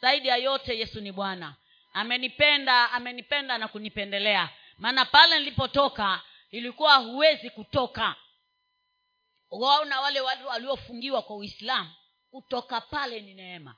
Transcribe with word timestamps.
zaidi 0.00 0.28
ya 0.28 0.36
yote 0.36 0.78
yesu 0.78 1.00
ni 1.00 1.12
bwana. 1.12 1.54
Amenipenda 1.92 2.90
amenipenda 2.92 3.58
na 3.58 3.68
kunipendelea. 3.68 4.48
Maana 4.78 5.04
pale 5.04 5.38
nilipotoka 5.38 6.20
ilikuwa 6.50 6.96
huwezi 6.96 7.50
kutoka. 7.50 8.14
Waona 9.50 10.00
wale 10.00 10.20
watu 10.20 10.46
waliofungiwa 10.46 11.22
kwa 11.22 11.36
uislamu 11.36 11.90
kutoka 12.30 12.80
pale 12.80 13.20
ni 13.20 13.34
neema. 13.34 13.76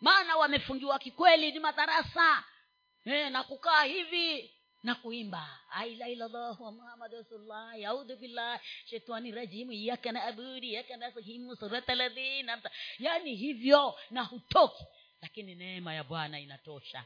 Maana 0.00 0.36
wamefungiwa 0.36 0.98
kikweli 0.98 1.52
ni 1.52 1.58
madarasa. 1.58 2.44
E, 3.04 3.30
na 3.30 3.42
kukaa 3.42 3.82
hivi 3.82 4.50
na 4.82 4.94
kuimba. 4.94 5.58
Ailaillah 5.70 6.60
muhammad 6.60 7.12
rasulullah 7.12 7.80
yaudhu 7.80 8.16
billah 8.16 8.60
shetani 8.84 9.32
rajimu 9.32 9.72
iyaka 9.72 10.12
naabudu 10.12 10.66
iyaka 10.66 10.96
nastahimu 10.96 11.56
surata 11.56 11.94
ladhina 11.94 12.62
yaani 12.98 13.34
hivyo 13.34 13.98
na 14.10 14.22
hutoki 14.22 14.84
lakini 15.22 15.54
neema 15.54 15.94
ya 15.94 16.04
bwana 16.04 16.40
inatosha. 16.40 17.04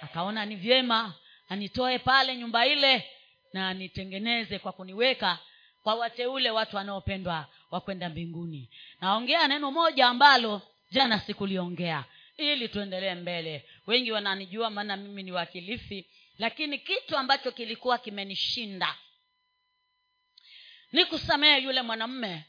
Akaona 0.00 0.46
ni 0.46 0.56
vyema 0.56 1.14
anitoe 1.48 1.98
pale 1.98 2.36
nyumba 2.36 2.66
ile 2.66 3.10
na 3.52 3.74
nitengeneze 3.74 4.58
kwa 4.58 4.72
kuniweka 4.72 5.38
kwa 5.82 5.94
wateule 5.94 6.50
watu 6.50 6.76
wanaopendwa 6.76 7.48
wa 7.70 7.80
kwenda 7.80 8.08
mbinguni. 8.08 8.70
Naongea 9.00 9.48
neno 9.48 9.70
moja 9.70 10.06
ambalo 10.06 10.62
jana 10.90 11.20
sikuliongea. 11.20 12.04
Ili 12.36 12.68
tuendelee 12.68 13.14
mbele. 13.14 13.68
Wengi 13.86 14.12
wananijua 14.12 14.70
maana 14.70 14.96
mimi 14.96 15.22
ni 15.22 15.32
wakilifi 15.32 16.06
lakini 16.38 16.78
kitu 16.78 17.16
ambacho 17.16 17.52
kilikuwa 17.52 17.98
kimenishinda 17.98 18.96
ni 20.92 21.04
kusamehe 21.04 21.58
yule 21.62 21.82
mwanamme 21.82 22.44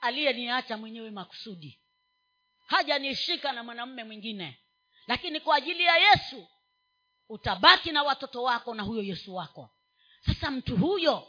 aliyeniacha 0.00 0.76
mwenyewe 0.76 1.10
makusudi 1.10 1.78
hajanishika 2.70 3.52
na 3.52 3.64
mwanamume 3.64 4.04
mwingine. 4.04 4.58
Lakini 5.06 5.40
kwa 5.40 5.56
ajili 5.56 5.82
ya 5.84 5.96
yesu 5.96 6.48
utabaki 7.28 7.92
na 7.92 8.02
watoto 8.02 8.42
wako 8.42 8.74
na 8.74 8.82
huyo 8.82 9.02
yesu 9.02 9.34
wako. 9.34 9.70
Sasa 10.26 10.50
mtu 10.50 10.76
huyo 10.76 11.28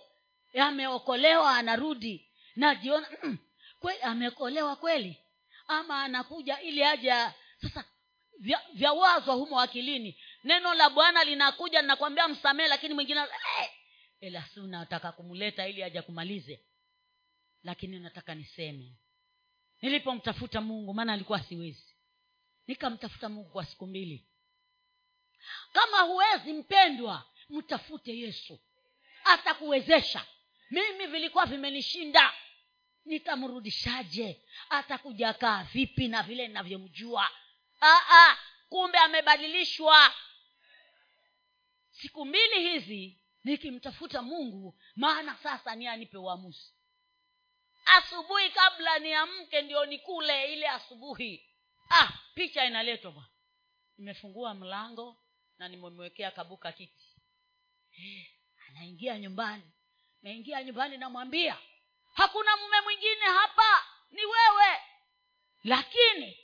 ameokolewa 0.59 1.57
anarudi 1.57 2.29
najiona 2.55 3.07
mm, 3.23 3.37
kweli 3.79 4.01
ameokolewa 4.01 4.75
kweli? 4.75 5.17
Ama 5.67 6.03
anakuja 6.03 6.61
ili 6.61 6.83
aja 6.83 7.33
sasa 7.61 7.85
vya, 8.39 8.61
vya 8.73 8.93
wazwa 8.93 9.35
humo 9.35 9.59
akilini. 9.61 10.21
Neno 10.43 10.73
la 10.73 10.89
bwana 10.89 11.23
linakuja 11.23 11.81
linakwambia 11.81 12.27
msamehe 12.27 12.69
lakini 12.69 12.93
mwingine 12.93 13.19
hey! 13.21 13.67
ila 14.19 14.43
si 14.53 14.59
unataka 14.59 15.11
kumleta 15.11 15.67
ili 15.67 15.83
aja 15.83 16.01
kumalize 16.01 16.65
lakini 17.63 17.99
nataka 17.99 18.35
niseme 18.35 18.95
nilipomtafuta 19.81 20.61
mungu 20.61 20.93
maana 20.93 21.13
alikuwa 21.13 21.43
siwezi. 21.43 21.95
Nikamtafuta 22.67 23.29
mungu 23.29 23.49
kwa 23.49 23.65
siku 23.65 23.87
mbili. 23.87 24.27
Kama 25.73 25.99
huwezi 26.01 26.53
mpendwa 26.53 27.25
mtafute 27.49 28.17
yesu. 28.17 28.59
Atakuwezesha. 29.23 30.25
Mimi 30.71 31.07
vilikuwa 31.07 31.45
vimenishinda. 31.45 32.33
Nitamrudishaje? 33.05 34.41
Atakuja 34.69 35.33
kaa 35.33 35.63
vipi 35.63 36.07
na 36.07 36.23
vile 36.23 36.47
ninavyomjua? 36.47 37.29
Kumbe 38.69 38.97
amebadilishwa. 38.97 40.13
Siku 41.91 42.25
mbili 42.25 42.69
hizi 42.69 43.17
nikimtafuta 43.43 44.21
mungu 44.21 44.79
maana 44.95 45.35
sasa 45.43 45.75
ni 45.75 45.87
anipe 45.87 46.17
uamuzi 46.17 46.73
asubuhi 47.85 48.49
kabla 48.49 48.99
niamke 48.99 49.61
ndio 49.61 49.85
nikule 49.85 50.53
ile 50.53 50.67
asubuhi. 50.67 51.47
Ah 51.89 52.09
picha 52.35 52.65
inaletwa 52.65 53.11
bwana. 53.11 53.29
Nimefungua 53.97 54.53
mlango 54.53 55.17
na 55.57 55.67
nimemwekea 55.67 56.31
kabuka 56.31 56.71
kiti. 56.71 57.15
Eh, 57.91 58.27
anaingia 58.69 59.19
nyumbani. 59.19 59.63
Naingia 60.21 60.63
nyumbani 60.63 60.97
namwambia 60.97 61.57
hakuna 62.13 62.57
mume 62.57 62.81
mwingine 62.81 63.25
hapa 63.25 63.85
ni 64.11 64.25
wewe. 64.25 64.77
Lakini 65.63 66.37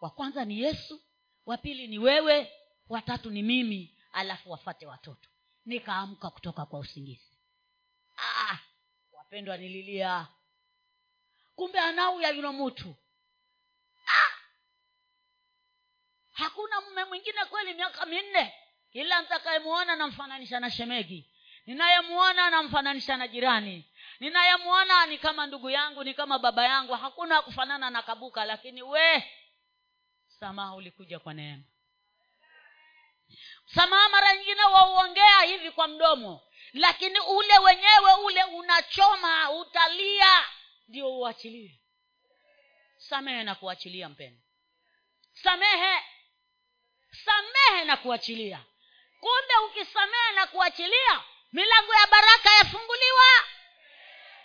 wa 0.00 0.10
kwanza 0.10 0.44
ni 0.44 0.60
yesu 0.60 1.02
wa 1.46 1.56
pili 1.58 1.86
ni 1.88 1.98
wewe 1.98 2.52
watatu 2.88 3.30
ni 3.30 3.42
mimi 3.42 3.98
alafu 4.12 4.50
wafate 4.50 4.86
watoto. 4.86 5.28
Nikaamka 5.64 6.30
kutoka 6.30 6.66
kwa 6.66 6.78
usingizi. 6.78 7.38
Ah, 8.18 8.58
wapendwa 9.12 9.56
nililia 9.56 10.28
kumbe 11.56 11.78
anauya 11.78 12.30
yuno 12.30 12.52
mutu 12.52 12.96
ah, 14.06 14.30
hakuna 16.32 16.80
mume 16.80 17.04
mwingine 17.04 17.44
kweli 17.44 17.74
miaka 17.74 18.06
minne. 18.06 18.54
Kila 18.92 19.22
ntakayemuona 19.22 19.96
namfananisha 19.96 20.60
na 20.60 20.70
shemegi. 20.70 21.30
Ninayemuona 21.66 22.50
namfananisha 22.50 23.16
na 23.16 23.28
jirani. 23.28 23.84
Ninayemuona 24.20 25.06
ni 25.06 25.18
kama 25.18 25.46
ndugu 25.46 25.70
yangu 25.70 26.04
ni 26.04 26.14
kama 26.14 26.38
baba 26.38 26.64
yangu. 26.64 26.92
Hakuna 26.94 27.42
kufanana 27.42 27.90
na 27.90 28.02
kabuka 28.02 28.44
lakini 28.44 28.82
we 28.82 29.24
msamaha 30.28 30.74
ulikuja 30.74 31.18
kwa 31.18 31.34
neema. 31.34 31.62
Msamaha 33.66 34.08
mara 34.08 34.36
nyingine 34.36 34.64
wauongea 34.64 35.40
hivi 35.40 35.70
kwa 35.70 35.88
mdomo 35.88 36.40
lakini 36.72 37.20
ule 37.20 37.58
wenyewe 37.58 38.14
ule 38.24 38.44
unachoma 38.44 39.50
utalia 39.50 40.44
ndio 40.88 41.18
uachilie. 41.18 41.78
Samehe 42.96 43.44
na 43.44 43.54
kuachilia 43.54 44.08
mpendo 44.08 44.42
samehe. 45.32 46.02
Samehe 47.24 47.84
na 47.84 47.96
kuachilia. 47.96 48.64
Kumbe 49.20 49.56
ukisamehe 49.66 50.32
na 50.34 50.46
kuachilia 50.46 51.24
milango 51.52 51.94
ya 51.94 52.06
baraka 52.06 52.54
yafunguliwa. 52.54 53.26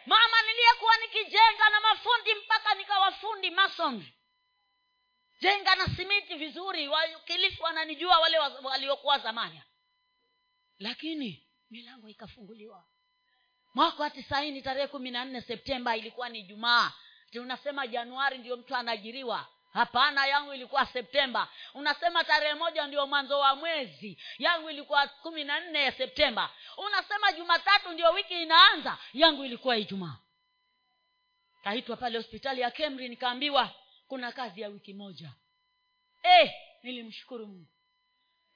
Mama 0.06 0.42
niliyekuwa 0.42 0.98
nikijenga 0.98 1.70
na 1.70 1.80
mafundi 1.81 2.36
mpaka 2.36 2.75
nikawafundi 2.75 3.52
mason 3.52 4.06
jenga 5.42 5.75
na 5.75 5.86
simiti 5.88 6.36
vizuri 6.36 6.88
wakilifu 6.88 7.64
wananijua 7.64 8.19
wale 8.19 8.38
waliokuwa 8.64 9.19
zamani. 9.19 9.62
Lakini 10.80 11.48
milango 11.69 12.09
ikafunguliwa 12.09 12.86
mwaka 13.78 14.04
wa 14.04 14.10
tisaini 14.10 14.62
tarehe 14.62 14.88
kumi 14.88 15.12
na 15.12 15.26
nne 15.26 15.42
septemba 15.42 15.98
ilikuwa 15.98 16.30
ni 16.30 16.44
jumaa. 16.44 16.92
Unasema 17.36 17.88
januari 17.88 18.38
ndio 18.38 18.58
mtu 18.58 18.76
anaajiriwa 18.76 19.48
hapana 19.74 20.26
yangu 20.26 20.54
ilikuwa 20.54 20.86
septemba. 20.86 21.50
Unasema 21.74 22.24
tarehe 22.24 22.54
moja 22.54 22.88
ndio 22.88 23.08
mwanzo 23.08 23.40
wa 23.40 23.56
mwezi? 23.56 24.18
Yangu 24.38 24.70
ilikuwa 24.70 25.08
kumi 25.08 25.44
na 25.44 25.60
nne 25.60 25.84
ya 25.84 25.92
septemba. 25.92 26.50
Unasema 26.78 27.32
jumatatu 27.32 27.92
ndio 27.92 28.12
wiki 28.12 28.42
inaanza? 28.44 28.98
Yangu 29.14 29.46
ilikuwa 29.46 29.78
ijumaa. 29.78 30.18
Kaitwa 31.64 31.98
pale 31.98 32.18
hospitali 32.18 32.62
ya 32.62 32.72
kemri 32.72 33.10
nikaambiwa 33.10 33.72
kuna 34.08 34.32
kazi 34.32 34.62
ya 34.62 34.68
wiki 34.68 34.94
moja. 34.94 35.30
E, 36.24 36.54
nilimshukuru 36.84 37.48
mungu. 37.48 37.68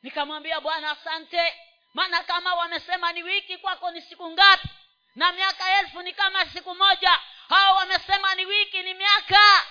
Nikamwambia 0.01 0.61
bwana 0.61 0.91
asante. 0.91 1.53
Maana 1.93 2.23
kama 2.23 2.55
wamesema 2.55 3.13
ni 3.13 3.23
wiki 3.23 3.57
kwako 3.57 3.91
ni 3.91 4.01
siku 4.01 4.31
ngapi 4.31 4.69
na 5.15 5.31
miaka 5.31 5.79
elfu 5.79 6.01
ni 6.01 6.13
kama 6.13 6.45
siku 6.45 6.75
moja. 6.75 7.19
Hao 7.49 7.75
wamesema 7.75 8.35
ni 8.35 8.45
wiki 8.45 8.83
ni 8.83 8.93
miaka. 8.93 9.65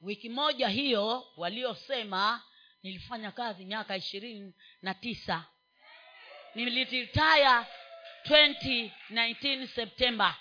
Wiki 0.00 0.28
moja 0.28 0.68
hiyo 0.68 1.26
waliosema 1.36 2.42
nilifanya 2.82 3.32
kazi 3.32 3.64
miaka 3.64 3.96
ishirini 3.96 4.54
na 4.82 4.94
tisa. 4.94 5.44
Niliritaya 6.54 7.66
2019 8.28 9.66
septemba 9.66 10.36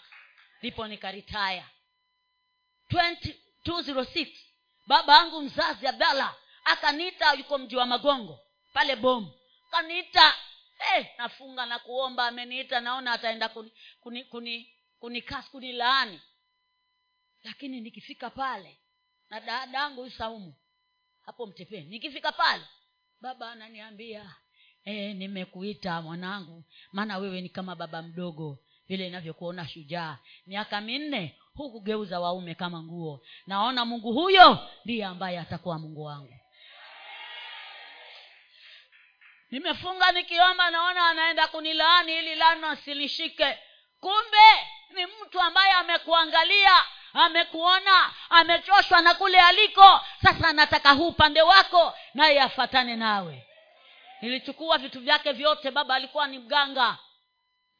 ndipo 0.59 0.87
nikaritaya 0.87 1.65
206 2.91 4.27
baba 4.87 5.13
yangu 5.15 5.41
mzazi 5.41 5.87
abdala 5.87 6.35
akaniita 6.65 7.33
yuko 7.33 7.57
mji 7.57 7.75
wa 7.75 7.85
magongo 7.85 8.39
pale 8.73 8.95
bomu. 8.95 9.31
Akaniita 9.67 10.35
hey, 10.77 11.05
nafunga 11.17 11.65
na 11.65 11.79
kuomba 11.79 12.27
ameniita 12.27 12.79
naona 12.79 13.11
ataenda 13.11 13.49
kuni 13.49 13.71
kuni 14.01 14.23
kuni 14.23 14.69
kunikas 14.99 15.49
kunilaani. 15.49 16.21
Lakini 17.43 17.81
nikifika 17.81 18.29
pale 18.29 18.77
na 19.29 19.39
dadangu 19.39 20.01
huyu 20.01 20.11
saumu 20.11 20.53
hapo 21.21 21.45
mtepeni. 21.47 21.85
Nikifika 21.89 22.31
pale 22.31 22.63
baba 23.21 23.51
ananiambia 23.51 24.35
e, 24.83 25.13
nimekuita 25.13 26.01
mwanangu 26.01 26.63
maana 26.91 27.17
wewe 27.17 27.41
ni 27.41 27.49
kama 27.49 27.75
baba 27.75 28.01
mdogo 28.01 28.59
vile 28.87 29.07
inavyokuona 29.07 29.67
shujaa. 29.67 30.17
Miaka 30.47 30.81
minne 30.81 31.39
hukugeuza 31.53 32.19
waume 32.19 32.55
kama 32.55 32.83
nguo. 32.83 33.21
Naona 33.47 33.85
mungu 33.85 34.13
huyo 34.13 34.69
ndiye 34.85 35.05
ambaye 35.05 35.39
atakuwa 35.39 35.79
mungu 35.79 36.03
wangu 36.03 36.33
nimefunga 39.51 40.11
nikiomba 40.11 40.71
naona 40.71 41.07
anaenda 41.09 41.47
kunilaani 41.47 42.17
ili 42.17 42.35
lano 42.35 42.67
asilishike 42.69 43.59
kumbe 43.99 44.67
ni 44.89 45.05
mtu 45.05 45.41
ambaye 45.41 45.71
amekuangalia 45.71 46.83
amekuona 47.13 48.13
amechoshwa 48.29 49.01
na 49.01 49.13
kule 49.13 49.41
aliko. 49.41 50.01
Sasa 50.23 50.47
anataka 50.47 50.91
huu 50.91 51.07
upande 51.07 51.41
wako 51.41 51.93
naye 52.13 52.41
afatane 52.41 52.95
nawe. 52.95 53.47
Nilichukua 54.21 54.77
vitu 54.77 54.99
vyake 54.99 55.31
vyote 55.31 55.71
baba 55.71 55.95
alikuwa 55.95 56.27
ni 56.27 56.39
mganga. 56.39 56.97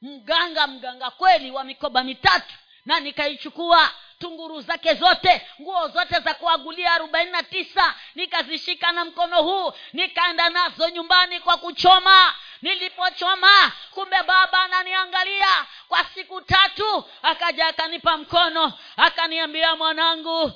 Mganga 0.02 0.68
mganga 0.68 1.12
kweli 1.12 1.52
wa 1.52 1.64
mikoba 1.64 2.04
mitatu. 2.04 2.54
Na 2.86 3.00
nikaichukua 3.00 3.92
tunguru 4.20 4.62
zake 4.62 4.94
zote 4.94 5.48
nguo 5.62 5.88
zote 5.88 6.20
za 6.20 6.34
kuagulia 6.34 6.92
arobaini 6.94 7.32
na 7.32 7.44
tisa 7.44 7.96
nikazishika 8.16 8.92
na 8.92 9.06
mkono 9.06 9.42
huu 9.44 9.74
nikaenda 9.94 10.50
nazo 10.50 10.90
nyumbani 10.90 11.40
kwa 11.40 11.58
kuchoma. 11.58 12.34
Nilipochoma 12.62 13.72
kumbe 13.92 14.24
baba 14.24 14.62
ananiangalia. 14.62 15.66
Kwa 15.88 16.04
siku 16.04 16.42
tatu 16.42 17.04
akaja 17.24 17.68
akanipa 17.68 18.18
mkono 18.18 18.74
akaniambia 18.98 19.76
mwanangu 19.76 20.52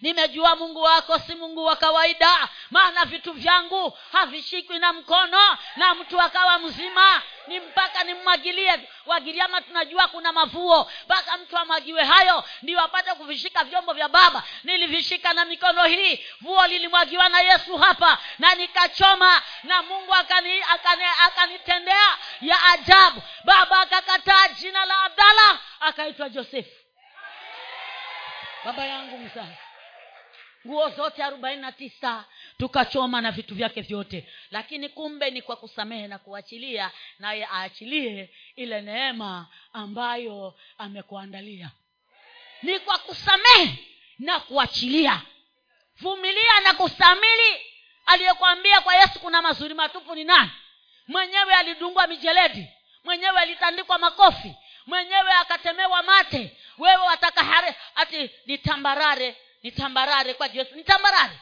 nimejua 0.00 0.56
mungu 0.56 0.82
wako 0.82 1.18
si 1.18 1.34
mungu 1.34 1.64
wa 1.64 1.76
kawaida 1.76 2.48
maana 2.70 3.04
vitu 3.04 3.32
vyangu 3.32 3.98
havishikwi 4.12 4.78
na 4.78 4.92
mkono 4.92 5.58
na 5.76 5.94
mtu 5.94 6.20
akawa 6.20 6.58
mzima. 6.58 7.22
Ni 7.46 7.60
mpaka 7.60 8.04
nimmwagilie 8.04 8.88
wagiriama 9.06 9.60
tunajua 9.60 10.08
kuna 10.08 10.32
mavuo 10.32 10.90
mpaka 11.04 11.36
mtu 11.38 11.56
amwagiwe 11.58 12.04
hayo 12.04 12.44
ndio 12.62 12.80
apate 12.80 13.14
kuvishika 13.14 13.64
vyombo 13.64 13.92
vya 13.92 14.08
baba. 14.08 14.42
Nilivishika 14.64 15.32
na 15.32 15.44
mikono 15.44 15.84
hii 15.84 16.24
vuo 16.40 16.66
lilimwagiwa 16.66 17.28
na 17.28 17.40
yesu 17.40 17.76
hapa 17.78 18.18
na 18.38 18.54
nikachoma 18.54 19.42
na 19.62 19.82
mungu 19.82 20.14
akanitendea 20.14 20.68
akani, 20.68 21.04
akani, 21.26 21.54
akani 21.54 21.90
ya 22.40 22.56
ajabu. 22.72 23.22
Baba 23.44 23.80
akakataa 23.80 24.48
jina 24.48 24.84
la 24.84 25.02
abdala 25.02 25.58
akaitwa 25.80 26.28
josefu. 26.28 26.70
Baba 28.64 28.84
yangu 28.84 29.18
mzazi 29.18 29.56
nguo 30.66 30.88
zote 30.88 31.22
arobaini 31.24 31.62
na 31.62 31.72
tisa 31.72 32.24
tukachoma 32.58 33.20
na 33.20 33.30
vitu 33.30 33.54
vyake 33.54 33.80
vyote. 33.80 34.28
Lakini 34.50 34.88
kumbe 34.88 35.30
ni 35.30 35.42
kwa 35.42 35.56
kusamehe 35.56 36.06
na 36.06 36.18
kuachilia 36.18 36.90
naye 37.18 37.48
aachilie 37.52 38.30
ile 38.56 38.80
neema 38.80 39.46
ambayo 39.72 40.54
amekuandalia. 40.78 41.70
Ni 42.62 42.78
kwa 42.78 42.98
kusamehe 42.98 43.74
na 44.18 44.40
kuachilia. 44.40 45.22
Vumilia 46.00 46.60
na 46.64 46.74
kustamili 46.74 47.60
aliyekwambia 48.06 48.80
kwa 48.80 48.94
yesu 48.94 49.20
kuna 49.20 49.42
mazuri 49.42 49.74
matupu 49.74 50.14
ni 50.14 50.24
nani? 50.24 50.50
Mwenyewe 51.08 51.54
alidungwa 51.54 52.06
mijeledi. 52.06 52.66
Mwenyewe 53.04 53.38
alitandikwa 53.40 53.98
makofi. 53.98 54.54
Mwenyewe 54.86 55.32
akatemewa 55.32 56.02
mate. 56.02 56.56
Wewe 56.78 57.02
wataka 57.06 57.44
hare 57.44 57.74
ati 57.94 58.30
ni 58.46 58.58
tambarare 58.58 59.36
ni 59.62 59.72
tambarare 59.72 60.34
kwa 60.34 60.46
yesu 60.46 60.74
ni 60.74 60.84
tambarare 60.84 61.40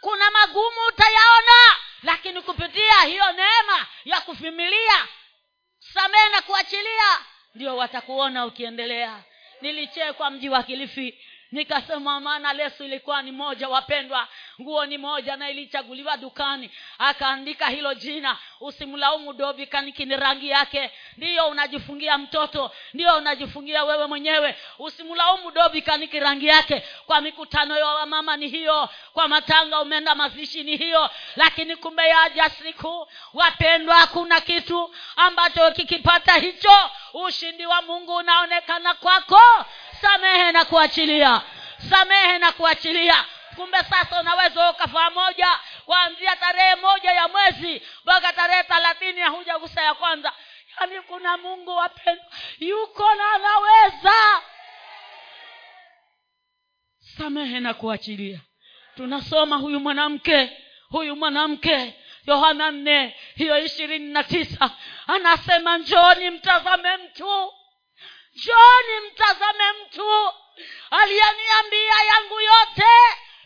kuna 0.00 0.30
magumu 0.30 0.80
utayaona 0.88 1.76
lakini 2.02 2.42
kupitia 2.42 3.00
hiyo 3.02 3.32
neema 3.32 3.86
ya 4.04 4.20
kuvimilia 4.20 5.08
samehe 5.78 6.28
na 6.28 6.42
kuachilia 6.42 7.24
ndio 7.54 7.76
watakuona 7.76 8.46
ukiendelea. 8.46 9.24
Nilichekwa 9.60 10.30
mji 10.30 10.48
wa 10.48 10.62
kilifi 10.62 11.24
nikasema 11.52 12.20
maana 12.20 12.52
leso 12.52 12.84
ilikuwa 12.84 13.22
ni 13.22 13.32
moja 13.32 13.68
wapendwa. 13.68 14.28
Nguo 14.60 14.86
ni 14.86 14.98
moja 14.98 15.36
na 15.36 15.50
ilichaguliwa 15.50 16.16
dukani. 16.16 16.70
Akaandika 16.98 17.68
hilo 17.68 17.94
jina 17.94 18.36
usimlaumu 18.60 19.32
dobikaniki 19.32 20.04
ni 20.04 20.16
rangi 20.16 20.48
yake. 20.48 20.90
Ndiyo 21.16 21.48
unajifungia 21.48 22.18
mtoto 22.18 22.70
ndiyo 22.94 23.16
unajifungia 23.16 23.84
wewe 23.84 24.06
mwenyewe. 24.06 24.56
Usimlaumu 24.78 25.50
dobikaniki 25.50 26.20
rangi 26.20 26.46
yake. 26.46 26.82
Kwa 27.06 27.20
mikutano 27.20 27.78
ya 27.78 27.86
wamama 27.86 28.36
ni 28.36 28.48
hiyo 28.48 28.88
kwa 29.12 29.28
matanga 29.28 29.80
umeenda 29.80 30.14
mazishi 30.14 30.62
ni 30.62 30.76
hiyo. 30.76 31.10
Lakini 31.36 31.76
kumbe 31.76 32.08
yaja 32.08 32.48
siku 32.50 33.08
wapendwa 33.34 33.94
hakuna 33.94 34.40
kitu 34.40 34.94
ambacho 35.16 35.70
kikipata 35.70 36.32
hicho 36.34 36.90
ushindi 37.14 37.66
wa 37.66 37.82
mungu 37.82 38.14
unaonekana 38.16 38.94
kwako 38.94 39.40
samehe 40.00 40.52
na 40.52 40.64
kuachilia. 40.64 41.42
Samehe 41.90 42.38
na 42.38 42.52
kuachilia. 42.52 43.24
Kumbe 43.56 43.78
sasa 43.78 44.20
unaweza 44.20 44.70
ukafaa 44.70 45.10
moja 45.10 45.48
kuanzia 45.84 46.36
tarehe 46.36 46.74
moja 46.74 47.10
ya 47.12 47.28
mwezi 47.28 47.82
mpaka 48.04 48.32
tarehe 48.32 48.62
thelathini 48.62 49.22
hujagusa 49.22 49.82
ya 49.82 49.94
kwanza. 49.94 50.32
Yaani 50.80 51.00
kuna 51.00 51.36
mungu 51.36 51.70
wapendwa 51.76 52.24
yuko 52.58 53.14
na 53.14 53.32
anaweza. 53.32 54.42
Samehe 57.18 57.60
na 57.60 57.74
kuachilia. 57.74 58.40
Tunasoma 58.96 59.56
huyu 59.56 59.80
mwanamke 59.80 60.56
huyu 60.88 61.16
mwanamke 61.16 61.94
yohana 62.26 62.70
nne 62.70 63.16
hiyo 63.36 63.58
ishirini 63.64 64.12
na 64.12 64.24
tisa. 64.24 64.70
Anasema 65.06 65.78
njoni 65.78 66.30
mtazame 66.30 66.96
mtu. 66.96 67.52
Njoni 68.34 69.10
mtazame 69.12 69.64
mtu 69.72 69.89
aliyeniambia 71.14 71.94
yangu 72.14 72.40
yote. 72.40 72.88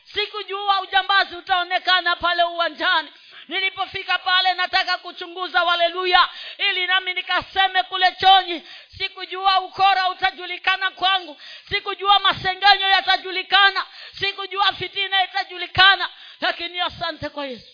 Sikujua 0.05 0.81
ujambazi 0.81 1.37
utaonekana 1.37 2.16
pale 2.16 2.43
uwanjani. 2.44 3.12
Nilipofika 3.49 4.19
pale 4.19 4.55
nataka 4.55 4.99
kuchunguza 4.99 5.61
haleluya 5.61 6.28
ili 6.58 6.87
nami 6.87 7.14
nikaseme 7.14 7.82
kule 7.82 8.12
chonyi 8.20 8.62
sikujua 8.99 9.61
ukora 9.61 10.08
utajulikana 10.11 10.90
kwangu. 10.90 11.40
Sikujua 11.69 12.19
masengenyo 12.19 12.88
yatajulikana. 12.88 13.87
Sikujua 14.19 14.72
fitina 14.72 15.25
itajulikana. 15.25 16.10
Lakini 16.40 16.81
asante 16.81 17.28
kwa 17.28 17.46
yesu. 17.46 17.72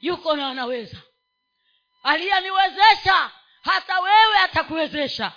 Yuko 0.00 0.36
na 0.36 0.48
anaweza. 0.48 0.96
Aliyeniwezesha 2.02 3.30
hata 3.64 4.00
wewe 4.00 4.38
atakuwezesha 4.38 5.32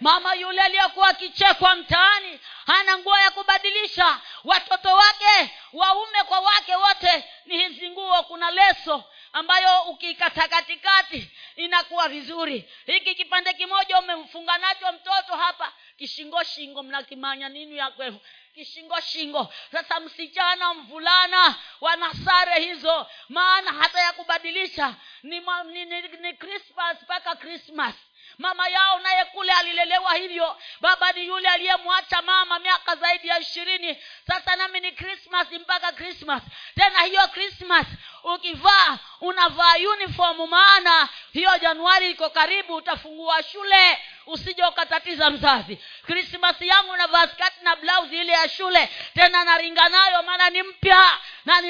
mama 0.00 0.34
yule 0.34 0.62
aliyekuwa 0.62 1.08
akichekwa 1.08 1.76
mtaani 1.76 2.40
hana 2.66 2.98
nguo 2.98 3.18
ya 3.18 3.30
kubadilisha. 3.30 4.20
Watoto 4.44 4.94
wake 4.94 5.50
waume 5.72 6.22
kwa 6.24 6.40
wake 6.40 6.74
wote 6.76 7.24
ni 7.46 7.58
hizi 7.68 7.90
nguo. 7.90 8.22
Kuna 8.22 8.50
leso 8.50 9.04
ambayo 9.32 9.82
ukiikata 9.82 10.48
katikati 10.48 11.30
inakuwa 11.56 12.08
vizuri. 12.08 12.70
Hiki 12.86 13.14
kipande 13.14 13.52
kimoja 13.52 13.98
umemfunga 13.98 14.58
nacho 14.58 14.92
mtoto 14.92 15.36
hapa. 15.36 15.72
Kishingo 15.98 16.44
shingo 16.44 16.82
mnakimanya 16.82 17.48
nini 17.48 17.76
yakwevu 17.76 18.20
kishingo 18.54 19.00
shingo. 19.00 19.52
Sasa 19.72 20.00
msichana 20.00 20.74
mvulana 20.74 21.54
wana 21.80 22.14
sare 22.14 22.60
hizo. 22.64 23.06
Maana 23.28 23.72
hata 23.72 24.00
ya 24.00 24.12
kubadilisha 24.12 24.94
ni, 25.22 25.40
ni, 25.64 25.84
ni, 25.84 26.02
ni 26.02 26.32
christmas 26.32 27.02
mpaka 27.02 27.36
krismas 27.36 27.94
mama 28.38 28.68
yao 28.68 28.98
naye 29.00 29.24
kule 29.24 29.52
alilelewa 29.52 30.14
hivyo. 30.14 30.56
Baba 30.80 31.12
ni 31.12 31.26
yule 31.26 31.48
aliyemwacha 31.48 32.22
mama 32.22 32.58
miaka 32.58 32.96
zaidi 32.96 33.28
ya 33.28 33.38
ishirini. 33.38 33.98
Sasa 34.26 34.56
nami 34.56 34.80
ni 34.80 34.92
krismas 34.92 35.50
mpaka 35.52 35.92
krismas 35.92 36.42
tena 36.74 37.02
hiyo 37.02 37.28
krismas 37.28 37.86
ukivaa 38.24 38.98
unavaa 39.20 39.74
uniform 39.76 40.48
maana 40.50 41.08
hiyo 41.32 41.58
januari 41.58 42.10
iko 42.10 42.30
karibu 42.30 42.74
utafungua 42.74 43.42
shule 43.42 43.98
usije 44.26 44.64
ukatatiza 44.66 45.30
mzazi. 45.30 45.78
Krismasi 46.06 46.68
yangu 46.68 46.96
navaa 46.96 47.26
skati 47.28 47.64
na 47.64 47.76
blausi 47.76 48.18
ile 48.18 48.32
ya 48.32 48.48
shule 48.48 48.88
tena 49.14 49.44
naringa 49.44 49.88
nayo 49.88 50.22
maana 50.22 50.50
ni 50.50 50.62
mpya 50.62 51.18
na 51.44 51.60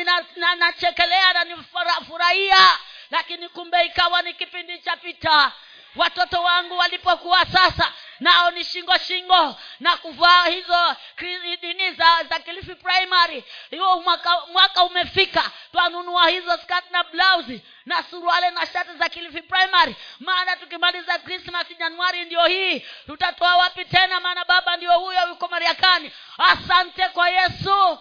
nachekelea 0.56 1.32
na, 1.32 1.44
na, 1.44 1.56
na 1.84 1.96
nifurahia 2.00 2.78
lakini 3.10 3.48
kumbe 3.48 3.84
ikawa 3.84 4.22
ni 4.22 4.32
kipindi 4.34 4.78
cha 4.78 4.96
pita 4.96 5.52
watoto 5.97 6.42
wangu 6.42 6.78
walipokuwa 6.78 7.47
sasa 7.47 7.92
nao 8.21 8.50
ni 8.50 8.64
shingo 8.64 8.99
shingo 8.99 9.57
na 9.80 9.97
kuvaa 9.97 10.45
hizo 10.47 10.97
dini 11.61 11.92
za 11.92 12.25
za 12.30 12.38
kilifi 12.38 12.75
primary. 12.75 13.45
Hiyo 13.71 14.00
mwaka, 14.00 14.40
mwaka 14.52 14.85
umefika 14.85 15.50
twanunua 15.73 16.28
hizo 16.28 16.59
skati 16.59 16.92
na 16.92 17.04
blausi 17.04 17.62
na 17.87 18.02
suruale 18.02 18.50
na 18.50 18.66
shati 18.66 18.92
za 18.99 19.09
kilifi 19.09 19.42
primary. 19.42 19.97
Maana 20.21 20.57
tukimaliza 20.57 21.18
krismas 21.18 21.66
januari 21.78 22.25
ndio 22.25 22.45
hii 22.47 22.80
tutatoa 23.07 23.57
wapi 23.57 23.85
tena? 23.85 24.21
Maana 24.21 24.45
baba 24.45 24.76
ndio 24.76 24.99
huyo 24.99 25.28
yuko 25.28 25.49
mariakani. 25.49 26.12
Asante 26.38 27.09
kwa 27.09 27.30
yesu. 27.30 27.99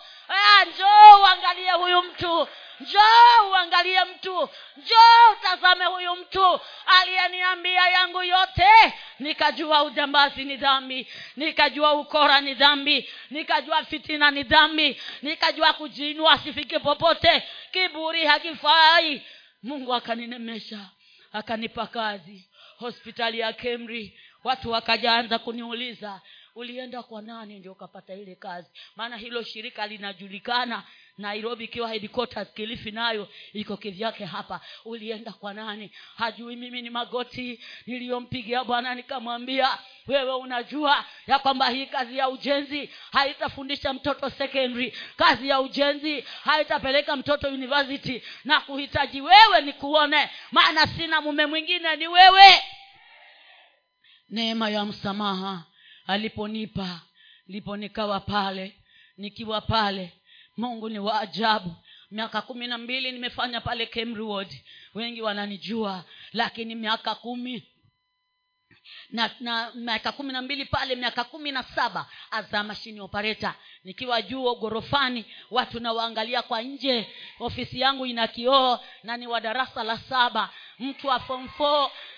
Njoo 0.70 1.20
uangalie 1.22 1.72
huyu 1.72 2.02
mtu. 2.04 2.48
Njoo 2.80 3.50
uangalie 3.50 4.04
mtu. 4.04 4.50
Njoo 4.78 5.32
utazame 5.34 5.86
huyu 5.86 6.16
mtu 6.16 6.60
aliyeniambia 7.02 7.90
yangu 7.90 8.24
yote. 8.24 8.94
Nikajua 9.20 9.84
ujambazi 9.84 10.44
ni 10.46 10.58
dhambi 10.58 11.08
nikajua 11.36 11.94
ukora 11.94 12.42
ni 12.42 12.54
dhambi 12.54 13.10
nikajua 13.30 13.84
fitina 13.86 14.32
ni 14.32 14.44
dhambi 14.44 15.02
nikajua 15.22 15.74
kujiinua 15.74 16.32
asifike 16.32 16.80
popote. 16.80 17.44
Kiburi 17.72 18.26
hakifai. 18.26 19.22
Mungu 19.64 19.94
akaninemesha 19.94 20.90
akanipa 21.32 21.88
kazi. 21.88 22.50
Hospitali 22.78 23.40
ya 23.40 23.54
kemri 23.54 24.20
watu 24.44 24.72
wakajaanza 24.72 25.40
kuniuliza 25.40 26.22
ulienda 26.56 27.04
kwa 27.04 27.22
nani 27.22 27.60
ndio 27.60 27.72
ukapata 27.72 28.14
ile 28.14 28.36
kazi? 28.36 28.70
Maana 28.96 29.18
hilo 29.18 29.44
shirika 29.44 29.88
linajulikana 29.88 30.84
nairobi 31.18 31.64
ikiwa 31.64 31.90
headquarters 31.90 32.54
kilifi 32.54 32.92
nayo 32.92 33.28
iko 33.54 33.78
kivyake 33.78 34.26
hapa. 34.26 34.62
Ulienda 34.86 35.32
kwa 35.32 35.54
nani? 35.54 35.92
Hajui 36.16 36.56
mimi 36.56 36.82
ni 36.82 36.90
magoti 36.90 37.60
niliyompigia 37.86 38.64
bwana 38.64 38.96
nikamwambia 38.96 39.78
wewe 40.08 40.34
unajua 40.34 41.06
ya 41.28 41.40
kwamba 41.40 41.70
hii 41.70 41.86
kazi 41.86 42.18
ya 42.18 42.30
ujenzi 42.30 42.90
haitafundisha 43.12 43.94
mtoto 43.94 44.30
secondary. 44.30 44.94
Kazi 45.18 45.50
ya 45.50 45.62
ujenzi 45.62 46.22
haitapeleka 46.44 47.16
mtoto 47.16 47.48
university. 47.48 48.24
Na 48.46 48.60
kuhitaji 48.62 49.22
wewe 49.22 49.62
ni 49.62 49.74
kuone 49.74 50.30
maana 50.52 50.88
sina 50.88 51.22
mume 51.22 51.46
mwingine 51.46 51.96
ni 51.96 52.08
wewe. 52.08 52.62
Neema 54.30 54.70
ya 54.70 54.86
msamaha 54.86 55.64
aliponipa 56.08 57.02
ndipo 57.48 57.78
nikawa 57.78 58.20
pale 58.20 58.76
nikiwa 59.18 59.62
pale 59.62 60.14
mungu 60.58 60.90
ni 60.90 61.00
wa 61.00 61.20
ajabu. 61.22 61.76
Miaka 62.12 62.42
kumi 62.42 62.68
na 62.68 62.78
mbili 62.78 63.12
nimefanya 63.12 63.62
pale 63.62 63.86
Kemri 63.86 64.22
wengi 64.94 65.22
wananijua 65.22 66.04
lakini 66.34 66.76
miaka 66.76 67.16
kumi 67.16 67.64
na 69.10 69.32
na 69.40 69.72
miaka 69.76 70.12
kumi 70.12 70.34
na 70.34 70.42
mbili 70.42 70.66
pale 70.66 70.96
miaka 70.96 71.24
kumi 71.24 71.52
na 71.52 71.64
saba 71.64 72.06
aza 72.32 72.64
mashini 72.64 73.02
nikiwa 73.84 74.22
juu 74.22 74.56
ghorofani 74.56 75.26
watu 75.52 75.80
nawaangalia 75.80 76.42
kwa 76.42 76.62
nje. 76.62 77.10
Ofisi 77.40 77.80
yangu 77.80 78.06
ina 78.06 78.28
kioo 78.28 78.80
na 79.04 79.18
ni 79.18 79.28
wa 79.28 79.42
darasa 79.42 79.84
la 79.84 79.98
saba. 79.98 80.50
Mtu 80.80 81.08
wa 81.08 81.20
form 81.20 81.48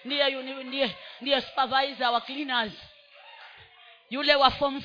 ndiye 0.05 0.63
ndiye 0.63 0.95
ndiye 1.21 1.41
supervisor 1.41 2.07
wa 2.09 2.21
cleaners. 2.21 2.73
Yule 4.09 4.35
wa 4.35 4.51
form 4.51 4.81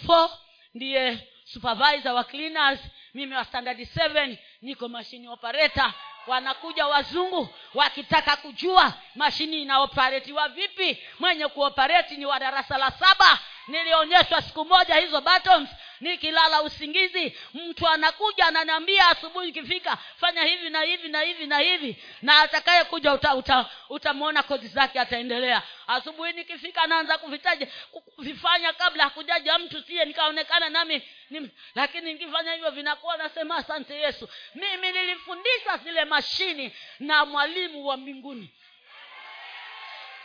ndiye 0.74 1.28
supervisor 1.44 2.12
wa 2.12 2.24
cleaners 2.24 2.80
mimi 3.14 3.34
wa 3.34 3.44
standard 3.44 3.84
seven 3.84 4.38
niko 4.62 4.88
mashini 4.88 5.28
operator. 5.28 5.92
Wanakuja 6.26 6.86
wazungu 6.86 7.48
wakitaka 7.74 8.36
kujua 8.36 8.92
mashini 9.14 9.62
inaoparetiwa 9.62 10.48
vipi. 10.48 11.02
Mwenye 11.18 11.48
kuopareti 11.48 12.16
ni 12.16 12.26
wa 12.26 12.38
darasa 12.38 12.78
la 12.78 12.90
saba 12.90 13.38
nilionyeshwa 13.68 14.42
siku 14.42 14.64
moja 14.64 14.94
hizo 14.94 15.20
buttons 15.20 15.68
nikilala 16.00 16.62
usingizi 16.62 17.38
mtu 17.54 17.88
anakuja 17.88 18.46
ananiambia 18.46 19.08
asubuhi 19.08 19.48
ikifika 19.48 19.96
fanya 20.16 20.42
hivi 20.42 20.70
na 20.70 20.82
hivi 20.82 21.08
na 21.08 21.20
hivi 21.20 21.46
na 21.46 21.58
hivi 21.58 21.96
na 22.22 22.40
atakaye 22.40 22.84
kuja 22.84 23.14
utamwona 23.14 23.68
uta, 23.88 24.14
uta 24.18 24.42
kozi 24.42 24.68
zake 24.68 25.00
ataendelea. 25.00 25.62
Asubuhi 25.86 26.32
nikifika 26.32 26.86
naanza 26.86 27.18
kuvitaja 27.18 27.68
kuvifanya 28.16 28.72
kabla 28.72 29.04
hakujaja 29.04 29.58
mtu 29.58 29.82
siye 29.82 30.04
nikaonekana 30.04 30.68
nami 30.68 31.02
ni, 31.30 31.50
lakini 31.74 32.12
nikifanya 32.12 32.52
hivyo 32.52 32.70
vinakuwa 32.70 33.16
nasema 33.16 33.56
asante 33.56 33.94
yesu. 33.94 34.28
Mimi 34.54 34.92
nilifundisha 34.92 35.76
zile 35.84 36.04
mashini 36.04 36.72
na 36.98 37.24
mwalimu 37.24 37.86
wa 37.86 37.96
mbinguni 37.96 38.50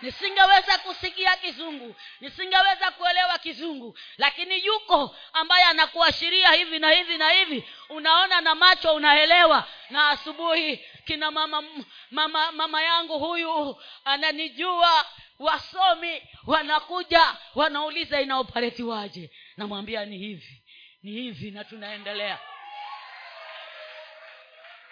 nisingeweza 0.01 0.77
kusikia 0.77 1.35
kizungu. 1.37 1.95
Nisingeweza 2.21 2.91
kuelewa 2.91 3.37
kizungu. 3.39 3.97
Lakini 4.17 4.65
yuko 4.65 5.15
ambaye 5.33 5.63
anakuashiria 5.65 6.51
hivi 6.51 6.79
na 6.79 6.91
hivi 6.91 7.17
na 7.17 7.29
hivi. 7.29 7.63
Unaona 7.89 8.41
na 8.41 8.55
macho 8.55 8.93
unaelewa. 8.95 9.67
Na 9.89 10.09
asubuhi 10.09 10.77
kina 11.05 11.31
mama 11.31 11.63
mama 12.11 12.51
mama 12.51 12.81
yangu 12.81 13.19
huyu 13.19 13.77
ananijua. 14.05 15.05
Wasomi 15.39 16.21
wanakuja 16.47 17.35
wanauliza 17.55 18.21
inaoparetiwaje 18.21 19.31
namwambia 19.57 20.05
ni 20.05 20.17
hivi 20.17 20.63
ni 21.03 21.11
hivi 21.11 21.51
na 21.51 21.63
tunaendelea. 21.63 22.39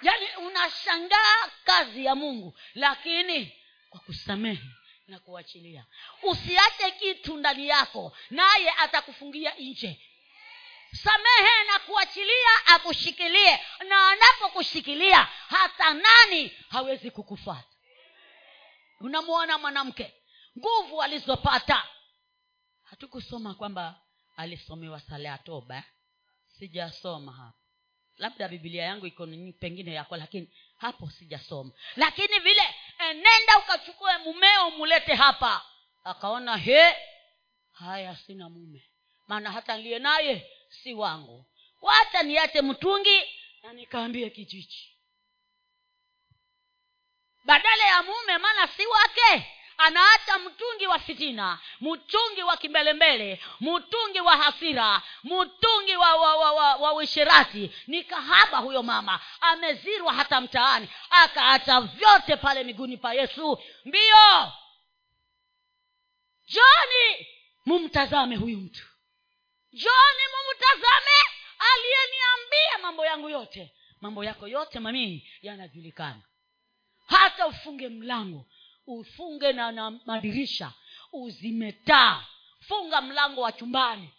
Yaani 0.02 0.26
unashangaa 0.48 1.48
kazi 1.64 2.06
ya 2.06 2.16
mungu 2.16 2.58
lakini 2.76 3.54
kwa 3.90 4.00
kusamehe 4.00 4.64
na 5.08 5.20
kuachilia. 5.20 5.86
Usiache 6.24 6.92
kitu 6.92 7.38
ndani 7.38 7.68
yako 7.68 8.18
naye 8.30 8.72
atakufungia 8.72 9.54
nje. 9.60 10.02
Samehe 10.92 11.64
na 11.72 11.80
kuachilia 11.80 12.66
akushikilie 12.66 13.60
na 13.90 14.10
anapokushikilia 14.10 15.24
hata 15.48 15.94
nani 15.94 16.52
hawezi 16.70 17.12
kukufata 17.12 17.68
unamwona 19.00 19.58
mwanamke 19.58 20.14
nguvu 20.60 21.02
alizopata. 21.04 21.88
Hatukusoma 22.84 23.54
kwamba 23.54 24.02
alisomewa 24.38 25.00
sala 25.00 25.30
ya 25.30 25.38
toba 25.38 25.84
sijasoma 26.48 27.32
hapa 27.32 27.58
labda 28.18 28.48
bibilia 28.48 28.84
yangu 28.84 29.06
iko 29.08 29.28
pengine 29.60 29.94
yako 29.94 30.18
lakini 30.18 30.50
hapo 30.78 31.10
sijasoma. 31.10 31.72
Lakini 31.96 32.40
vile 32.40 32.76
enenda 33.18 33.58
ukachukue 33.58 34.18
mumeo 34.18 34.72
mulete 34.72 35.16
hapa. 35.16 35.66
Akaona 36.04 36.58
he 36.58 36.96
haya 37.72 38.16
sina 38.16 38.50
mume. 38.50 38.90
Maana 39.28 39.52
hata 39.52 39.78
niliye 39.78 40.00
naye 40.00 40.52
si 40.70 40.94
wangu. 40.94 41.46
Wacha 41.82 42.24
niache 42.24 42.62
mtungi 42.62 43.22
na 43.64 43.74
nikaambie 43.74 44.30
kijiji. 44.30 44.98
Badala 47.46 47.84
ya 47.86 48.04
mume 48.04 48.38
maana 48.38 48.68
si 48.68 48.86
wake 48.88 49.57
anaacha 49.78 50.40
mtungi 50.40 50.88
wa 50.88 51.00
fitina 51.00 51.60
mtungi 51.82 52.44
wa 52.44 52.58
kimbelembele 52.58 53.42
mtungi 53.60 54.20
wa 54.20 54.38
hasira 54.38 55.02
mtungi 55.24 55.96
wa 55.96 56.16
wa, 56.16 56.36
wa, 56.36 56.52
wa, 56.52 56.76
wa 56.76 56.94
uisherati. 56.94 57.72
Ni 57.88 58.04
kahaba 58.04 58.58
huyo 58.58 58.84
mama. 58.84 59.20
Amezirwa 59.42 60.14
hata 60.14 60.42
mtaani 60.42 60.90
akaacha 61.10 61.82
vyote 61.82 62.36
pale 62.38 62.64
miguuni 62.64 62.98
pa 62.98 63.14
yesu. 63.14 63.60
Mbio! 63.86 64.52
Joni 66.48 67.28
mumtazame 67.66 68.36
huyu 68.36 68.58
mtu. 68.58 68.86
Joni 69.72 70.24
mumtazame 70.36 71.20
aliyeniambia 71.60 72.78
mambo 72.82 73.06
yangu 73.06 73.30
yote. 73.30 73.74
Mambo 74.02 74.24
yako 74.24 74.48
yote 74.48 74.80
mamii 74.80 75.30
yanajulikana. 75.42 76.22
Hata 77.08 77.48
ufunge 77.48 77.90
mlango 77.90 78.46
ufunge 78.88 79.54
na, 79.54 79.72
na 79.72 79.92
madirisha. 80.06 80.74
Uzime 81.12 81.72
taa. 81.72 82.26
Funga 82.60 83.02
mlango 83.02 83.42
wa 83.42 83.52
chumbani. 83.52 84.10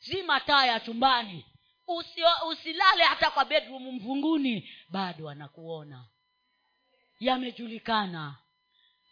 Zima 0.00 0.40
taa 0.40 0.66
ya 0.66 0.80
chumbani. 0.80 1.44
Usi, 1.86 2.20
usilale 2.48 3.04
hata 3.04 3.30
kwa 3.30 3.44
bedroom 3.44 3.82
mvunguni. 3.94 4.70
Bado 4.88 5.28
anakuona. 5.28 6.04
Yamejulikana. 7.20 8.36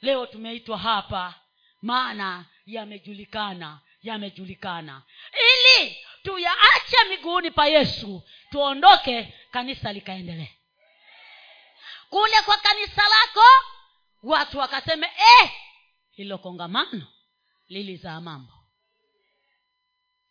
Leo 0.02 0.26
tumeitwa 0.26 0.78
hapa. 0.78 1.34
Maana 1.82 2.44
yamejulikana. 2.66 3.80
Yamejulikana. 4.02 5.02
Ili 5.32 5.96
tuyaache 6.22 6.96
miguuni 7.08 7.50
pa 7.50 7.66
yesu 7.66 8.22
tuondoke 8.50 9.34
kanisa 9.50 9.92
likaendelee. 9.92 10.52
Kule 12.10 12.42
kwa 12.44 12.56
kanisa 12.56 13.02
lako 13.02 13.44
watu 14.22 14.58
wakaseme 14.58 15.06
eh 15.40 15.50
hilo 16.10 16.38
kongamano 16.38 17.06
lilizaa 17.68 18.20
mambo. 18.20 18.52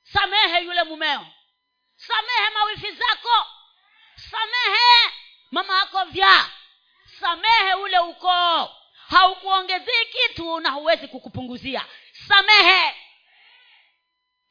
Samehe 0.04 0.64
yule 0.64 0.84
mumeo. 0.84 1.28
Samehe 1.96 2.50
mawifi 2.54 2.92
zako. 2.92 3.46
Samehe 4.32 5.14
mama 5.52 5.80
yako 5.80 6.06
vya. 6.06 6.50
Samehe 7.20 7.74
ule 7.74 8.00
ukoo. 8.00 8.70
Haukuongezei 9.08 10.06
kitu 10.06 10.60
na 10.60 10.70
huwezi 10.72 11.08
kukupunguzia. 11.08 11.86
Samehe. 12.28 12.96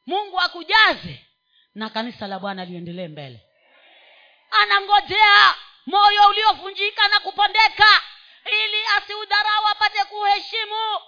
Mungu 0.05 0.39
akujaze 0.39 1.25
na 1.75 1.89
kanisa 1.89 2.27
la 2.27 2.39
bwana 2.39 2.65
liendelee 2.65 3.07
mbele. 3.07 3.41
Anangojea 4.51 5.55
moyo 5.85 6.27
uliovunjika 6.29 7.07
na 7.07 7.19
kupondeka 7.19 8.01
ili 8.47 8.85
asiudharau 8.97 9.67
apate 9.67 10.03
kuheshimu. 10.05 10.99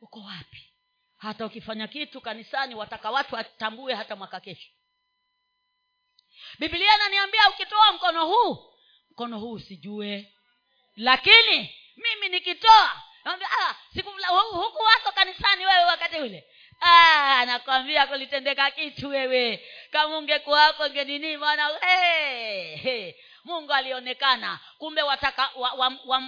Uko 0.00 0.20
wapi? 0.20 0.72
Hata 1.16 1.46
ukifanya 1.46 1.88
kitu 1.88 2.20
kanisani 2.20 2.74
wataka 2.74 3.10
watu 3.10 3.34
watambue 3.34 3.94
hata 3.94 4.16
mwaka 4.16 4.40
kesho. 4.40 4.68
Bibilia 6.58 6.94
inaniambia 6.94 7.48
ukitoa 7.50 7.92
mkono 7.92 8.26
huu 8.26 8.74
mkono 9.10 9.38
huu 9.38 9.52
usijue. 9.52 10.32
Lakini 10.96 11.74
mimi 11.96 12.28
nikitoa 12.28 13.02
ah, 13.24 13.74
huku 14.52 14.78
wako 14.82 15.12
kanisani 15.14 15.66
wewe 15.66 15.84
wakati 15.84 16.16
ule. 16.16 16.44
Ah, 16.80 17.44
nakwambia 17.46 18.06
kulitendeka 18.06 18.70
kitu 18.70 19.08
wewe. 19.08 19.68
Kama 19.90 20.18
ungekuwako 20.18 20.88
ngenini 20.90 21.36
mwana 21.36 21.68
hey, 21.80 22.76
hey 22.76 23.12
mungu 23.44 23.72
alionekana. 23.72 24.60
Kumbe 24.78 25.02
wataka 25.02 25.50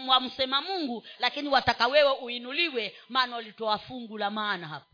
wamsema 0.06 0.56
wa, 0.56 0.62
wa, 0.62 0.68
wa 0.68 0.76
mungu 0.76 1.06
lakini 1.18 1.48
wataka 1.48 1.86
wewe 1.86 2.12
uinuliwe. 2.12 2.96
Maana 3.08 3.36
walitoa 3.36 3.78
fungu 3.78 4.18
la 4.18 4.30
maana 4.30 4.68
hapa. 4.68 4.86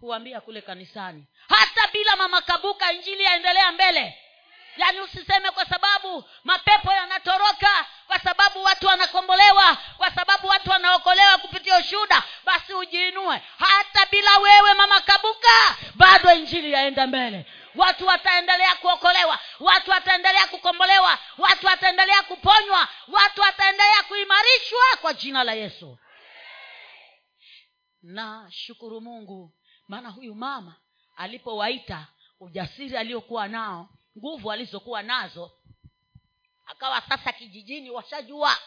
Huambia 0.00 0.40
kule 0.40 0.60
kanisani. 0.60 1.26
Hata 1.48 1.92
bila 1.92 2.16
mama 2.16 2.42
kabuka 2.42 2.92
injili 2.92 3.22
yaendelea 3.22 3.72
mbele 3.72 4.18
yaani 4.76 5.00
usiseme 5.00 5.50
kwa 5.50 5.64
sababu 5.66 6.24
mapepo 6.44 6.92
yanatoroka 6.92 7.86
kwa 8.06 8.18
sababu 8.18 8.62
watu 8.62 8.86
wanakombolewa 8.86 9.76
kwa 9.96 10.10
sababu 10.10 10.46
watu 10.48 10.70
wanaokolewa 10.70 11.38
kupitia 11.38 11.78
ushuhuda 11.78 12.22
basi 12.44 12.74
ujiinue. 12.74 13.42
Hata 13.58 14.06
bila 14.10 14.38
wewe 14.38 14.74
mama 14.74 15.00
kabuka 15.00 15.76
bado 15.94 16.32
injili 16.32 16.72
yaenda 16.72 17.06
mbele. 17.06 17.46
Watu 17.74 18.06
wataendelea 18.06 18.74
kuokolewa 18.74 19.38
watu 19.60 19.90
wataendelea 19.90 20.46
kukombolewa 20.46 21.18
watu 21.38 21.66
wataendelea 21.66 22.22
kuponywa 22.22 22.88
watu 23.08 23.40
wataendelea 23.40 24.02
kuimarishwa 24.08 24.96
kwa 25.00 25.14
jina 25.14 25.44
la 25.44 25.52
yesu. 25.52 25.98
Na 28.02 28.48
shukuru 28.50 29.00
mungu 29.00 29.54
maana 29.88 30.08
huyu 30.10 30.34
mama 30.34 30.74
alipowaita 31.16 32.06
ujasiri 32.40 32.96
aliokuwa 32.96 33.48
nao 33.48 33.88
nguvu 34.18 34.52
alizokuwa 34.52 35.02
nazo. 35.02 35.52
Akawa 36.66 37.00
sasa 37.00 37.32
kijijini 37.32 37.90
washajua. 37.90 38.58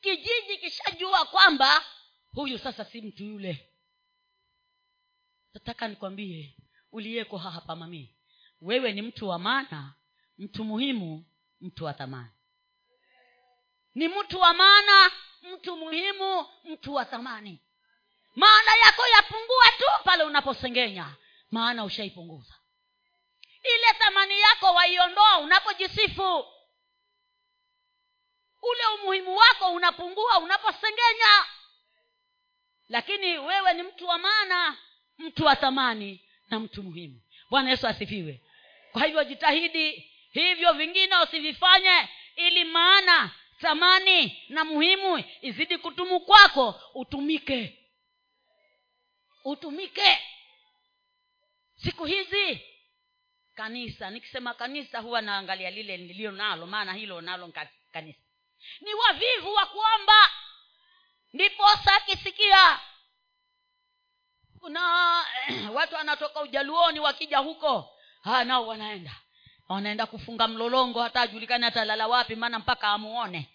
Kijiji 0.00 0.58
kishajua 0.60 1.24
kwamba 1.26 1.84
huyu 2.32 2.58
sasa 2.58 2.84
si 2.84 3.00
mtu 3.02 3.24
yule. 3.24 3.70
Nataka 5.54 5.88
nikwambie 5.88 6.56
uliyeko 6.92 7.38
hapa 7.38 7.76
mamii 7.76 8.14
wewe 8.60 8.92
ni 8.92 9.02
mtu 9.02 9.28
wa 9.28 9.38
maana 9.38 9.94
mtu 10.38 10.64
muhimu 10.64 11.24
mtu 11.60 11.84
wa 11.84 11.92
thamani. 11.92 12.30
Ni 13.94 14.08
mtu 14.08 14.40
wa 14.40 14.54
maana 14.54 15.10
mtu 15.54 15.76
muhimu 15.76 16.46
mtu 16.64 16.94
wa 16.94 17.04
thamani. 17.04 17.60
Maana 18.34 18.76
yako 18.86 19.02
yapungua 19.16 19.64
tu 19.78 20.04
pale 20.04 20.24
unaposengenya. 20.24 21.16
Maana 21.50 21.84
ushaipunguza 21.84 22.54
ile 23.62 23.98
thamani 23.98 24.40
yako 24.40 24.66
waiondoa 24.74 25.38
unapojisifu. 25.38 26.46
Ule 28.62 28.86
umuhimu 29.00 29.36
wako 29.36 29.72
unapungua 29.72 30.38
unaposengenya. 30.38 31.46
Lakini 32.88 33.38
wewe 33.38 33.72
ni 33.72 33.82
mtu 33.82 34.08
wa 34.08 34.18
maana 34.18 34.78
mtu 35.18 35.44
wa 35.44 35.56
thamani 35.56 36.24
na 36.50 36.60
mtu 36.60 36.82
muhimu. 36.82 37.20
Bwana 37.50 37.70
yesu 37.70 37.86
asifiwe. 37.86 38.40
Kwa 38.92 39.04
hivyo 39.04 39.24
jitahidi 39.24 40.12
hivyo 40.32 40.72
vingine 40.72 41.16
usivifanye 41.18 42.08
ili 42.36 42.64
maana 42.64 43.30
thamani 43.60 44.42
na 44.48 44.64
muhimu 44.64 45.24
izidi 45.42 45.78
kutumu 45.78 46.20
kwako 46.20 46.80
utumike. 46.94 47.76
Utumike. 49.44 50.18
Siku 51.76 52.04
hizi 52.04 52.60
kanisa. 53.54 54.10
Nikisema 54.10 54.54
kanisa 54.54 54.98
huwa 55.00 55.22
naangalia 55.22 55.70
lile 55.70 55.96
nilio 55.96 56.30
nalo 56.32 56.66
maana 56.66 56.92
hilo 56.92 57.20
nalo 57.20 57.52
kanisa. 57.92 58.20
Ni 58.80 58.94
wavivu 58.94 59.54
wa 59.54 59.66
kuomba. 59.66 60.30
Ndiposa 61.32 61.94
akisikia. 61.96 62.80
Kuna 64.60 64.80
watu 65.74 65.94
wanatoka 65.94 66.42
ujaluoni 66.42 67.00
wakija 67.00 67.38
huko. 67.38 67.90
Ha, 68.22 68.44
nao 68.44 68.66
wanaenda. 68.66 69.12
Wanaenda 69.68 70.06
kufunga 70.06 70.48
mlolongo 70.48 71.02
hata 71.02 71.20
ajulikani 71.20 71.64
atalala 71.66 72.08
wapi 72.08 72.36
maana 72.36 72.58
mpaka 72.58 72.88
amuone. 72.88 73.50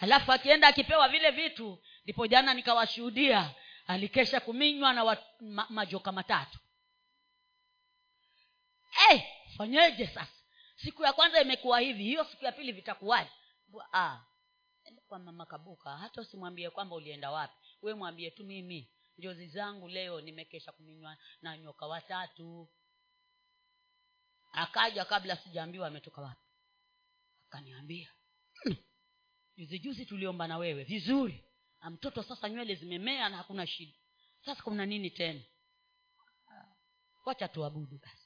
Alafu 0.00 0.32
akienda 0.32 0.68
akipewa 0.68 1.08
vile 1.08 1.30
vitu 1.30 1.82
ndipo 2.04 2.26
jana 2.26 2.54
nikawashuhudia 2.54 3.50
alikesha 3.86 4.40
kuminywa 4.40 4.92
na 4.92 5.04
wa, 5.04 5.16
ma, 5.40 5.66
majoka 5.68 6.12
matatu 6.12 6.58
hey, 8.90 9.20
fanyeje 9.56 10.06
sasa. 10.06 10.32
Siku 10.76 11.02
ya 11.02 11.12
kwanza 11.12 11.40
imekuwa 11.40 11.80
hivi 11.80 12.02
hiyo 12.04 12.24
siku 12.24 12.44
ya 12.44 12.52
pili 12.52 12.72
vitakuwaje? 12.72 13.30
Ah, 13.92 14.20
kwa 15.08 15.18
mama 15.18 15.46
kabuka 15.46 15.96
hata 15.96 16.20
usimwambie 16.20 16.70
kwamba 16.70 16.96
ulienda 16.96 17.30
wapi. 17.30 17.54
We 17.82 17.94
mwambie 17.94 18.30
tu 18.30 18.44
mimi 18.44 18.90
njozi 19.18 19.48
zangu 19.48 19.88
leo 19.88 20.20
nimekesha 20.20 20.72
kuminywa 20.72 21.16
na 21.42 21.58
nyoka 21.58 21.86
watatu. 21.86 22.68
Akaja 24.52 25.04
kabla 25.04 25.36
sijaambiwa 25.36 25.86
ametoka 25.88 26.20
wapi. 26.22 26.46
Akaniambia 27.48 28.10
hmm. 28.62 28.76
juzi 29.56 29.78
juzi 29.78 30.06
tuliomba 30.06 30.48
na 30.48 30.58
wewe 30.58 30.84
vizuri. 30.84 31.44
Na 31.80 31.90
mtoto 31.90 32.22
sasa 32.22 32.48
nywele 32.48 32.74
zimemea 32.74 33.28
na 33.28 33.36
hakuna 33.36 33.66
shida. 33.66 33.98
Sasa 34.44 34.62
kuna 34.62 34.86
nini 34.86 35.10
tena? 35.10 35.40
Wacha 37.24 37.48
tuabudu 37.48 37.98
basi 37.98 38.19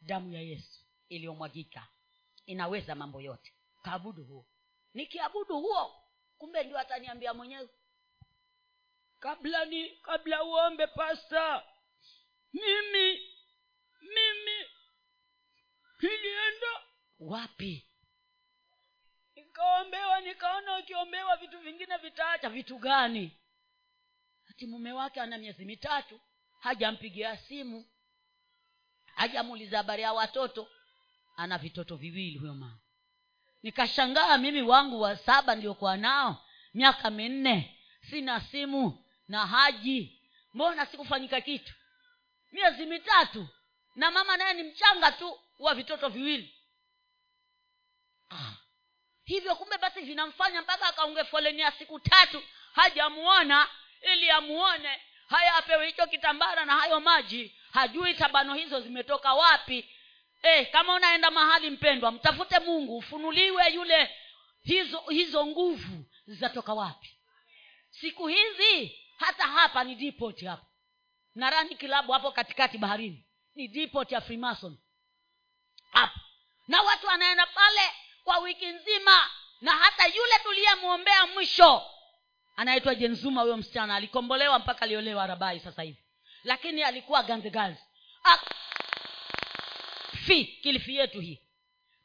damu 0.00 0.32
ya 0.32 0.40
yesu 0.40 0.84
iliyomwagika 1.08 1.88
inaweza 2.46 2.94
mambo 2.94 3.20
yote. 3.20 3.54
Kaabudu 3.82 4.24
huo. 4.24 4.46
Nikiabudu 4.94 5.60
huo 5.60 6.04
kumbe 6.38 6.64
ndio 6.64 6.78
ataniambia 6.78 7.34
mwenyewe. 7.34 7.68
Kabla 9.18 9.64
ni 9.64 9.90
kabla 9.96 10.44
uombe 10.44 10.86
pasta 10.86 11.66
mimi 12.52 13.20
mimi 14.00 14.66
nilienda. 16.02 16.82
Wapi? 17.18 17.86
Nikaombewa 19.34 20.20
nikaona 20.20 20.78
ukiombewa 20.78 21.36
vitu 21.36 21.58
vingine 21.58 21.96
vitaacha. 21.96 22.48
Vitu 22.50 22.78
gani? 22.78 23.36
Hati 24.44 24.66
mume 24.66 24.92
wake 24.92 25.20
ana 25.20 25.38
miezi 25.38 25.64
mitatu 25.64 26.20
hajampigia 26.60 27.36
simu 27.36 27.84
hajamuuliza 29.20 29.76
habari 29.76 30.02
ya 30.02 30.12
watoto. 30.12 30.68
Ana 31.36 31.58
vitoto 31.58 31.96
viwili 31.96 32.38
huyo 32.38 32.54
mama. 32.54 32.78
Nikashangaa 33.62 34.38
mimi 34.38 34.62
wangu 34.62 35.00
wa 35.00 35.16
saba 35.16 35.54
ndiokuwa 35.54 35.96
nao. 35.96 36.44
Miaka 36.74 37.10
minne. 37.10 37.78
Sina 38.10 38.40
simu 38.40 39.04
na 39.28 39.46
haji. 39.46 40.22
Mbona 40.54 40.86
sikufanyika 40.86 41.40
kitu? 41.40 41.74
Miezi 42.52 42.86
mitatu. 42.86 43.48
Na 43.94 44.10
mama 44.10 44.36
naye 44.36 44.54
ni 44.54 44.62
mchanga 44.62 45.12
tu 45.12 45.40
wa 45.58 45.74
vitoto 45.74 46.08
viwili. 46.08 46.54
Ah. 48.30 48.52
hivyo 49.24 49.56
kumbe 49.56 49.78
basi 49.78 50.00
vinamfanya 50.00 50.62
mpaka 50.62 50.86
akaunge 50.86 51.24
foleni 51.24 51.60
ya 51.60 51.72
siku 51.72 52.00
tatu. 52.00 52.42
Hajamuona 52.72 53.68
ili 54.14 54.30
amuone. 54.30 55.00
Haya 55.28 55.54
apewe 55.56 55.86
hicho 55.86 56.06
kitambara 56.06 56.64
na 56.64 56.76
hayo 56.76 57.00
maji 57.00 57.54
hajui 57.72 58.14
tabano 58.14 58.54
hizo 58.54 58.80
zimetoka 58.80 59.34
wapi. 59.34 59.90
E, 60.42 60.64
kama 60.64 60.94
unaenda 60.94 61.30
mahali 61.30 61.70
mpendwa 61.70 62.10
mtafute 62.10 62.58
mungu 62.58 62.96
ufunuliwe 62.96 63.72
yule 63.72 64.10
hizo 64.62 64.98
hizo 65.00 65.46
nguvu 65.46 66.04
zitatoka 66.26 66.74
wapi. 66.74 67.16
Siku 67.90 68.26
hizi 68.26 68.98
hata 69.16 69.42
hapa 69.46 69.84
ni 69.84 69.94
depot 69.94 70.44
hapa. 70.44 70.66
Narani 71.34 71.74
kilabu 71.76 72.12
hapo 72.12 72.32
katikati 72.32 72.78
baharini. 72.78 73.26
Ni 73.54 73.68
depot 73.68 74.12
ya 74.12 74.20
freemason. 74.20 74.78
Hapa. 75.92 76.20
Na 76.68 76.82
watu 76.82 77.06
wanaenda 77.06 77.46
pale 77.46 77.80
kwa 78.24 78.38
wiki 78.38 78.66
nzima. 78.66 79.30
Na 79.60 79.72
hata 79.72 80.06
yule 80.06 80.32
tuliyemwombea 80.42 81.26
mwisho 81.26 81.82
anaitwa 82.56 82.94
jenzuma 82.94 83.42
huyo 83.42 83.56
msichana 83.56 83.94
alikombolewa 83.96 84.58
mpaka 84.58 84.80
aliolewa 84.82 85.26
rabai 85.26 85.60
sasa 85.60 85.82
hivi 85.82 86.04
lakini 86.44 86.82
alikuwa 86.82 87.22
ganziganzi 87.22 87.80
fi 90.26 90.44
kilifi 90.44 90.96
yetu 90.96 91.20
hii. 91.20 91.40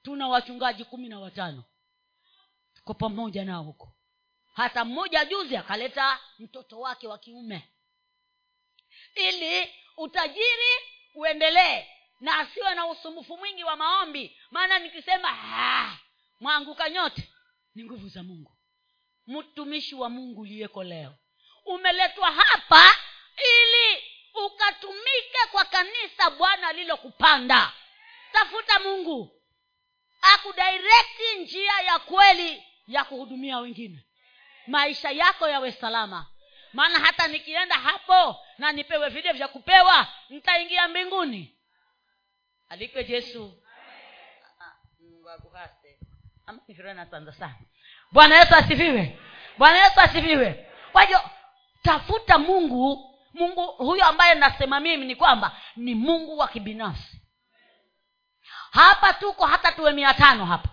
Tuna 0.03 0.27
wachungaji 0.27 0.85
kumi 0.85 1.09
na 1.09 1.19
watano. 1.19 1.63
Tuko 2.75 2.93
pamoja 2.93 3.45
nao 3.45 3.63
huko. 3.63 3.95
Hata 4.53 4.85
mmoja 4.85 5.25
juzi 5.25 5.57
akaleta 5.57 6.19
mtoto 6.39 6.79
wake 6.79 7.07
wa 7.07 7.17
kiume. 7.17 7.69
Ili 9.15 9.73
utajiri 9.97 10.73
uendelee 11.15 11.87
na 12.19 12.37
asiwe 12.39 12.75
na 12.75 12.87
usumbufu 12.87 13.37
mwingi 13.37 13.63
wa 13.63 13.75
maombi. 13.75 14.37
Maana 14.51 14.79
nikisema 14.79 15.29
mwanguka 16.39 16.89
nyote 16.89 17.29
ni 17.75 17.83
nguvu 17.83 18.09
za 18.09 18.23
mungu. 18.23 18.57
Mtumishi 19.27 19.95
wa 19.95 20.09
mungu 20.09 20.41
uliyeko 20.41 20.83
leo. 20.83 21.15
Umeletwa 21.65 22.31
hapa 22.31 22.89
ili 23.37 24.03
ukatumike 24.45 25.37
kwa 25.51 25.65
kanisa 25.65 26.29
bwana 26.29 26.67
alilokupanda. 26.67 27.71
Tafuta 28.31 28.79
mungu. 28.79 29.41
Akudirekti 30.33 31.39
njia 31.39 31.81
ya 31.81 31.99
kweli 31.99 32.63
ya 32.87 33.03
kuhudumia 33.03 33.57
wengine. 33.59 34.05
Maisha 34.67 35.11
yako 35.11 35.47
yawe 35.49 35.71
salama. 35.71 36.25
Maana 36.73 36.99
hata 36.99 37.27
nikienda 37.27 37.75
hapo 37.75 38.45
na 38.57 38.71
nipewe 38.71 39.09
vile 39.09 39.31
vya 39.31 39.47
kupewa 39.47 40.07
nitaingia 40.29 40.87
mbinguni. 40.87 41.57
Alikwe 42.69 43.05
yesu. 43.09 43.63
Sana. 47.31 47.55
Bwana 48.11 48.35
yesu 48.37 48.55
asifiwe. 48.55 49.19
Bwana 49.57 49.83
yesu 49.83 49.99
asifiwe. 49.99 50.69
Kwa 50.91 51.03
hiyo 51.03 51.19
tafuta 51.81 52.37
mungu 52.37 53.14
mungu 53.35 53.65
huyo 53.67 54.05
ambaye 54.05 54.35
nasema 54.35 54.79
mimi 54.79 55.05
ni 55.05 55.15
kwamba 55.15 55.51
ni 55.75 55.95
mungu 55.95 56.37
wa 56.37 56.47
kibinafsi. 56.47 57.21
Hapa 58.71 59.13
tuko 59.13 59.45
hata 59.45 59.71
tuwe 59.71 59.91
mia 59.91 60.13
tano 60.13 60.45
hapa. 60.45 60.69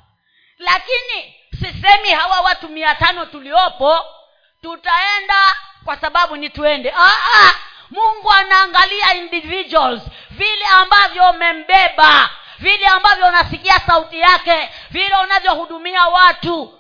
Lakini 0.59 1.35
sisemi 1.61 2.09
hawa 2.11 2.41
watu 2.41 2.69
mia 2.69 2.95
tano 2.95 3.27
tuliopo 3.27 4.05
tutaenda 4.63 5.57
kwa 5.85 5.97
sababu 5.97 6.37
ni 6.37 6.51
tuende. 6.51 6.93
Aa, 6.97 7.55
mungu 7.91 8.31
anaangalia 8.33 9.15
individuals 9.15 10.03
vile 10.31 10.67
ambavyo 10.67 11.31
umembeba 11.31 12.31
vile 12.59 12.87
ambavyo 12.87 13.27
unasikia 13.29 13.75
sauti 13.81 14.21
yake 14.21 14.71
vile 14.91 15.17
unavyohudumia 15.17 16.07
watu. 16.07 16.79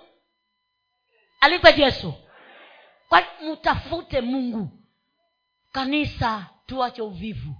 Alikwe 1.40 1.74
yesu. 1.76 2.14
Kwa 3.08 3.22
mtafute 3.42 4.20
mungu 4.20 4.68
kanisa 5.72 6.46
tuache 6.66 7.02
uvivu. 7.02 7.54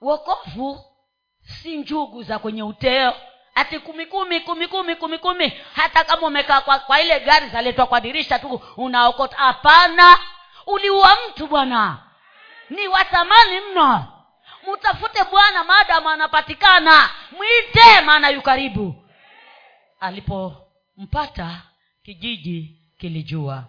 Wokovu 0.00 0.84
si 1.42 1.76
njugu 1.76 2.22
za 2.22 2.38
kwenye 2.38 2.62
uteo. 2.62 3.14
Ati 3.54 3.78
kumi 3.78 4.06
kumi 4.06 4.40
kumikumi 4.40 4.68
kumi 4.68 4.96
kumi 4.96 5.18
kumi. 5.18 5.52
Hata 5.74 6.04
kama 6.04 6.26
umekaa 6.26 6.60
kwa, 6.60 6.78
kwa 6.78 7.00
ile 7.00 7.20
gari 7.20 7.48
zaletwa 7.48 7.86
kwa 7.86 8.00
dirisha 8.00 8.38
tu 8.38 8.60
unaokota. 8.76 9.36
Hapana. 9.36 10.18
Uliua 10.66 11.16
mtu 11.28 11.46
bwana. 11.46 12.02
Ni 12.70 12.88
wathamani 12.88 13.60
mno. 13.60 14.12
Mtafute 14.72 15.24
bwana 15.30 15.64
maadamu 15.64 16.08
anapatikana. 16.08 17.10
Mwite 17.32 18.00
maana 18.00 18.28
yu 18.28 18.42
karibu. 18.42 18.94
Alipompata 20.00 21.62
kijiji 22.02 22.78
kilijua 22.98 23.64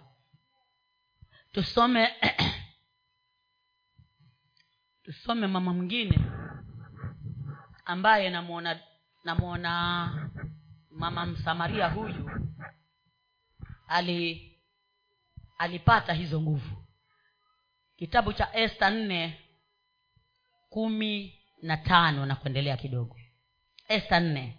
tusome 1.58 2.08
tusome 5.04 5.46
mama 5.46 5.74
mwingine 5.74 6.20
ambaye 7.84 8.30
namwona 8.30 8.80
namwona 9.24 10.30
mama 10.90 11.26
msamaria 11.26 11.88
huyu 11.88 12.30
ali 13.88 14.52
alipata 15.58 16.12
hizo 16.12 16.40
nguvu. 16.40 16.84
Kitabu 17.96 18.32
cha 18.32 18.54
esta 18.54 18.90
nne 18.90 19.40
kumi 20.68 21.42
na 21.62 21.76
tano 21.76 22.26
na 22.26 22.36
kuendelea 22.36 22.76
kidogo. 22.76 23.16
Esta 23.88 24.20
nne 24.20 24.58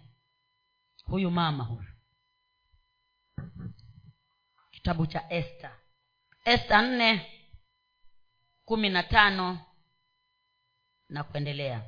huyu 1.04 1.30
mama 1.30 1.64
huyu. 1.64 1.88
Kitabu 4.70 5.06
cha 5.06 5.30
esta 5.30 5.79
esta 6.44 6.82
nne 6.82 7.26
kumi 8.64 8.88
na 8.88 9.02
tano 9.02 9.58
na 11.08 11.24
kuendelea. 11.24 11.82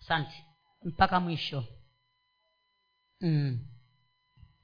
Asante. 0.00 0.44
Mpaka 0.82 1.20
mwisho. 1.20 1.64
Mm. 3.20 3.68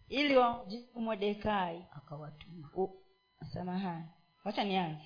ili 0.09 0.37
wamjibu 0.37 1.01
modekai 1.01 1.85
akawatuma. 1.91 2.71
Samahani. 3.53 4.05
Wacha 4.45 4.65
nianze. 4.65 5.05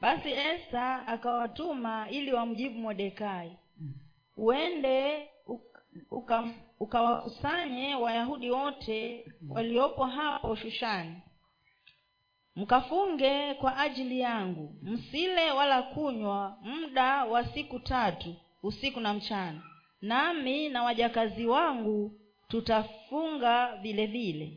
Basi 0.00 0.32
esta 0.32 1.06
akawatuma 1.06 2.10
ili 2.10 2.32
wamjibu 2.32 2.78
modekai 2.78 3.58
mm. 3.76 3.94
uende 4.36 5.28
ukawakusanye 6.10 6.10
uka- 6.10 6.54
ukawakusanye 6.80 7.94
wayahudi 7.94 8.50
wote 8.50 9.26
waliopo 9.48 10.04
hapo 10.04 10.56
shushani 10.56 11.22
mkafunge 12.56 13.54
kwa 13.54 13.78
ajili 13.78 14.20
yangu. 14.20 14.74
Msile 14.82 15.50
wala 15.50 15.82
kunywa 15.82 16.56
muda 16.62 17.24
wa 17.24 17.44
siku 17.46 17.78
tatu 17.80 18.36
usiku 18.62 19.00
na 19.00 19.14
mchana. 19.14 19.62
Nami 20.02 20.68
na 20.68 20.82
wajakazi 20.82 21.46
wangu 21.46 22.12
tutafunga 22.48 23.76
vile 23.82 24.06
vile. 24.06 24.52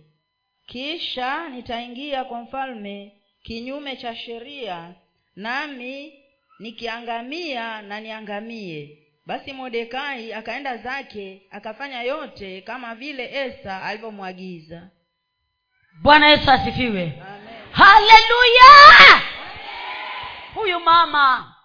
Kisha 0.66 1.50
nitaingia 1.50 2.24
kwa 2.24 2.42
mfalme 2.42 3.14
kinyume 3.44 3.96
cha 3.96 4.16
sheria 4.16 4.94
nami 5.36 6.14
nikiangamia 6.60 7.82
na 7.82 8.00
niangamie. 8.00 8.98
Basi 9.26 9.54
mordekai 9.54 10.34
akaenda 10.34 10.78
zake 10.78 11.42
akafanya 11.52 12.02
yote 12.02 12.62
kama 12.62 12.96
vile 12.96 13.46
esa 13.46 13.84
alivyomwagiza. 13.84 14.90
Bwana 16.02 16.28
yesu 16.30 16.52
asifiwe. 16.52 17.04
Amen. 17.04 17.37
Haleluya 17.72 19.22
huyu 20.56 20.80
mama 20.80 21.56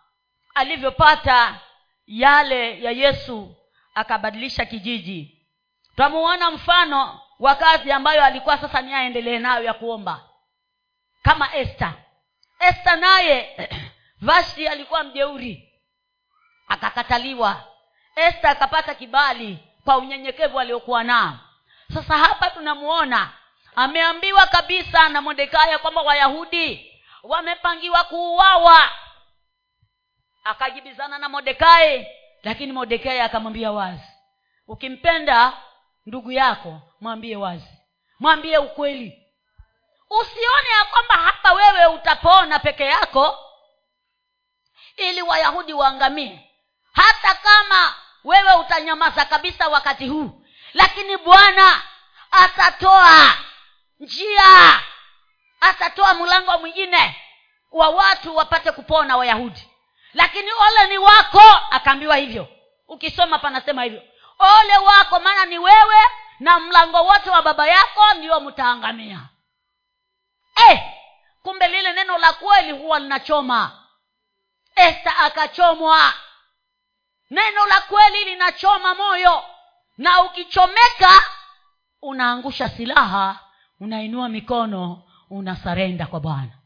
alivyopata 0.55 1.61
yale 2.07 2.83
ya 2.83 2.91
yesu 2.91 3.57
akabadilisha 3.95 4.65
kijiji. 4.65 5.39
Twamuona 5.97 6.51
mfano 6.51 7.21
wa 7.39 7.55
kazi 7.55 7.93
ambayo 7.93 8.25
alikuwa 8.25 8.59
sasa 8.59 8.83
ni 8.83 8.95
aendelee 8.95 9.39
nayo 9.39 9.65
ya 9.65 9.75
kuomba. 9.75 10.21
Kama 11.23 11.55
esta 11.55 11.95
esta 12.59 12.97
naye 12.97 13.69
vashti 14.21 14.69
alikuwa 14.69 15.05
mjeuri. 15.05 15.69
Akakataliwa. 16.69 17.65
Esta 18.17 18.51
akapata 18.51 18.95
kibali 18.95 19.59
kwa 19.85 19.97
unyenyekevu 19.99 20.61
aliokuwa 20.61 21.05
nao. 21.05 21.39
Sasa 21.95 22.19
hapa 22.19 22.51
tunamuona 22.51 23.33
ameambiwa 23.77 24.47
kabisa 24.47 25.09
na 25.09 25.23
modekaya 25.23 25.79
kwamba 25.79 26.03
wayahudi 26.03 26.93
wamepangiwa 27.23 28.05
kuuawa. 28.05 28.91
Akajibizana 30.45 31.19
na 31.19 31.29
modekai 31.29 32.07
lakini 32.43 32.73
modekai 32.73 33.21
akamwambia 33.21 33.73
wazi 33.73 34.03
ukimpenda 34.69 35.53
ndugu 36.07 36.33
yako 36.33 36.81
mwambie 37.01 37.37
wazi. 37.37 37.69
Mwambie 38.21 38.59
ukweli. 38.59 39.19
Usione 40.11 40.69
ya 40.79 40.85
kwamba 40.85 41.15
hapa 41.15 41.53
wewe 41.53 41.87
utapona 41.87 42.59
peke 42.59 42.85
yako 42.85 43.39
ili 44.97 45.23
wayahudi 45.23 45.73
waangamie. 45.73 46.51
Hata 46.93 47.35
kama 47.35 47.95
wewe 48.25 48.55
utanyamaza 48.55 49.25
kabisa 49.25 49.69
wakati 49.69 50.09
huu 50.09 50.43
lakini 50.75 51.17
bwana 51.17 51.83
atatoa 52.31 53.37
njia! 54.03 54.83
Atatoa 55.61 56.15
mlango 56.15 56.59
mwingine 56.59 57.17
wa 57.73 57.89
watu 57.89 58.37
wapate 58.37 58.73
kupona 58.73 59.17
wayahudi. 59.17 59.69
Lakini 60.15 60.53
ole 60.53 60.87
ni 60.89 60.99
wako 60.99 61.41
akaambiwa 61.71 62.17
hivyo. 62.17 62.49
Ukisoma 62.89 63.39
panasema 63.39 63.83
hivyo. 63.83 64.03
Ole 64.39 64.77
wako 64.79 65.21
maana 65.21 65.45
ni 65.45 65.59
wewe 65.59 65.97
na 66.41 66.61
mlango 66.61 67.05
wote 67.05 67.31
wa 67.31 67.43
baba 67.43 67.67
yako 67.67 68.15
ndio 68.15 68.41
mtaangamia. 68.41 69.21
Eh, 70.69 70.81
kumbe 71.43 71.69
lile 71.69 71.93
neno 71.93 72.19
la 72.19 72.33
kweli 72.33 72.73
huwa 72.73 72.99
linachoma. 72.99 73.85
Esta 74.77 75.17
akachomwa. 75.17 76.13
Neno 77.31 77.67
la 77.67 77.81
kweli 77.81 78.25
linachoma 78.25 78.95
moyo. 78.95 79.45
Na 79.99 80.23
ukichomeka 80.23 81.23
unaangusha 82.03 82.69
silaha 82.69 83.39
unainua 83.83 84.29
mikono 84.29 85.03
unasarenda 85.31 86.07
kwa 86.07 86.21
bwana. 86.21 86.59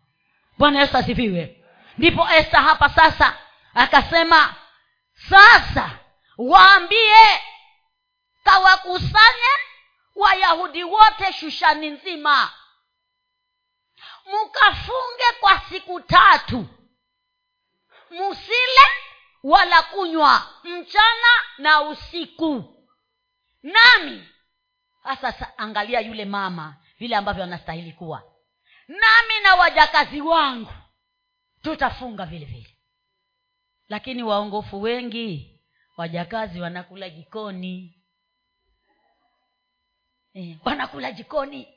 Bwana 0.58 0.80
yesu 0.80 0.96
asifiwe. 0.96 1.64
Ndipo 1.98 2.28
esta 2.30 2.62
hapa 2.62 2.88
sasa 2.88 3.38
akasema 3.74 4.54
sasa 5.30 5.98
waambie 6.38 7.40
kawakusanye 8.44 9.52
wayahudi 10.14 10.84
wote 10.84 11.32
shushani 11.32 11.90
nzima. 11.90 12.50
Mkafunge 14.26 15.24
kwa 15.40 15.60
siku 15.60 16.00
tatu. 16.00 16.66
Musile 18.10 18.86
wala 19.42 19.82
kunywa 19.82 20.46
mchana 20.64 21.42
na 21.58 21.80
usiku. 21.82 22.74
Nami 23.62 24.28
sasa 25.20 25.58
angalia 25.58 26.00
yule 26.00 26.24
mama 26.24 26.76
vile 26.98 27.16
ambavyo 27.16 27.44
anastahili 27.44 27.92
kuwa. 27.92 28.22
Nami 28.88 29.40
na 29.42 29.54
wajakazi 29.54 30.20
wangu 30.20 30.72
tutafunga 31.62 32.26
vile 32.26 32.44
vile. 32.44 32.76
Lakini 33.88 34.22
waongofu 34.22 34.82
wengi 34.82 35.60
wajakazi 35.96 36.60
wanakula 36.60 37.10
jikoni. 37.10 38.02
Eh, 40.34 40.56
wanakula 40.64 41.12
jikoni. 41.12 41.68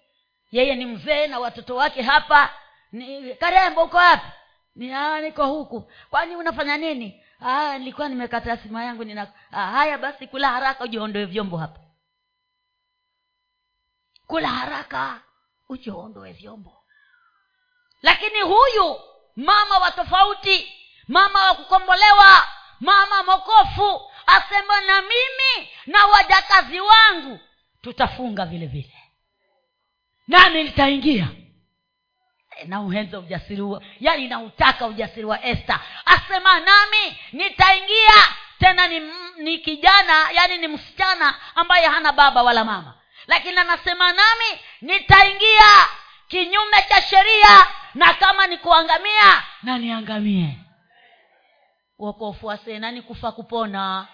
Yeye 0.51 0.75
ni 0.75 0.86
mzee 0.86 1.27
na 1.27 1.39
watoto 1.39 1.75
wake 1.75 2.01
hapa. 2.01 2.53
Ni 2.91 3.36
karembo 3.36 3.84
uko 3.84 3.97
wapi? 3.97 4.27
Ni 4.75 4.93
"Ah, 4.93 5.21
niko 5.21 5.45
huku. 5.47 5.91
Kwani 6.10 6.36
unafanya 6.36 6.77
nini? 6.77 7.23
Ah, 7.39 7.77
nilikuwa 7.77 8.10
nimekata 8.10 8.58
sima 8.58 8.84
yangu 8.86 9.03
nina 9.03 9.34
ah, 9.51 9.67
haya 9.67 9.97
basi 9.97 10.27
kula 10.27 10.49
haraka 10.49 10.84
ujiondoe 10.84 11.25
vyombo 11.25 11.58
hapa 11.58 11.79
kula 14.29 14.47
haraka 14.49 15.21
ujiondoe 15.69 16.31
vyombo. 16.33 16.83
Lakini 18.01 18.41
huyu 18.41 18.99
mama 19.35 19.77
wa 19.77 19.91
tofauti 19.91 20.71
mama 21.07 21.45
wa 21.45 21.53
kukombolewa 21.55 22.47
mama 22.79 23.23
mokofu 23.23 24.11
asema 24.27 24.81
na 24.81 25.01
mimi 25.01 25.69
na 25.85 26.05
wajakazi 26.05 26.79
wangu 26.79 27.39
tutafunga 27.81 28.45
vile 28.45 28.65
vile. 28.65 28.95
Nami 30.27 30.63
nitaingia. 30.63 31.27
Eh, 32.57 32.67
nauhenza 32.67 33.19
ujasiri 33.19 33.61
huo. 33.61 33.83
Yaani 33.99 34.27
nautaka 34.27 34.87
ujasiri 34.87 35.25
wa 35.25 35.43
esta 35.45 35.79
asema 36.05 36.59
nami 36.59 37.17
nitaingia. 37.31 38.35
Tena 38.59 38.87
ni, 38.87 38.99
ni 39.37 39.57
kijana 39.57 40.31
yaani 40.31 40.57
ni 40.57 40.67
msichana 40.67 41.35
ambaye 41.55 41.87
hana 41.87 42.11
baba 42.11 42.43
wala 42.43 42.65
mama 42.65 42.98
lakini 43.29 43.57
anasema 43.57 44.13
nami 44.13 44.59
nitaingia 44.81 45.87
kinyume 46.27 46.85
cha 46.89 47.01
sheria 47.01 47.67
na 47.93 48.13
kama 48.13 48.47
ni 48.47 48.57
kuangamia 48.57 49.43
na 49.63 49.77
niangamie 49.77 50.59
wokofu 51.99 52.51
nani 52.79 53.01
kufa 53.01 53.31
kupona. 53.31 54.07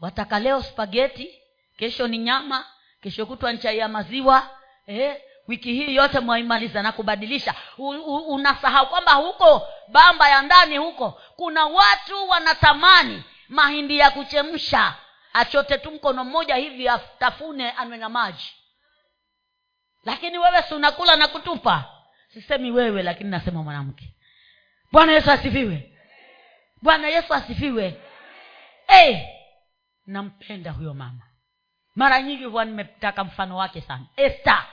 Wataka 0.00 0.38
leo 0.38 0.62
spageti 0.62 1.42
kesho 1.78 2.08
ni 2.08 2.18
nyama 2.18 2.66
kesho 3.02 3.26
kutwa 3.26 3.52
ni 3.52 3.78
ya 3.78 3.88
maziwa. 3.88 4.50
Eh, 4.86 5.16
wiki 5.48 5.72
hii 5.72 5.94
yote 5.94 6.20
mwaimaliza 6.20 6.82
na 6.82 6.92
kubadilisha. 6.92 7.54
Unasahau 8.28 8.86
kwamba 8.88 9.12
huko 9.12 9.68
bamba 9.88 10.28
ya 10.28 10.42
ndani 10.42 10.76
huko 10.76 11.20
kuna 11.36 11.66
watu 11.66 12.28
wanatamani 12.28 13.22
mahindi 13.48 13.98
ya 13.98 14.10
kuchemsha 14.10 14.94
achote 15.36 15.78
tu 15.78 15.90
mkono 15.90 16.24
mmoja 16.24 16.54
hivi 16.54 16.88
atafune 16.88 17.70
anwe 17.70 17.96
na 17.96 18.08
maji. 18.08 18.54
Lakini 20.04 20.38
wewe 20.38 20.62
si 20.62 20.74
unakula 20.74 21.16
na 21.16 21.28
kutupa? 21.28 21.84
Sisemi 22.32 22.70
wewe 22.70 23.02
lakini 23.02 23.30
nasema 23.30 23.62
mwanamke. 23.62 24.14
Bwana 24.92 25.12
yesu 25.12 25.30
asifiwe. 25.30 25.92
Bwana 26.82 27.08
yesu 27.08 27.34
asifiwe. 27.34 28.00
Hey, 28.86 29.16
nampenda 30.06 30.70
huyo 30.70 30.94
mama. 30.94 31.22
Mara 31.94 32.22
nyingi 32.22 32.44
huwa 32.44 32.64
nimetaka 32.64 33.24
mfano 33.24 33.56
wake 33.56 33.80
sana. 33.80 34.06
Esta 34.16 34.66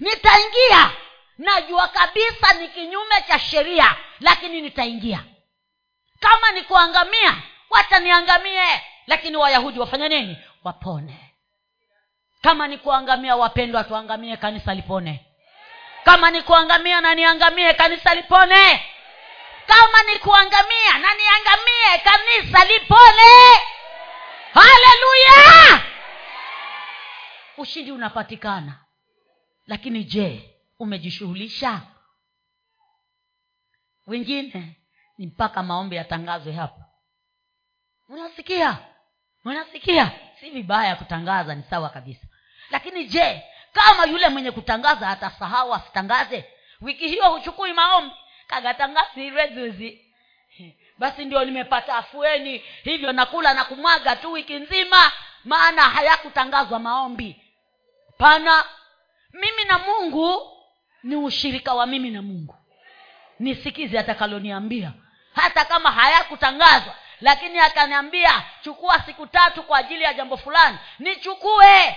nitaingia. 0.00 0.90
Najua 1.38 1.88
kabisa 1.88 2.52
ni 2.52 2.68
kinyume 2.68 3.22
cha 3.28 3.38
sheria 3.38 3.96
lakini 4.20 4.60
nitaingia. 4.60 5.24
Kama 6.20 6.52
ni 6.52 6.62
kuangamia 6.62 7.42
wacha 7.74 7.98
niangamie 7.98 8.82
lakini 9.06 9.36
wayahudi 9.36 9.78
wafanya 9.80 10.08
nini? 10.08 10.38
Wapone. 10.64 11.30
Kama 12.42 12.68
ni 12.68 12.78
kuangamia 12.78 13.36
wapendwa 13.36 13.84
tuangamie 13.84 14.36
kanisa 14.36 14.74
lipone. 14.74 15.26
Kama 16.04 16.30
ni 16.30 16.42
kuangamia 16.42 17.00
na 17.00 17.14
niangamie 17.14 17.74
kanisa 17.74 18.14
lipone? 18.14 18.84
Kama 19.66 20.02
ni 20.02 20.18
kuangamia 20.18 20.92
na 20.98 21.08
niangamie 21.14 21.98
kanisa 22.04 22.64
lipone? 22.64 23.60
Haleluya! 24.54 25.82
Ushindi 27.56 27.92
unapatikana. 27.92 28.84
Lakini 29.66 30.04
je 30.04 30.54
umejishughulisha? 30.78 31.80
Wengine 34.06 34.76
ni 35.18 35.26
mpaka 35.26 35.62
maombi 35.62 35.96
yatangazwe 35.96 36.52
hapa 36.52 36.83
unasikia 38.08 38.78
mnasikia? 39.44 40.10
Si 40.40 40.50
vibaya 40.50 40.96
kutangaza 40.96 41.54
ni 41.54 41.62
sawa 41.70 41.88
kabisa. 41.88 42.26
Lakini 42.70 43.04
je 43.04 43.42
kama 43.72 44.04
yule 44.04 44.28
mwenye 44.28 44.50
kutangaza 44.50 45.08
atasahau 45.08 45.74
asitangaze? 45.74 46.44
Wiki 46.80 47.08
hiyo 47.08 47.30
huchukui 47.30 47.72
maombi. 47.72 48.14
Kagatangazi 48.46 49.30
rezuzi 49.30 50.00
basi 50.98 51.24
ndio 51.24 51.44
nimepata 51.44 51.96
afueni. 51.96 52.58
Hivyo 52.82 53.12
nakula 53.12 53.54
na 53.54 53.64
kumwaga 53.64 54.16
tu 54.16 54.32
wiki 54.32 54.54
nzima 54.54 55.12
maana 55.44 55.82
hayakutangazwa 55.82 56.78
maombi. 56.78 57.42
Pana 58.18 58.64
mimi 59.32 59.64
na 59.64 59.78
mungu 59.78 60.50
ni 61.02 61.16
ushirika 61.16 61.74
wa 61.74 61.86
mimi 61.86 62.10
na 62.10 62.22
mungu. 62.22 62.56
Nisikize 63.38 63.98
atakaloniambia 63.98 64.92
hata 65.34 65.64
kama 65.64 65.92
hayakutangazwa 65.92 66.94
lakini 67.24 67.58
akaniambia 67.58 68.42
chukua 68.62 69.00
siku 69.02 69.26
tatu 69.26 69.62
kwa 69.62 69.78
ajili 69.78 70.02
ya 70.04 70.14
jambo 70.14 70.36
fulani. 70.36 70.78
Nichukue. 70.98 71.96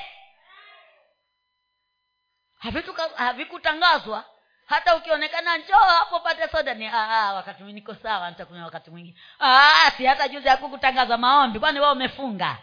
Havikutangazwa. 3.15 4.23
Hata 4.65 4.95
ukionekana 4.95 5.57
njoo 5.57 5.75
hapo 5.77 6.19
pate 6.19 6.47
soda. 6.47 6.73
Ni 6.73 6.87
"Ah, 6.87 7.09
ah, 7.09 7.33
wakati 7.33 7.63
niko 7.63 7.95
sawa 7.95 8.29
nitakunywa 8.29 8.65
wakati 8.65 8.89
mwingine 8.91 9.17
"Ah, 9.39 9.91
si 9.97 10.05
hata 10.05 10.27
juzi 10.27 10.47
hakukutangaza 10.47 11.17
maombi. 11.17 11.59
Kwani 11.59 11.79
wao 11.79 11.91
umefunga? 11.93 12.57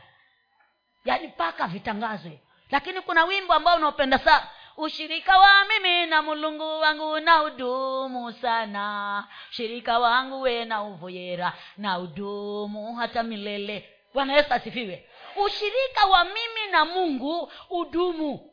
Yaani 1.05 1.27
mpaka 1.27 1.67
vitangazwe. 1.67 2.41
Lakini 2.71 3.01
kuna 3.01 3.25
wimbo 3.25 3.55
ambao 3.55 3.77
unaopenda 3.77 4.19
sana 4.19 4.47
ushirika 4.77 5.39
wa 5.39 5.65
mimi 5.65 6.07
na 6.07 6.23
mulungu 6.23 6.81
wangu 6.81 7.21
na 7.21 7.43
udumu 7.43 8.33
sana. 8.33 9.25
Ushirika 9.51 9.99
wangu 9.99 10.41
we 10.41 10.65
na 10.65 10.83
uvoyera 10.83 11.53
na 11.77 11.99
udumu 11.99 12.97
hata 12.97 13.23
milele. 13.23 13.89
Bwana 14.15 14.33
yesu 14.37 14.55
asifiwe. 14.55 15.09
Ushirika 15.47 16.07
wa 16.07 16.25
mimi 16.25 16.71
na 16.71 16.85
mungu 16.85 17.53
udumu. 17.71 18.51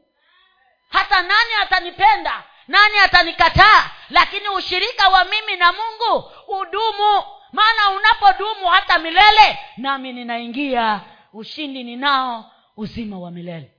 Hata 0.90 1.22
nani 1.22 1.54
atanipenda 1.62 2.44
nani 2.68 2.98
atanikataa 2.98 3.90
lakini 4.10 4.50
ushirika 4.50 5.10
wa 5.10 5.24
mimi 5.24 5.56
na 5.56 5.72
mungu 5.74 6.32
udumu. 6.48 7.24
Maana 7.52 7.90
unapodumu 7.98 8.68
hata 8.68 8.98
milele 9.00 9.60
nami 9.78 10.14
ninaingia. 10.14 11.02
Ushindi 11.34 11.84
ninao 11.84 12.52
uzima 12.78 13.20
wa 13.20 13.32
milele 13.32 13.72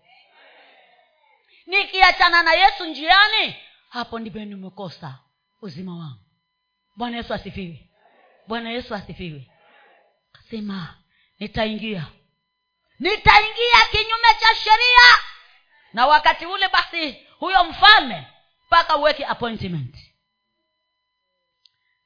nikiachana 1.66 2.42
na 2.42 2.52
yesu 2.52 2.84
njiani 2.84 3.56
hapo 3.88 4.18
ndipo 4.18 4.38
nimekosa 4.38 5.18
uzima 5.62 5.96
wangu. 5.98 6.24
Bwana 6.96 7.16
yesu 7.16 7.34
asifiwe. 7.34 7.90
Bwana 8.46 8.70
yesu 8.70 8.94
asifiwe. 8.94 9.50
Kasema 10.32 10.98
nitaingia. 11.38 12.06
Nitaingia 12.98 13.80
kinyume 13.90 14.28
cha 14.40 14.54
sheria. 14.54 15.18
Na 15.92 16.06
wakati 16.06 16.46
ule 16.46 16.68
basi 16.68 17.26
huyo 17.38 17.64
mfalme 17.64 18.26
mpaka 18.66 18.96
uweke 18.96 19.24
appointment. 19.26 19.96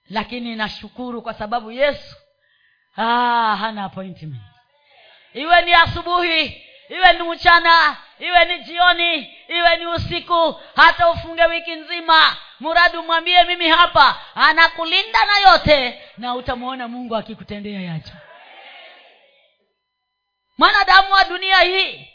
Lakini 0.08 0.56
nashukuru 0.56 1.22
kwa 1.22 1.34
sababu 1.34 1.72
yesu 1.72 2.16
ah, 2.96 3.56
hana 3.56 3.84
appointment. 3.84 4.42
Iwe 5.34 5.62
ni 5.62 5.74
asubuhi 5.74 6.62
iwe 6.88 7.12
ni 7.12 7.22
mchana 7.22 7.96
iwe 8.18 8.44
ni 8.44 8.64
jioni 8.64 9.36
iwe 9.48 9.76
ni 9.76 9.86
usiku 9.86 10.60
hata 10.76 11.10
ufunge 11.10 11.44
wiki 11.44 11.74
nzima. 11.74 12.36
Muradi 12.60 12.96
umwambie 12.96 13.44
mimi 13.44 13.68
hapa 13.68 14.20
anakulinda 14.34 15.18
na 15.24 15.50
yote 15.50 16.02
na 16.18 16.34
utamwona 16.34 16.88
mungu 16.88 17.16
akikutendea 17.16 17.80
yacha 17.80 18.16
mwanadamu 20.58 21.12
wa 21.12 21.24
dunia 21.24 21.60
hii 21.60 22.08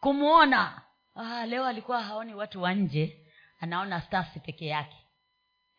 kumwona 0.00 0.82
ah, 1.16 1.46
leo 1.46 1.66
alikuwa 1.66 2.02
haoni 2.02 2.34
watu 2.34 2.62
wa 2.62 2.72
nje 2.74 3.18
anaona 3.60 4.00
stasi 4.00 4.40
peke 4.40 4.66
yake. 4.66 4.96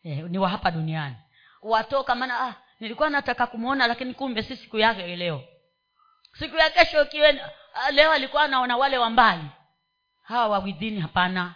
Eh, 0.04 0.24
ni 0.30 0.38
wa 0.38 0.48
hapa 0.48 0.70
duniani. 0.70 1.16
Watoka 1.62 2.14
maana 2.14 2.40
ah, 2.40 2.54
nilikuwa 2.80 3.10
nataka 3.10 3.46
kumwona 3.46 3.86
lakini 3.86 4.14
kumbe 4.14 4.42
si 4.42 4.56
siku 4.56 4.78
yake 4.78 5.16
leo. 5.16 5.44
Siku 6.38 6.56
ya 6.56 6.70
kesho 6.70 7.02
ikienda 7.02 7.50
ah, 7.74 7.90
leo 7.90 8.12
alikuwa 8.12 8.42
anaona 8.42 8.76
wale 8.76 8.98
wa 8.98 9.10
mbali 9.10 9.44
hawa 10.28 10.48
wawidhini 10.48 11.00
hapana. 11.00 11.54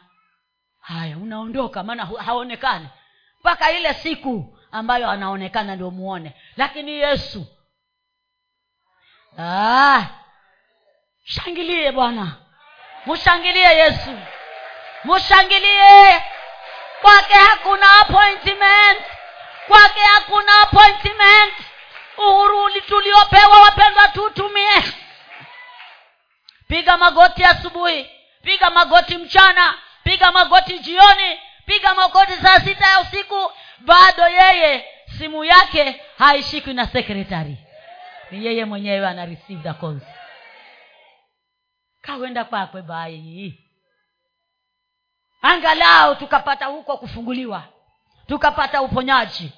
Haya 0.81 1.17
unaondoka 1.17 1.83
maana 1.83 2.07
haonekani. 2.07 2.89
Mpaka 3.41 3.71
ile 3.73 3.95
siku 3.95 4.59
ambayo 4.73 5.11
anaonekana 5.11 5.75
ndio 5.75 5.91
muone. 5.91 6.33
Lakini 6.57 6.93
yesu. 6.93 7.47
Ah, 9.39 10.03
shangilie 11.25 11.93
bwana. 11.93 12.37
Mshangilie 13.07 13.77
yesu. 13.77 14.19
Mshangilie. 15.05 16.23
Kwake 17.03 17.35
hakuna 17.35 18.01
appointment. 18.01 19.03
Kwake 19.69 20.01
hakuna 20.01 20.61
appointment. 20.63 21.55
Uhuru 22.19 22.81
tuliopewa 22.81 23.61
wapendwa 23.63 24.09
tuutumie. 24.09 24.83
Piga 26.69 26.97
magoti 26.97 27.45
asubuhi 27.45 28.11
piga 28.43 28.71
magoti 28.71 29.19
mchana 29.19 29.75
piga 30.05 30.33
magoti 30.33 30.79
jioni 30.79 31.39
piga 31.67 31.95
magoti 31.95 32.33
saa 32.33 32.61
sita 32.61 32.87
ya 32.87 33.01
usiku. 33.01 33.53
Bado 33.81 34.29
yeye 34.29 34.85
simu 35.19 35.45
yake 35.45 36.03
haishikwi 36.19 36.75
na 36.75 36.87
sekretari 36.87 37.57
ni 38.31 38.47
yeye 38.47 38.65
mwenyewe 38.65 39.07
ana 39.09 39.27
receive 39.27 39.63
the 39.63 39.73
calls. 39.75 40.03
Kawenda 42.01 42.45
kwakwe 42.45 42.83
bai. 42.83 43.59
Angalau 45.43 46.15
tukapata 46.17 46.67
huko 46.67 46.97
kufunguliwa 46.97 47.65
tukapata 48.27 48.83
uponyaji. 48.83 49.53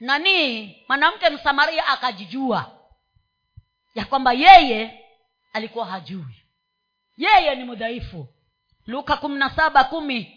Nanii 0.00 0.84
mwanamke 0.88 1.30
msamaria 1.30 1.86
akajijua 1.86 2.70
ya 3.94 4.04
kwamba 4.04 4.32
yeye 4.32 5.04
alikuwa 5.52 5.86
hajui 5.86 6.44
yeye 7.18 7.54
ni 7.54 7.64
mdhaifu 7.64 8.28
luka 8.86 9.16
kumi 9.16 9.38
na 9.38 9.50
saba 9.50 9.84
kumi. 9.84 10.34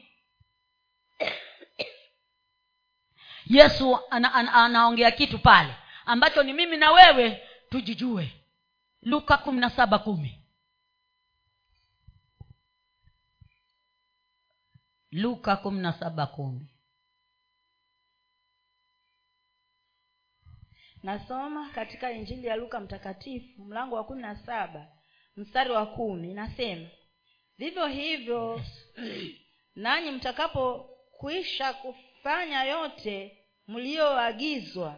Yesu 3.45 3.99
ana, 4.09 4.33
ana, 4.33 4.53
anaongea 4.53 5.11
kitu 5.11 5.39
pale 5.39 5.75
ambacho 6.05 6.43
ni 6.43 6.53
mimi 6.53 6.77
na 6.77 6.91
wewe 6.91 7.47
tujijue. 7.69 8.31
Luka 9.01 9.37
kumi 9.37 9.59
na 9.59 9.69
saba 9.69 9.99
kumi. 9.99 10.37
Luka 15.11 15.55
kumi 15.55 15.79
na 15.81 15.93
saba 15.93 16.27
kumi. 16.27 16.67
Nasoma 21.03 21.69
katika 21.69 22.11
injili 22.11 22.47
ya 22.47 22.55
luka 22.55 22.79
mtakatifu 22.79 23.61
mlango 23.65 23.95
wa 23.95 24.03
kumi 24.03 24.21
na 24.21 24.35
saba 24.35 24.87
mstari 25.37 25.71
wa 25.71 25.85
kumi 25.85 26.33
nasema 26.33 26.87
vivyo 27.57 27.87
hivyo 27.87 28.61
nanyi 29.75 30.11
mtakapokwisha 30.11 31.73
kufanya 31.73 32.63
yote 32.63 33.37
mlioagizwa 33.67 34.95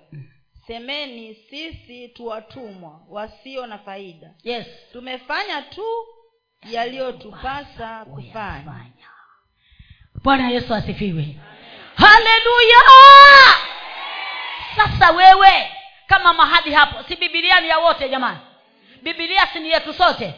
semeni 0.67 1.35
sisi 1.35 2.07
tuwatumwa 2.09 3.01
wasio 3.09 3.67
na 3.67 3.77
faida. 3.77 4.33
Yes. 4.43 4.67
Tumefanya 4.91 5.61
tu 5.61 5.85
yaliyotupasa 6.71 8.05
kufanya. 8.05 8.87
Bwana 10.23 10.49
yesu 10.49 10.73
asifiwe. 10.73 11.35
Haleluya! 11.95 12.81
Sasa 14.75 15.11
wewe 15.11 15.71
kama 16.07 16.33
mahadhi 16.33 16.71
hapo 16.71 17.03
si 17.07 17.15
bibilia 17.15 17.61
ni 17.61 17.69
ya 17.69 17.77
wote 17.79 18.09
jamani 18.09 18.39
bibilia 19.03 19.47
si 19.47 19.59
ni 19.59 19.69
yetu 19.69 19.93
sote. 19.93 20.33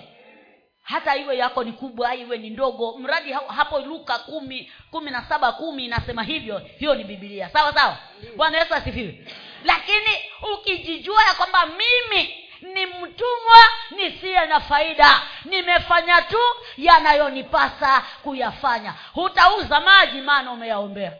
Hata 0.83 1.15
iwe 1.15 1.37
yako 1.37 1.63
ni 1.63 1.71
kubwa 1.71 2.15
iwe 2.15 2.37
ni 2.37 2.49
ndogo 2.49 2.97
mradi 2.97 3.31
hapo 3.31 3.79
luka 3.79 4.19
kumi 4.19 4.71
kumi 4.91 5.11
na 5.11 5.21
saba 5.21 5.51
kumi 5.51 5.85
inasema 5.85 6.23
hivyo 6.23 6.57
hiyo 6.57 6.95
ni 6.95 7.03
bibilia 7.03 7.49
sawa 7.49 7.73
sawa? 7.73 7.97
Bwana 8.35 8.57
yesu 8.57 8.73
asifiwe. 8.73 9.27
Lakini 9.63 10.11
ukijijua 10.53 11.23
ya 11.23 11.33
kwamba 11.33 11.65
mimi 11.65 12.45
ni 12.73 12.85
mtumwa 12.85 13.57
nisiye 13.91 14.45
na 14.45 14.59
faida 14.59 15.21
nimefanya 15.45 16.21
tu 16.21 16.39
yanayonipasa 16.77 18.03
kuyafanya. 18.23 18.93
Hutauza 19.13 19.79
maji 19.81 20.21
maana 20.21 20.51
umeyaombea. 20.51 21.13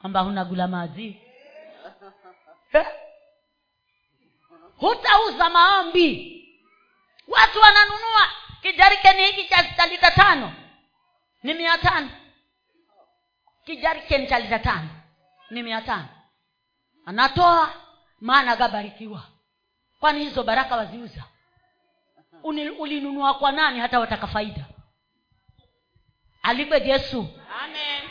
Kwamba 0.00 0.20
huna 0.20 0.44
gula 0.44 0.68
maji? 0.68 1.20
hutauza 4.78 5.48
maombi. 5.50 6.34
Watu 7.28 7.60
wananunua 7.60 8.28
kijarikeni 8.62 9.26
hiki 9.26 9.54
cha 9.76 9.86
lita 9.86 10.10
tano. 10.10 10.52
Ni 11.42 11.54
mia 11.54 11.78
tano. 11.78 12.10
Kijarikeni 13.64 14.26
cha 14.26 14.38
lita 14.38 14.58
tano. 14.58 14.88
Ni 15.50 15.62
mia 15.62 15.80
tano. 15.80 16.08
Anatoa 17.06 17.74
maana 18.20 18.52
agabarikiwa 18.52 19.22
kwani 20.00 20.24
hizo 20.24 20.42
baraka 20.42 20.76
waziuza? 20.76 21.24
Ulinunua 22.78 23.34
kwa 23.34 23.52
nani 23.52 23.80
hata 23.80 24.00
wataka 24.00 24.26
faida? 24.26 24.64
Alipe 26.42 26.88
yesu. 26.88 27.28
Amen. 27.62 28.02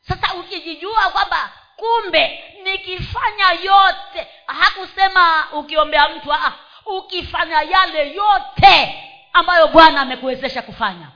Sasa 0.00 0.34
ukijijua 0.34 1.10
kwamba 1.10 1.52
kumbe 1.80 2.44
nikifanya 2.64 3.50
yote 3.50 4.28
hakusema 4.46 5.52
ukiombea 5.52 6.08
mtu 6.08 6.32
aa, 6.32 6.52
ukifanya 6.86 7.62
yale 7.62 8.14
yote 8.14 8.94
ambayo 9.32 9.68
bwana 9.68 10.00
amekuwezesha 10.00 10.62
kufanya. 10.62 11.10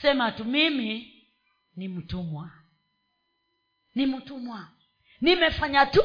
Sema 0.00 0.32
tu 0.32 0.44
mimi 0.44 1.24
ni 1.76 1.88
mtumwa. 1.88 2.50
Ni 3.94 4.06
mtumwa. 4.06 4.68
Nimefanya 5.20 5.86
tu 5.86 6.02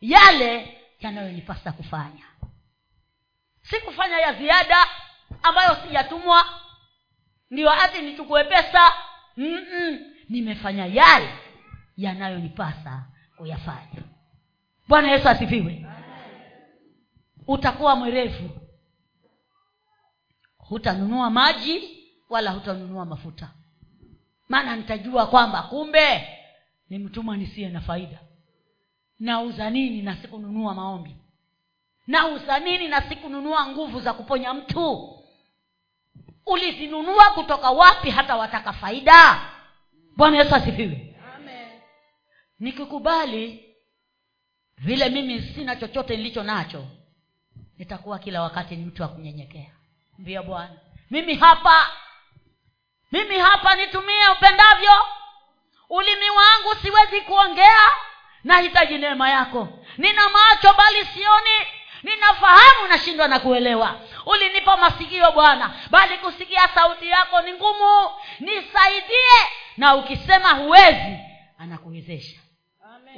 yale 0.00 0.78
yanayonipasa 1.00 1.72
kufanya. 1.72 2.24
Si 3.62 3.80
kufanya 3.80 4.18
ya 4.18 4.32
ziada 4.32 4.86
ambayo 5.42 5.76
sijatumwa 5.76 6.60
ndio 7.50 7.70
ati 7.70 8.00
nichukue 8.02 8.44
pesa. 8.44 8.92
Nimefanya 10.28 10.86
yale 10.86 11.34
yanayonipasa 11.96 13.02
kuyafanya. 13.40 14.02
Bwana 14.88 15.10
yesu 15.10 15.28
asifiwe. 15.28 15.86
Utakuwa 17.46 17.96
mwerevu. 17.96 18.50
Hutanunua 20.58 21.30
maji 21.30 21.98
wala 22.30 22.50
hutanunua 22.50 23.04
mafuta. 23.04 23.50
Maana 24.48 24.76
nitajua 24.76 25.26
kwamba 25.26 25.62
kumbe 25.62 26.28
ni 26.90 26.98
mtumwa 26.98 27.36
nisiye 27.36 27.68
na 27.68 27.80
faida. 27.80 28.18
Nauza 29.20 29.70
nini 29.70 30.02
na 30.02 30.16
sikununua 30.16 30.74
maombi? 30.74 31.16
Nauza 32.06 32.58
nini 32.58 32.88
na 32.88 33.02
sikununua 33.08 33.66
nguvu 33.66 34.00
za 34.00 34.12
kuponya 34.12 34.54
mtu? 34.54 35.16
Ulizinunua 36.46 37.30
kutoka 37.30 37.70
wapi 37.70 38.10
hata 38.10 38.36
wataka 38.36 38.72
faida? 38.72 39.40
Bwana 40.16 40.36
yesu 40.38 40.54
asifiwe 40.54 41.09
nikikubali 42.60 43.74
vile 44.78 45.08
mimi 45.08 45.40
sina 45.42 45.76
chochote 45.76 46.16
nilicho 46.16 46.42
nacho 46.42 46.84
nitakuwa 47.78 48.18
kila 48.18 48.42
wakati 48.42 48.76
ni 48.76 48.84
mtu 48.84 49.02
wa 49.02 49.08
kunyenyekea. 49.08 49.70
Mbia 50.18 50.42
bwana. 50.42 50.76
Mimi 51.10 51.34
hapa. 51.34 51.86
Mimi 53.12 53.38
hapa 53.38 53.74
nitumie 53.76 54.28
upendavyo. 54.28 54.92
Ulimi 55.90 56.30
wangu 56.30 56.74
siwezi 56.82 57.20
kuongea. 57.20 57.80
Nahitaji 58.44 58.98
neema 58.98 59.30
yako. 59.30 59.68
Nina 59.98 60.22
macho 60.28 60.74
bali 60.74 61.04
sioni. 61.04 61.66
Ninafahamu 62.02 62.88
nashindwa 62.88 63.28
na 63.28 63.38
kuelewa. 63.40 64.00
Ulinipa 64.26 64.76
masikio 64.76 65.32
bwana 65.32 65.74
bali 65.90 66.18
kusikia 66.18 66.68
sauti 66.68 67.08
yako 67.08 67.42
ni 67.42 67.52
ngumu. 67.52 68.10
Nisaidie 68.40 69.40
na 69.76 69.94
ukisema 69.94 70.50
huwezi 70.50 71.16
anakuwezesha 71.58 72.40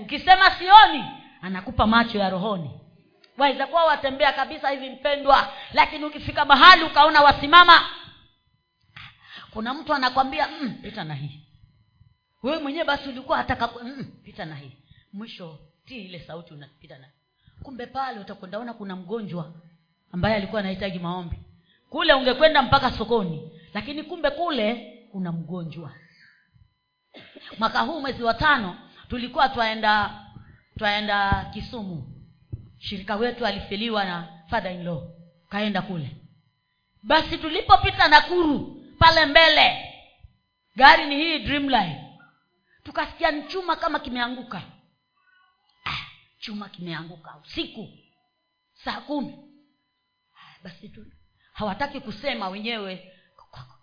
ukisema 0.01 0.51
sioni 0.51 1.05
anakupa 1.43 1.87
macho 1.87 2.19
ya 2.19 2.31
rohoni. 2.31 2.71
Waweza 3.39 3.67
kuwa 3.67 3.85
watembea 3.85 4.33
kabisa 4.33 4.71
hivi 4.71 4.91
mpendwa 4.91 5.53
lakini 5.73 6.05
ukifika 6.05 6.45
mahali 6.45 6.85
ukaona 6.85 7.21
wasimama 7.21 7.83
kuna 9.51 9.75
mtu 9.75 9.95
anakwambia 9.95 10.49
mm, 10.49 10.75
pita 10.83 11.05
na 11.05 11.15
hii. 11.15 11.41
Wewe 12.43 12.59
mwenyewe 12.59 12.85
basi 12.85 13.09
ulikuwa 13.09 13.39
ataka 13.39 13.71
mm, 13.83 14.05
pita 14.25 14.45
na 14.45 14.55
hii. 14.55 14.77
Mwisho 15.13 15.59
tii 15.85 16.05
ile 16.05 16.21
sauti 16.21 16.55
unapita 16.55 16.99
na 16.99 17.09
kumbe 17.63 17.87
pale 17.87 18.21
utakwendaona 18.21 18.75
kuna 18.75 18.97
mgonjwa 18.97 19.53
ambaye 20.13 20.35
alikuwa 20.37 20.61
anahitaji 20.61 20.99
maombi. 20.99 21.37
Kule 21.91 22.13
ungekwenda 22.15 22.63
mpaka 22.63 22.91
sokoni 22.93 23.51
lakini 23.75 24.03
kumbe 24.03 24.31
kule 24.31 24.99
kuna 25.13 25.33
mgonjwa. 25.33 25.93
Mwaka 27.59 27.81
huu 27.81 28.01
mwezi 28.01 28.23
wa 28.23 28.35
tano 28.35 28.77
tulikuwa 29.13 29.49
twaenda 29.49 30.25
twaenda 30.79 31.45
kisumu. 31.53 32.13
Shirika 32.79 33.17
wetu 33.17 33.47
alifiliwa 33.47 34.05
na 34.05 34.43
father 34.51 34.73
in 34.73 34.85
law 34.85 35.03
kaenda 35.49 35.83
kule. 35.83 36.17
Basi 37.03 37.39
tulipopita 37.39 38.09
nakuru 38.09 38.85
pale 38.99 39.27
mbele 39.27 39.95
gari 40.77 41.05
ni 41.07 41.17
hii 41.17 41.39
dreamline 41.39 42.19
tukasikia 42.83 43.31
ni 43.31 43.43
chuma 43.43 43.77
kama 43.77 43.99
kimeanguka. 43.99 44.63
Ah, 45.85 46.07
chuma 46.39 46.69
kimeanguka 46.69 47.37
usiku 47.45 47.89
saa 48.85 49.01
kumi. 49.01 49.33
Ah, 50.37 50.65
basi 50.65 50.89
tu 50.89 51.07
hawataki 51.53 52.01
kusema 52.01 52.49
wenyewe 52.49 53.13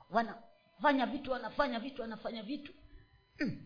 wanafanya 0.09 1.05
vitu 1.05 1.31
wanafanya 1.31 1.79
vitu 1.79 2.01
wanafanya 2.01 2.43
vitu. 2.43 2.73
Mm. 3.39 3.65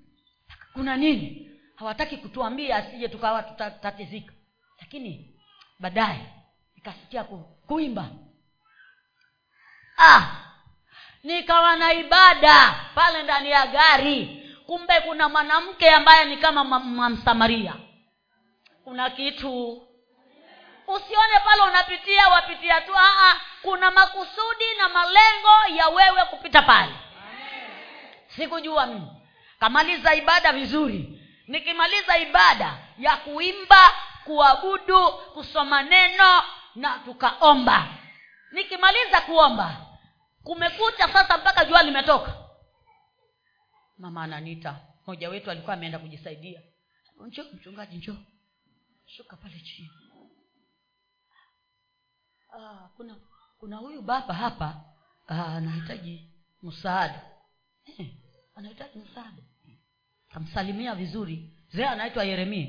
kuna 0.74 0.98
nini 0.98 1.53
hawataki 1.76 2.18
kutuambia 2.18 2.76
asije 2.76 3.08
tukawa 3.08 3.44
tutatatizika. 3.44 4.34
Lakini 4.80 5.36
baadaye 5.80 6.26
nikasikia 6.76 7.24
ku, 7.24 7.38
kuimba. 7.68 8.06
Ah 9.98 10.22
nikawa 11.24 11.76
na 11.76 11.94
ibada 11.94 12.76
pale 12.96 13.24
ndani 13.24 13.50
ya 13.52 13.68
gari. 13.68 14.40
Kumbe 14.66 15.00
kuna 15.02 15.30
mwanamke 15.30 15.90
ambaye 15.90 16.26
ni 16.26 16.38
kama 16.38 16.64
ma- 16.64 16.80
ma- 16.80 17.10
msamaria. 17.10 17.74
Kuna 18.84 19.10
kitu? 19.10 19.88
Usione 20.88 21.40
pale 21.46 21.62
unapitia 21.62 22.28
wapitia 22.28 22.82
tu. 22.82 22.92
Aa, 22.98 23.36
kuna 23.62 23.92
makusudi 23.92 24.66
na 24.78 24.90
malengo 24.90 25.78
ya 25.78 25.88
wewe 25.88 26.26
kupita 26.26 26.62
pale. 26.62 26.96
Sikujua 28.28 28.86
mimi. 28.86 29.08
Kamaliza 29.60 30.16
ibada 30.16 30.54
vizuri 30.54 31.20
nikimaliza 31.48 32.18
ibada 32.18 32.88
ya 32.98 33.18
kuimba 33.18 33.92
kuabudu 34.26 35.12
kusoma 35.34 35.84
neno 35.84 36.44
na 36.76 37.00
tukaomba. 37.00 37.88
Nikimaliza 38.52 39.22
kuomba 39.22 39.86
kumekucha 40.44 41.08
sasa 41.14 41.38
mpaka 41.38 41.66
jua 41.66 41.84
limetoka. 41.84 42.38
Mama 43.98 44.24
ananiita. 44.24 44.80
Mmoja 45.04 45.30
wetu 45.30 45.52
alikuwa 45.52 45.74
ameenda 45.74 46.00
kujisaidia. 46.00 46.62
Njo 47.28 47.44
mchungaji 47.54 47.98
njo 47.98 48.18
shuka 49.06 49.38
pale 49.38 49.60
chini. 49.60 49.90
Ah, 52.54 52.90
kuna 52.98 53.16
kuna 53.60 53.78
huyu 53.78 54.02
baba 54.02 54.34
hapa 54.34 54.82
ah, 55.28 55.46
anahitaji 55.46 56.30
msaada. 56.64 57.22
Eh, 57.86 58.08
anahitaji 58.56 59.00
msaada 59.00 59.44
kamsalimia 60.34 60.96
vizuri. 60.96 61.50
Zee 61.74 61.86
anaitwa 61.86 62.24
yeremia. 62.24 62.68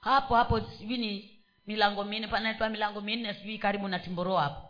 Hapo 0.00 0.34
hapo 0.34 0.60
sijui 0.60 0.98
ni 0.98 1.40
milango 1.66 2.04
minne 2.04 2.28
panaitwa 2.28 2.68
milango 2.68 3.00
minne 3.00 3.34
sijui 3.34 3.58
karibu 3.58 3.88
na 3.88 3.98
timboroa 3.98 4.42
hapo. 4.42 4.68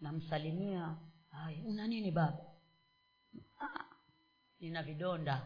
Namsalimia. 0.00 0.94
Haya 1.30 1.58
una 1.64 1.86
nini 1.86 2.10
baba? 2.10 2.38
Ah, 3.60 3.84
nina 4.60 4.82
vidonda. 4.82 5.42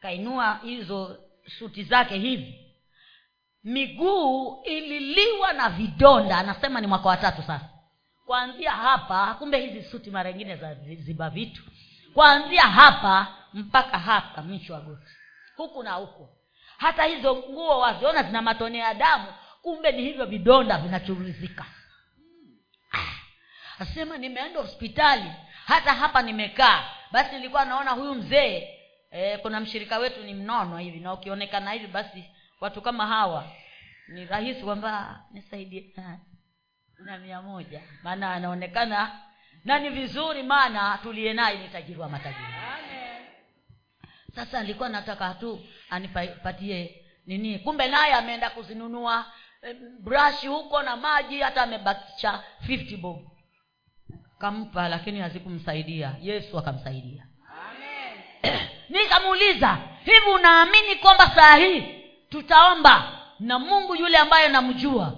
Kainua 0.00 0.58
hizo 0.58 1.18
suti 1.58 1.84
zake 1.84 2.18
hivi. 2.18 2.58
Miguu 3.64 4.62
ililiwa 4.64 5.52
na 5.52 5.68
vidonda 5.70 6.38
anasema 6.38 6.80
ni 6.80 6.86
mwaka 6.86 7.08
watatu 7.08 7.42
sasa. 7.42 7.68
Kuanzia 8.26 8.70
hapa 8.70 9.34
kumbe 9.34 9.66
hizi 9.66 9.88
suti 9.90 10.10
mara 10.10 10.30
ingine 10.30 10.56
za 10.56 10.74
ziba 10.74 11.30
vitu 11.30 11.71
kuanzia 12.14 12.62
hapa 12.62 13.34
mpaka 13.52 13.98
hapa 13.98 14.42
mwisho 14.42 14.74
wa 14.74 14.80
goti 14.80 15.12
huku 15.56 15.82
na 15.82 15.92
huku. 15.92 16.28
Hata 16.78 17.04
hizo 17.04 17.36
nguo 17.36 17.78
waziona 17.78 18.22
zina 18.22 18.42
matone 18.42 18.78
ya 18.78 18.94
damu 18.94 19.26
kumbe 19.62 19.92
ni 19.92 20.02
hivyo 20.02 20.26
vidonda 20.26 20.78
vinachuruzika 20.78 21.64
asema 23.78 24.18
nimeenda 24.18 24.60
hospitali 24.60 25.32
hata 25.66 25.94
hapa 25.94 26.22
nimekaa 26.22 26.84
basi 27.12 27.34
nilikuwa 27.36 27.64
naona 27.64 27.90
huyu 27.90 28.14
mzee 28.14 28.68
e, 29.10 29.38
kuna 29.38 29.60
mshirika 29.60 29.98
wetu 29.98 30.22
ni 30.22 30.34
mnono 30.34 30.78
hivi 30.78 31.00
na 31.00 31.12
ukionekana 31.12 31.72
hivi 31.72 31.86
basi 31.86 32.24
watu 32.60 32.82
kama 32.82 33.06
hawa 33.06 33.44
ni 34.08 34.24
rahisi 34.26 34.62
kwamba 34.62 35.20
nisaidie 35.30 35.92
na, 35.96 36.18
na 36.98 37.18
mia 37.18 37.42
moja. 37.42 37.80
Maana 38.02 38.32
anaonekana 38.32 39.20
na 39.64 39.78
ni 39.78 39.90
vizuri 39.90 40.42
maana 40.42 40.98
tuliye 41.02 41.32
naye 41.32 41.58
ni 41.58 41.68
tajiri 41.68 42.00
wa 42.00 42.08
matajiri. 42.08 42.44
Sasa 44.34 44.60
nilikuwa 44.62 44.88
nataka 44.88 45.34
tu 45.34 45.60
anipatie 45.90 47.04
nini? 47.26 47.58
Kumbe 47.58 47.88
naye 47.88 48.12
ameenda 48.14 48.50
kuzinunua 48.50 49.26
eh, 49.62 49.76
brashi 50.00 50.46
huko 50.46 50.82
na 50.82 50.96
maji 50.96 51.40
hata 51.40 51.62
amebakisha 51.62 52.42
50 52.66 52.96
bob. 52.96 53.18
Kampa 54.38 54.88
lakini 54.88 55.20
hazikumsaidia. 55.20 56.16
Yesu 56.20 56.58
akamsaidia. 56.58 57.26
Nikamuuliza 58.88 59.78
hivi 60.04 60.30
unaamini 60.34 60.96
kwamba 60.96 61.30
saa 61.30 61.56
hii 61.56 61.82
tutaomba 62.28 63.18
na 63.40 63.58
mungu 63.58 63.96
yule 63.96 64.18
ambaye 64.18 64.48
namjua? 64.48 65.16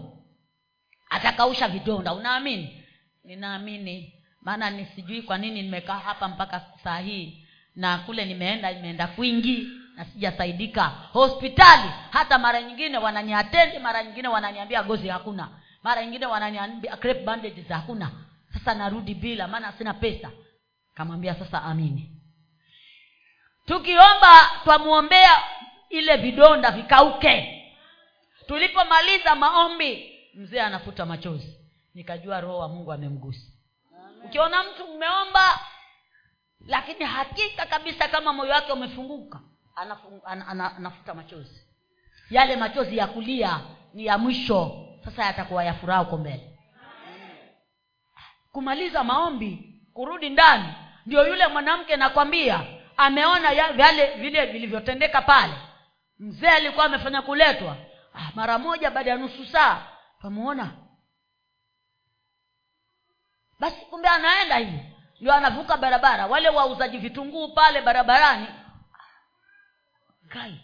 Atakausha 1.11 1.69
vidonda 1.69 2.15
unaamini? 2.15 2.85
Ninaamini 3.25 4.24
maana 4.45 4.71
ni 4.71 4.87
sijui 4.87 5.23
kwa 5.23 5.39
nini 5.39 5.63
nimekaa 5.63 5.99
hapa 5.99 6.29
mpaka 6.29 6.65
saa 6.85 6.99
hii 6.99 7.47
na 7.77 7.99
kule 7.99 8.25
nimeenda 8.25 8.73
nimeenda 8.73 9.07
kwingi 9.07 9.69
na 9.97 10.05
sijasaidika. 10.05 10.85
Hospitali 11.13 11.91
hata 12.11 12.39
mara 12.39 12.63
nyingine 12.63 12.99
wananiatendi 12.99 13.79
mara 13.79 14.05
nyingine 14.05 14.29
wananiambia 14.29 14.83
gozi 14.83 15.09
hakuna. 15.09 15.49
Mara 15.83 16.03
nyingine 16.05 16.27
wananiambia 16.27 16.97
crepe 16.97 17.25
bandages 17.25 17.69
hakuna. 17.69 18.11
Sasa 18.53 18.75
narudi 18.75 19.15
bila 19.15 19.49
maana 19.49 19.73
sina 19.73 19.95
pesa. 19.95 20.31
Kamwambia 20.95 21.35
sasa 21.35 21.63
amini. 21.63 22.11
Tukiomba 23.67 24.51
twamwombea 24.65 25.43
ile 25.91 26.17
vidonda 26.17 26.71
vikauke. 26.71 27.61
Tulipomaliza 28.47 29.35
maombi 29.35 30.11
mzee 30.35 30.61
anafuta 30.61 31.07
machozi. 31.07 31.55
Nikajua 31.95 32.41
roho 32.41 32.59
wa 32.59 32.69
mungu 32.69 32.93
amemgusa 32.93 33.47
ukiona 34.25 34.63
mtu 34.63 34.85
umeomba 34.85 35.61
lakini 36.67 37.05
hakika 37.05 37.67
kabisa 37.67 38.09
kama 38.09 38.33
moyo 38.33 38.53
wake 38.53 38.73
umefunguka 38.73 39.41
anafuta 39.77 40.27
ana, 40.27 40.47
ana, 40.47 40.77
ana 40.77 41.15
machozi. 41.15 41.61
Yale 42.31 42.57
machozi 42.57 42.97
ya 42.97 43.07
kulia 43.07 43.61
ni 43.95 44.07
ya 44.07 44.19
mwisho. 44.19 44.87
Sasa 45.05 45.25
yatakuwa 45.25 45.65
ya 45.65 45.75
furaha 45.75 46.01
huko 46.01 46.17
mbele. 46.17 46.59
Kumaliza 48.53 49.05
maombi 49.05 49.81
kurudi 49.95 50.31
ndani 50.31 50.75
ndio 51.07 51.27
yule 51.29 51.47
mwanamke 51.47 51.97
nakwambia 51.97 52.61
ameona 52.97 53.51
yale 53.51 54.15
vile 54.15 54.47
vilivyotendeka 54.47 55.23
pale. 55.23 55.53
Mzee 56.19 56.49
alikuwa 56.49 56.85
amefanya 56.85 57.23
kuletwa 57.23 57.77
ah, 58.15 58.31
mara 58.35 58.59
moja 58.59 58.91
baada 58.91 59.11
ya 59.11 59.17
nusu 59.17 59.47
saa 59.47 59.83
twamuona 60.21 60.71
basi 63.65 63.87
kumbe 63.87 64.09
anaenda 64.09 64.57
hivi. 64.57 64.81
Ndio 65.21 65.33
anavuka 65.35 65.77
barabara. 65.77 66.27
Wale 66.27 66.49
wauzaji 66.49 66.99
vitunguu 66.99 67.55
pale 67.55 67.83
barabarani. 67.83 68.47
Kai 70.29 70.61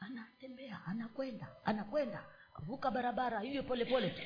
anatembea 0.00 0.80
anakwenda 0.86 1.48
anakwenda. 1.64 2.24
Vuka 2.58 2.90
barabara 2.90 3.40
hivyo 3.40 3.62
pole 3.62 3.84
pole. 3.84 4.10
Tu 4.10 4.22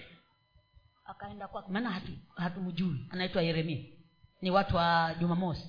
akaenda 1.05 1.49
kwake. 1.49 1.71
Maana 1.73 2.01
hatumjui. 2.37 2.99
Hatu 2.99 3.13
anaitwa 3.15 3.43
yeremia. 3.43 3.85
Ni 4.43 4.51
watu 4.51 4.77
wa 4.77 5.15
jumamosi. 5.19 5.69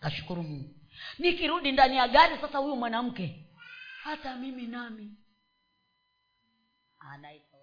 Kashukuru 0.00 0.42
mungu. 0.42 0.74
Nikirudi 1.18 1.72
ndani 1.72 1.96
ya 1.96 2.08
gari 2.08 2.38
sasa 2.40 2.58
huyu 2.58 2.76
mwanamke. 2.76 3.46
Hata 4.02 4.36
mimi 4.36 4.66
nami. 4.66 5.14
Anaitwa 6.98 7.56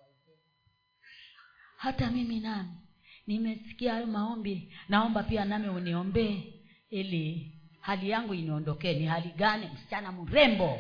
hata 1.78 2.12
mimi 2.12 2.40
nami 2.40 2.83
nimesikia 3.28 3.94
hayo 3.94 4.08
maombi 4.08 4.74
naomba 4.90 5.24
pia 5.24 5.46
nami 5.46 5.68
uniombee 5.70 6.54
ili 6.90 7.52
hali 7.82 8.10
yangu 8.10 8.34
iniondokee. 8.34 8.94
Ni 8.94 9.06
hali 9.06 9.30
gani 9.30 9.70
msichana 9.74 10.12
mrembo? 10.12 10.80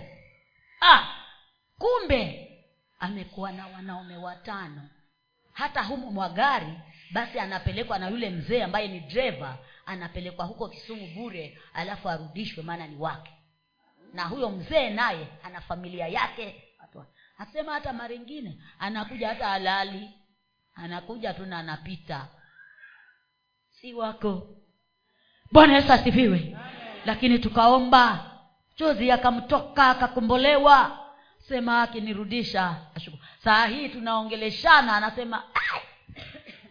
Ah 0.81 1.15
kumbe 1.77 2.49
amekuwa 2.99 3.51
na 3.51 3.67
wanaume 3.67 4.17
watano. 4.17 4.89
Hata 5.53 5.83
humu 5.83 6.11
mwa 6.11 6.29
gari 6.29 6.73
basi 7.11 7.39
anapelekwa 7.39 7.99
na 7.99 8.09
yule 8.09 8.29
mzee 8.29 8.63
ambaye 8.63 8.87
ni 8.87 8.99
dreva 8.99 9.57
anapelekwa 9.85 10.45
huko 10.45 10.69
kisumu 10.69 11.07
bure 11.07 11.57
alafu 11.73 12.09
arudishwe 12.09 12.63
maana 12.63 12.87
ni 12.87 12.95
wake. 12.95 13.31
Na 14.13 14.23
huyo 14.25 14.49
mzee 14.49 14.89
naye 14.89 15.27
ana 15.43 15.61
familia 15.61 16.07
yake. 16.07 16.63
Asema 17.37 17.73
hata 17.73 17.93
mara 17.93 18.13
ingine 18.15 18.57
anakuja 18.79 19.27
hata 19.27 19.47
halali 19.47 20.09
anakuja 20.75 21.33
tu 21.33 21.45
na 21.45 21.57
anapita. 21.59 22.27
Si 23.69 23.93
wako. 23.93 24.47
Bwana 25.51 25.73
yesu 25.75 25.93
asifiwe. 25.93 26.57
Lakini 27.05 27.39
tukaomba. 27.39 28.19
Chozi 28.75 29.11
akamtoka 29.11 29.87
akakombolewa. 29.87 30.99
Sema 31.47 31.81
akinirudisha 31.81 32.75
saa 33.43 33.65
hii 33.65 33.89
tunaongeleshana 33.89 34.95
anasema 34.95 35.43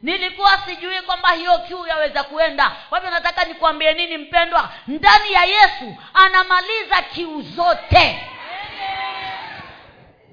nilikuwa 0.03 0.59
sijui 0.59 1.03
kwamba 1.03 1.33
hiyo 1.33 1.59
kiu 1.59 1.87
yaweza 1.87 2.23
kuenda. 2.25 2.77
Kwa 2.89 2.99
hivyo 2.99 3.11
nataka 3.11 3.45
nikuambie 3.45 3.95
nini 3.95 4.19
mpendwa? 4.19 4.73
Ndani 4.87 5.33
ya 5.33 5.45
yesu 5.45 5.97
anamaliza 6.15 7.03
kiu 7.03 7.43
zote. 7.43 8.29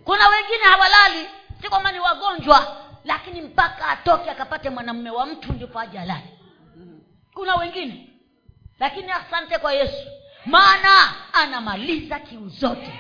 Kuna 0.04 0.28
wengine 0.28 0.64
hawalali 0.70 1.30
si 1.62 1.70
kwamba 1.70 1.92
ni 1.92 2.00
wagonjwa 2.00 2.78
lakini 3.06 3.42
mpaka 3.42 3.88
atoke 3.88 4.30
akapate 4.32 4.70
mwanamume 4.70 5.10
wa 5.10 5.26
mtu 5.26 5.54
ndipo 5.54 5.80
aje 5.80 6.00
alale 6.00 6.40
kuna 7.34 7.56
wengine. 7.56 8.10
Lakini 8.80 9.12
asante 9.12 9.58
kwa 9.58 9.74
yesu. 9.74 10.08
Maana 10.46 11.14
anamaliza 11.34 12.20
kiu 12.20 12.50
zote. 12.50 13.00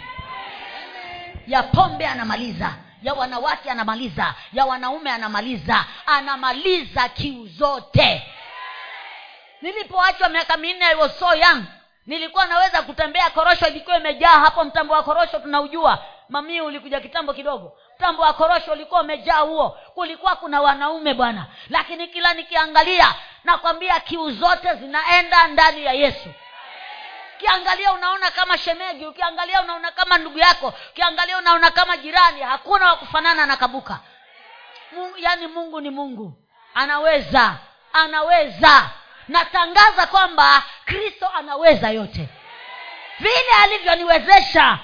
Ya 1.47 1.63
pombe 1.63 2.07
anamaliza 2.07 2.73
ya 3.03 3.13
wanawake 3.13 3.71
anamaliza 3.71 4.35
ya 4.53 4.65
wanaume 4.65 5.11
anamaliza 5.11 5.85
anamaliza 6.05 7.09
kiu 7.09 7.47
zote. 7.47 8.23
Nilipoachwa 9.61 10.29
miaka 10.29 10.57
minne 10.57 10.85
I 10.85 11.09
so 11.19 11.35
young. 11.35 11.63
Nilikuwa 12.05 12.45
naweza 12.47 12.81
kutembea 12.81 13.29
korosho 13.29 13.67
ilikuwa 13.67 13.97
imejaa 13.97 14.39
hapo 14.39 14.63
mtambo 14.63 14.93
wa 14.93 15.03
korosho 15.03 15.39
tunaujua. 15.39 16.05
Mamii 16.29 16.61
ulikuja 16.61 16.99
kitambo 16.99 17.33
kidogo 17.33 17.77
mtambo 17.99 18.23
wa 18.23 18.33
korosho 18.33 18.71
ulikuwa 18.71 19.01
umejaa 19.01 19.39
huo. 19.39 19.69
Kulikuwa 19.69 20.35
kuna 20.35 20.61
wanaume 20.61 21.13
bwana. 21.13 21.45
Lakini 21.69 22.07
kila 22.07 22.33
nikiangalia 22.33 23.15
nakwambia 23.43 23.99
kiu 23.99 24.31
zote 24.31 24.75
zinaenda 24.75 25.47
ndani 25.47 25.85
ya 25.85 25.93
yesu. 25.93 26.29
Ukiangalia 27.35 27.93
unaona 27.93 28.31
kama 28.31 28.57
shemegi 28.57 29.05
ukiangalia 29.05 29.61
unaona 29.61 29.91
kama 29.91 30.17
ndugu 30.17 30.37
yako 30.39 30.73
ukiangalia 30.89 31.37
unaona 31.37 31.71
kama 31.71 31.97
jirani 31.97 32.41
hakuna 32.41 32.89
wa 32.89 32.95
kufanana 32.95 33.45
na 33.45 33.57
kabuka. 33.57 33.99
Mungu, 34.91 35.17
yaani 35.17 35.47
mungu 35.47 35.81
ni 35.81 35.89
mungu. 35.89 36.33
Anaweza 36.73 37.55
anaweza. 37.93 38.89
Natangaza 39.27 40.07
kwamba 40.07 40.63
kristo 40.85 41.27
anaweza 41.37 41.89
yote. 41.89 42.29
Vile 43.19 43.51
alivyoniwezesha 43.63 44.79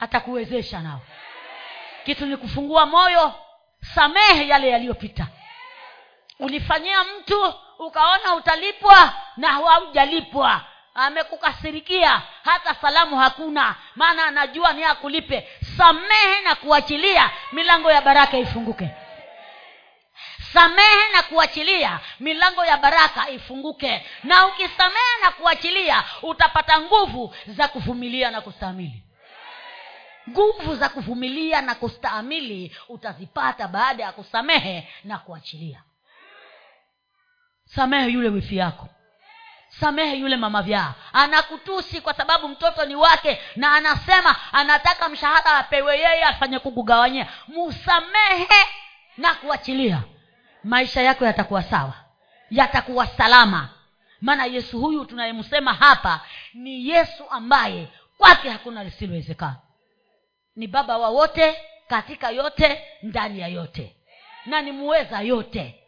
atakuwezesha 0.00 0.80
nao 0.80 1.00
kitu 2.04 2.26
ni 2.26 2.36
kufungua 2.36 2.86
moyo 2.86 3.34
samehe 3.94 4.48
yale 4.48 4.68
yaliyopita. 4.68 5.26
Ulifanyia 6.38 7.04
mtu 7.04 7.54
ukaona 7.78 8.34
utalipwa 8.34 9.12
na 9.36 9.48
haujalipwa. 9.48 10.60
Amekukasirikia 10.94 12.22
hata 12.44 12.74
salamu 12.74 13.16
hakuna 13.16 13.74
maana 13.96 14.24
anajua 14.24 14.72
ni 14.72 14.84
akulipe 14.84 15.48
samehe 15.76 16.40
na 16.44 16.54
kuachilia 16.54 17.30
milango 17.52 17.90
ya 17.90 18.00
baraka 18.02 18.38
ifunguke. 18.38 18.88
Samehe 20.52 21.12
na 21.12 21.22
kuachilia 21.22 22.00
milango 22.20 22.64
ya 22.64 22.76
baraka 22.76 23.30
ifunguke. 23.30 24.06
Na 24.24 24.46
ukisamehe 24.46 25.20
na 25.22 25.30
kuachilia 25.30 26.04
utapata 26.22 26.80
nguvu 26.80 27.34
za 27.46 27.68
kuvumilia 27.68 28.30
na 28.30 28.40
kustahamili 28.40 29.02
nguvu 30.30 30.76
za 30.76 30.88
kuvumilia 30.88 31.62
na 31.62 31.74
kustahamili 31.74 32.76
utazipata 32.88 33.68
baada 33.68 34.02
ya 34.04 34.12
kusamehe 34.12 34.88
na 35.04 35.18
kuachilia. 35.18 35.82
Samehe 37.64 38.08
yule 38.08 38.28
wifi 38.28 38.56
yako. 38.56 38.88
Samehe 39.68 40.16
yule 40.16 40.36
mama 40.36 40.62
vyaa 40.62 40.94
anakutusi 41.12 42.00
kwa 42.00 42.14
sababu 42.14 42.48
mtoto 42.48 42.84
ni 42.84 42.94
wake 42.96 43.40
na 43.56 43.74
anasema 43.74 44.36
anataka 44.52 45.08
mshahara 45.08 45.52
apewe 45.58 45.98
yeye 45.98 46.24
afanye 46.24 46.58
kukugawanyia. 46.58 47.26
Musamehe 47.48 48.66
na 49.16 49.34
kuachilia. 49.34 50.02
Maisha 50.64 51.02
yako 51.02 51.24
yatakuwa 51.24 51.62
sawa. 51.62 51.94
Yatakuwa 52.50 53.06
salama. 53.06 53.68
Maana 54.20 54.44
yesu 54.44 54.80
huyu 54.80 55.04
tunayemsema 55.04 55.72
hapa 55.74 56.20
ni 56.54 56.88
yesu 56.88 57.24
ambaye 57.30 57.88
kwake 58.18 58.50
hakuna 58.50 58.84
lisilowezekana 58.84 59.56
ni 60.56 60.66
baba 60.66 60.98
wa 60.98 61.08
wote 61.08 61.56
katika 61.88 62.30
yote 62.30 62.84
ndani 63.02 63.40
ya 63.40 63.48
yote. 63.48 63.96
Na 64.46 64.62
nimuweza 64.62 65.20
yote. 65.20 65.84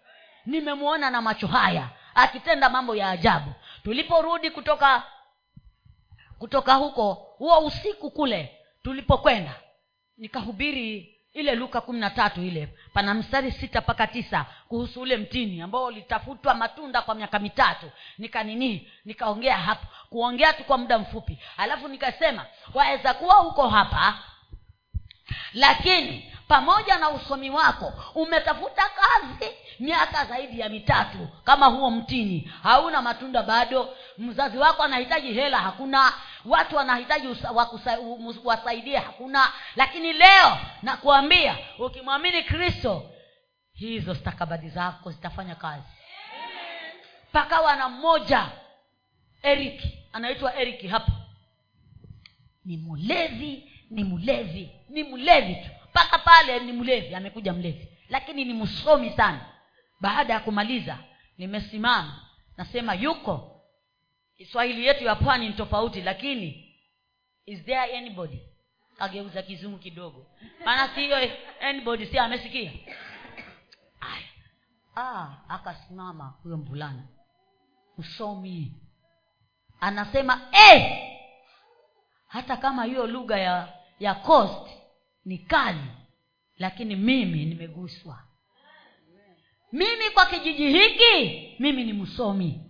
Nimemwona 0.47 1.11
na 1.11 1.23
macho 1.23 1.47
haya 1.47 1.89
akitenda 2.15 2.69
mambo 2.71 2.97
ya 2.97 3.11
ajabu. 3.11 3.53
Tuliporudi 3.85 4.51
kutoka 4.51 5.03
kutoka 6.39 6.75
huko 6.75 7.13
huo 7.15 7.59
usiku 7.59 8.11
kule 8.11 8.59
tulipokwenda 8.83 9.55
nikahubiri 10.19 11.19
ile 11.33 11.55
luka 11.55 11.81
kumi 11.81 11.99
na 12.01 12.11
tatu 12.11 12.43
ile 12.43 12.69
pana 12.95 13.15
mstari 13.15 13.53
sita 13.53 13.81
mpaka 13.81 14.07
tisa 14.07 14.47
kuhusu 14.69 15.01
ule 15.01 15.17
mtini 15.17 15.61
ambao 15.63 15.85
ulitafutwa 15.85 16.55
matunda 16.55 17.03
kwa 17.03 17.15
miaka 17.15 17.39
mitatu. 17.39 17.91
Nikanini 18.19 18.93
nikaongea 19.05 19.57
hapo 19.59 19.87
kuongea 20.11 20.53
tu 20.53 20.65
kwa 20.65 20.79
muda 20.79 20.99
mfupi. 20.99 21.39
Alafu 21.57 21.89
nikasema 21.89 22.47
waweza 22.75 23.15
kuwa 23.15 23.35
huko 23.35 23.69
hapa 23.69 24.19
lakini 25.55 26.33
pamoja 26.49 26.99
na 26.99 27.11
usomi 27.11 27.51
wako 27.51 27.93
umetafuta 28.15 28.83
kazi 28.83 29.51
miaka 29.81 30.25
zaidi 30.25 30.61
ya 30.61 30.69
mitatu. 30.69 31.29
Kama 31.45 31.67
huo 31.67 31.91
mtini 31.91 32.53
hauna 32.63 33.03
matunda 33.03 33.43
bado. 33.43 33.89
Mzazi 34.19 34.59
wako 34.59 34.83
anahitaji 34.83 35.33
hela 35.33 35.59
hakuna. 35.59 36.13
Watu 36.45 36.77
wanahitaji 36.77 37.27
wasaidie 38.45 38.99
hakuna. 38.99 39.53
Lakini 39.77 40.13
leo 40.13 40.59
nakuambia 40.83 41.59
ukimwamini 41.79 42.43
kristo 42.43 43.11
hizo 43.73 44.15
stakabadhi 44.15 44.69
zako 44.69 45.11
zitafanya 45.11 45.55
kazi. 45.55 45.85
Pakawa 47.33 47.77
na 47.77 47.89
mmoja 47.89 48.47
eriki 49.43 49.99
anaitwa 50.13 50.57
eriki 50.57 50.89
hapa. 50.89 51.13
Ni 52.65 52.77
mlevi 52.77 53.72
ni 53.93 54.05
mlevi 54.05 54.71
ni 54.89 55.03
mlevi 55.05 55.55
tu. 55.55 55.71
Mpaka 55.91 56.19
pale 56.19 56.61
ni 56.61 56.73
mlevi 56.73 57.15
amekuja 57.15 57.53
mlevi. 57.53 57.89
Lakini 58.09 58.45
ni 58.45 58.55
msomi 58.55 59.11
sana. 59.11 59.47
Baada 60.01 60.33
ya 60.33 60.41
kumaliza 60.41 60.99
nimesimama 61.39 62.21
nasema 62.57 62.95
yuko. 62.95 63.63
Kiswahili 64.37 64.87
yetu 64.87 65.05
ya 65.05 65.15
pwani 65.15 65.49
ni 65.49 65.55
tofauti 65.55 66.01
lakini 66.03 66.75
is 67.47 67.65
there 67.65 67.99
anybody? 67.99 68.39
Kageuza 68.99 69.43
kizungu 69.43 69.79
kidogo. 69.79 70.27
Maana 70.65 70.95
siyo 70.95 71.17
anybody 71.61 72.07
si 72.07 72.19
amesikia? 72.19 72.71
Aya. 74.01 74.29
Ah, 74.97 75.29
akasimama 75.49 76.35
huyo 76.43 76.57
mvulana. 76.57 77.03
Msomi. 77.99 78.73
Anasema 79.81 80.41
hey! 80.51 81.13
hata 82.29 82.57
kama 82.57 82.85
hiyo 82.85 83.07
lugha 83.07 83.39
ya 83.39 83.82
ya 84.01 84.15
cost 84.15 84.69
ni 85.25 85.39
kali 85.39 85.81
lakini 86.59 86.97
mimi 86.97 87.45
nimeguswa. 87.45 88.23
Mimi 89.73 90.11
kwa 90.15 90.27
kijiji 90.27 90.69
hiki 90.73 91.55
mimi 91.59 91.85
ni 91.85 91.93
msomi. 91.93 92.61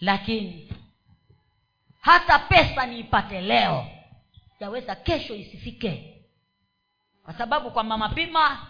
Lakini 0.00 0.72
hata 2.00 2.38
pesa 2.38 2.86
niipate 2.86 3.40
leo 3.40 3.86
yaweza 4.60 4.94
kesho 4.94 5.34
isifike. 5.34 6.24
Kwa 7.24 7.34
sababu 7.34 7.70
kwa 7.70 7.84
mama 7.84 8.08
pima 8.08 8.66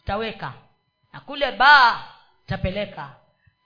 itaweka 0.00 0.54
na 1.12 1.20
kule 1.20 1.52
baa 1.52 2.04
nitapeleka. 2.40 3.16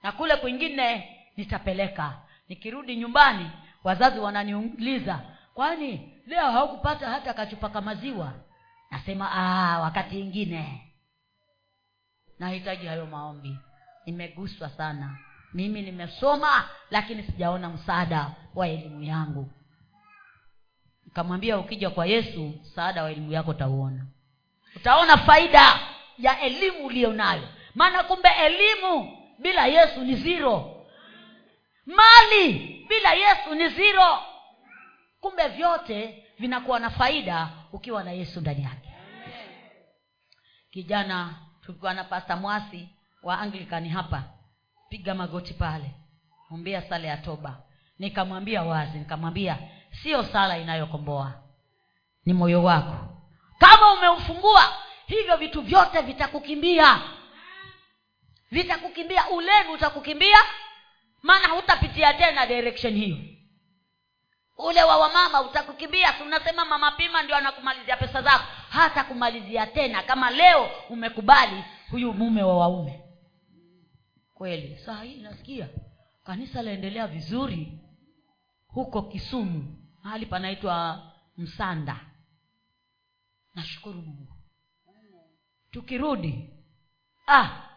Na 0.02 0.12
kule 0.12 0.36
kwingine 0.36 1.16
nitapeleka. 1.36 2.18
Nikirudi 2.48 2.96
nyumbani 2.96 3.50
wazazi 3.84 4.18
wananiuliza 4.18 5.20
kwani 5.54 6.11
leo 6.26 6.50
haukupata 6.50 7.10
hata 7.10 7.34
kachupaka 7.34 7.80
maziwa. 7.80 8.32
Nasema 8.90 9.28
Aa, 9.32 9.80
wakati 9.80 10.20
ingine. 10.20 10.88
Nahitaji 12.38 12.86
hayo 12.86 13.06
maombi. 13.06 13.58
Nimeguswa 14.06 14.68
sana. 14.70 15.18
Mimi 15.54 15.82
nimesoma 15.82 16.68
lakini 16.90 17.22
sijaona 17.22 17.68
msaada 17.68 18.30
wa 18.54 18.68
elimu 18.68 19.02
yangu. 19.02 19.50
Nikamwambia 21.04 21.58
ukija 21.58 21.90
kwa 21.90 22.06
yesu 22.06 22.54
msaada 22.62 23.02
wa 23.02 23.10
elimu 23.10 23.32
yako 23.32 23.50
utauona. 23.50 24.06
Utaona 24.76 25.16
faida 25.16 25.78
ya 26.18 26.40
elimu 26.40 26.86
uliyo 26.86 27.12
nayo 27.12 27.48
maana 27.74 28.02
kumbe 28.02 28.28
elimu 28.28 29.18
bila 29.38 29.66
yesu 29.66 30.00
ni 30.00 30.14
ziro 30.16 30.86
mali 31.86 32.52
bila 32.88 33.12
yesu 33.14 33.54
ni 33.54 33.68
ziro 33.68 34.18
kumbe 35.22 35.48
vyote 35.48 36.24
vinakuwa 36.38 36.78
na 36.80 36.90
faida 36.90 37.48
ukiwa 37.72 38.04
na 38.04 38.12
yesu 38.12 38.40
ndani 38.40 38.62
yake. 38.62 38.88
Kijana 40.70 41.34
tulikuwa 41.60 41.94
na 41.94 42.04
pasta 42.04 42.36
mwasi 42.36 42.88
wa 43.22 43.38
anglikani 43.38 43.88
hapa. 43.88 44.24
Piga 44.88 45.14
magoti 45.14 45.54
pale. 45.54 45.90
Ombea 46.50 46.82
sala 46.82 47.08
ya 47.08 47.16
toba. 47.16 47.62
Nikamwambia 47.98 48.62
wazi 48.62 48.98
nikamwambia 48.98 49.58
sio 50.02 50.22
sala 50.24 50.58
inayokomboa. 50.58 51.42
Ni 52.26 52.32
moyo 52.32 52.64
wako. 52.64 52.96
Kama 53.58 53.92
umeufungua 53.92 54.76
hivyo 55.06 55.36
vitu 55.36 55.62
vyote 55.62 56.02
vitakukimbia. 56.02 57.00
Vitakukimbia. 58.50 59.30
Ulevi 59.30 59.68
utakukimbia. 59.74 60.38
Maana 61.22 61.48
hutapitia 61.48 62.14
tena 62.14 62.46
direction 62.46 62.94
hiyo 62.94 63.31
ule 64.58 64.82
wa 64.82 64.96
wamama 64.96 65.40
utakukimbia 65.42 66.14
unasema 66.22 66.64
mama 66.64 66.90
pima 66.90 67.22
ndio 67.22 67.36
anakumalizia 67.36 67.96
pesa 67.96 68.22
zako? 68.22 68.44
Hata 68.68 69.04
kumalizia 69.04 69.66
tena 69.66 70.02
kama 70.02 70.30
leo 70.30 70.70
umekubali 70.90 71.64
huyu 71.90 72.12
mume 72.14 72.42
wa 72.42 72.58
waume. 72.58 73.04
Kweli 74.34 74.78
saa 74.78 75.02
hii 75.02 75.22
nasikia 75.22 75.68
kanisa 76.24 76.62
laendelea 76.62 77.06
vizuri 77.06 77.78
huko 78.68 79.02
kisumu 79.02 79.76
mahali 80.02 80.26
panaitwa 80.26 81.02
msanda. 81.36 82.00
Nashukuru 83.54 84.02
mungu. 84.02 84.32
Tukirudi 85.70 86.50
ah 87.28 87.68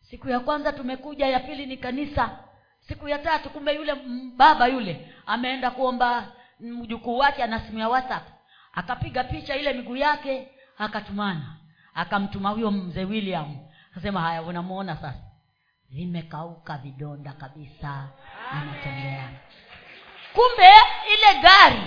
siku 0.00 0.28
ya 0.28 0.40
kwanza 0.40 0.72
tumekuja 0.72 1.26
ya 1.26 1.40
pili 1.40 1.66
ni 1.66 1.76
kanisa 1.76 2.43
siku 2.88 3.08
ya 3.08 3.18
tatu 3.18 3.50
kumbe 3.50 3.74
yule 3.74 3.94
baba 4.36 4.66
yule 4.66 5.14
ameenda 5.26 5.70
kuomba 5.70 6.32
mjukuu 6.60 7.18
wake 7.18 7.42
ana 7.42 7.60
simu 7.60 7.78
ya 7.78 7.88
whatsapp. 7.88 8.28
Akapiga 8.72 9.24
picha 9.24 9.56
ile 9.56 9.72
miguu 9.72 9.96
yake 9.96 10.48
akatumana. 10.78 11.56
Akamtuma 11.94 12.50
huyo 12.50 12.70
mzee 12.70 13.04
william. 13.04 13.56
Akasema 13.92 14.20
haya 14.20 14.42
unamuona 14.42 14.96
sasa? 14.96 15.20
Vimekauka 15.90 16.76
vidonda 16.78 17.32
kabisa. 17.32 18.08
Anatembea. 18.52 19.28
Kumbe 20.32 20.68
ile 21.14 21.40
gari 21.42 21.82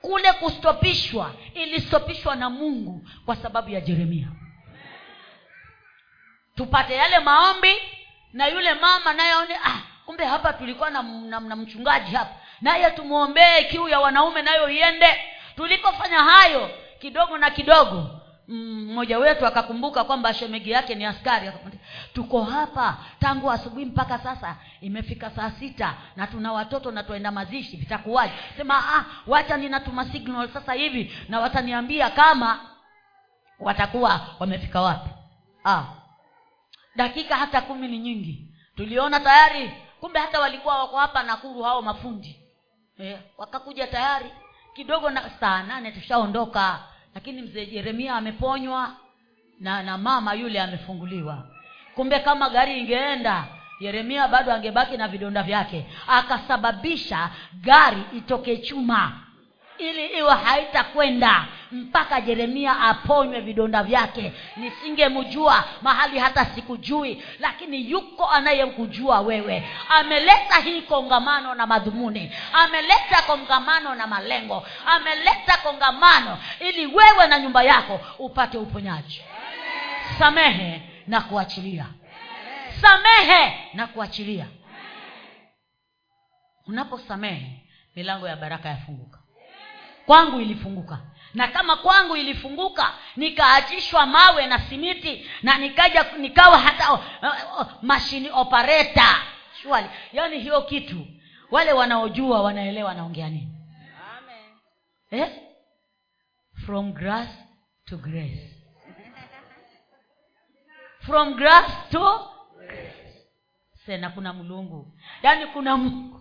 kule 0.00 0.32
kustopishwa 0.32 1.34
ilistopishwa 1.54 2.36
na 2.36 2.50
mungu 2.50 3.08
kwa 3.26 3.36
sababu 3.36 3.70
ya 3.70 3.80
jeremia. 3.80 4.28
Tupate 6.54 6.94
yale 6.94 7.18
maombi 7.18 7.74
na 8.32 8.46
yule 8.46 8.74
mama 8.74 9.12
naye 9.12 9.32
ah, 9.64 9.80
kumbe 10.10 10.24
hapa 10.24 10.52
tulikuwa 10.52 10.90
na, 10.90 11.02
na, 11.02 11.40
na 11.40 11.56
mchungaji 11.56 12.14
hapa. 12.14 12.34
Naye 12.60 12.90
tumwombee 12.90 13.62
kiu 13.70 13.88
ya 13.88 14.00
wanaume 14.00 14.42
nayo 14.42 14.70
iende. 14.70 15.06
Tulipofanya 15.56 16.18
hayo 16.18 16.70
kidogo 17.00 17.38
na 17.38 17.50
kidogo 17.50 18.10
mmoja 18.48 19.16
mm, 19.18 19.22
wetu 19.22 19.46
akakumbuka 19.46 20.04
kwamba 20.04 20.34
shemegi 20.34 20.70
yake 20.70 20.94
ni 20.94 21.04
askari. 21.04 21.50
Tuko 22.12 22.42
hapa 22.44 22.96
tangu 23.20 23.50
asubuhi 23.50 23.84
mpaka 23.84 24.18
sasa. 24.18 24.56
Imefika 24.80 25.30
saa 25.30 25.50
sita 25.50 25.94
na 26.16 26.26
tuna 26.26 26.52
watoto 26.52 26.90
na 26.90 27.02
tuenda 27.02 27.30
mazishi. 27.30 27.76
Vitakuwaje 27.76 28.32
sema 28.56 28.74
ah, 28.94 29.04
wacha 29.26 29.56
ninatuma 29.56 30.04
signal 30.04 30.48
sasa 30.48 30.72
hivi 30.72 31.16
na 31.28 31.40
wataniambia 31.40 32.10
kama 32.10 32.60
watakuwa 33.60 34.20
wamefika 34.38 34.80
wapi. 34.82 35.10
Ah, 35.64 35.84
dakika 36.96 37.36
hata 37.36 37.60
kumi 37.60 37.88
ni 37.88 37.98
nyingi. 37.98 38.46
Tuliona 38.76 39.20
tayari 39.20 39.70
kumbe 40.00 40.18
hata 40.20 40.40
walikuwa 40.40 40.78
wako 40.78 40.96
hapa 40.96 41.22
nakuru 41.22 41.62
hao 41.62 41.82
mafundi. 41.82 42.40
Eh, 42.98 43.18
wakakuja 43.38 43.86
tayari. 43.86 44.30
Kidogo 44.74 45.10
na 45.10 45.30
saa 45.40 45.62
nane 45.62 45.92
tushaondoka. 45.92 46.78
Lakini 47.14 47.42
mzee 47.42 47.66
jeremia 47.66 48.14
ameponywa 48.14 48.96
na 49.60 49.82
na 49.82 49.98
mama 49.98 50.34
yule 50.34 50.60
amefunguliwa. 50.60 51.46
Kumbe 51.94 52.18
kama 52.20 52.50
gari 52.50 52.78
ingeenda 52.80 53.44
yeremia 53.80 54.28
bado 54.28 54.52
angebaki 54.52 54.96
na 54.96 55.08
vidonda 55.08 55.42
vyake. 55.42 55.86
Akasababisha 56.08 57.30
gari 57.54 58.02
itoke 58.16 58.56
chuma 58.56 59.20
ili 59.80 60.06
iwe 60.06 60.34
haitakwenda 60.34 61.46
mpaka 61.72 62.20
jeremia 62.20 62.80
aponywe 62.80 63.40
vidonda 63.40 63.82
vyake. 63.82 64.32
Nisingemjua 64.56 65.64
mahali 65.82 66.18
hata 66.18 66.44
sikujui 66.44 67.22
lakini 67.38 67.90
yuko 67.90 68.26
anayemkujua 68.28 69.20
wewe. 69.20 69.68
Ameleta 69.88 70.56
hii 70.64 70.82
kongamano 70.82 71.54
na 71.54 71.66
madhumuni 71.66 72.32
ameleta 72.52 73.22
kongamano 73.26 73.94
na 73.94 74.06
malengo 74.06 74.66
ameleta 74.86 75.56
kongamano 75.62 76.38
ili 76.60 76.86
wewe 76.86 77.26
na 77.26 77.38
nyumba 77.38 77.62
yako 77.62 78.00
upate 78.18 78.58
uponyaji. 78.58 79.22
Samehe 80.18 80.82
na 81.06 81.20
kuachilia. 81.20 81.86
Samehe 82.80 83.70
na 83.74 83.86
kuachilia. 83.86 84.46
Unaposamehe 86.66 87.64
milango 87.96 88.28
ya 88.28 88.36
baraka 88.36 88.68
yafunguka 88.68 89.19
kwangu 90.10 90.40
ilifunguka. 90.40 90.98
Na 91.34 91.48
kama 91.48 91.76
kwangu 91.76 92.16
ilifunguka 92.16 92.94
nikaachishwa 93.16 94.06
mawe 94.06 94.46
na 94.46 94.58
simiti 94.58 95.30
na 95.42 95.58
nikaja 95.58 96.06
nikawa 96.18 96.58
hata 96.58 96.92
uh, 96.92 97.00
uh, 97.60 97.66
mashini 97.82 98.30
opereta 98.32 99.06
shwali 99.62 99.88
yaani 100.12 100.38
hiyo 100.40 100.62
kitu 100.62 101.06
wale 101.50 101.72
wanaojua 101.72 102.42
wanaelewa 102.42 102.94
naongea 102.94 103.28
nini. 103.28 103.52
Eh? 105.10 105.30
from 106.66 106.92
grass 106.92 107.28
to 107.84 107.96
grace. 107.96 108.56
From 111.00 111.34
grass 111.34 111.72
to 111.90 112.30
sena 113.86 114.10
kuna 114.10 114.32
mlungu. 114.32 114.92
Yaani 115.22 115.46
kuna 115.46 115.76
mungu 115.76 116.19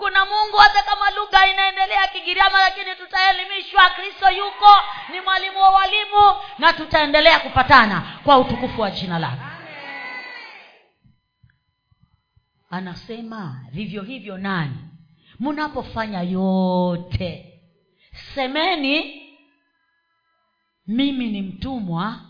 kuna 0.00 0.24
mungu 0.24 0.56
hata 0.56 0.82
kama 0.82 1.10
lugha 1.10 1.48
inaendelea 1.48 2.08
kigiriama 2.08 2.58
lakini 2.60 2.94
tutaelimishwa 2.96 3.90
kristo 3.90 4.30
yuko 4.30 4.74
ni 5.12 5.20
mwalimu 5.20 5.58
wa 5.58 5.70
walimu 5.70 6.36
na 6.58 6.72
tutaendelea 6.72 7.38
kupatana 7.40 8.20
kwa 8.24 8.38
utukufu 8.38 8.80
wa 8.80 8.90
jina 8.90 9.18
lake. 9.18 9.42
Anasema 12.70 13.64
vivyo 13.72 14.02
hivyo 14.02 14.38
nani? 14.38 14.76
Mnapofanya 15.40 16.22
yote 16.22 17.60
semeni 18.34 19.22
mimi 20.86 21.28
ni 21.28 21.42
mtumwa 21.42 22.20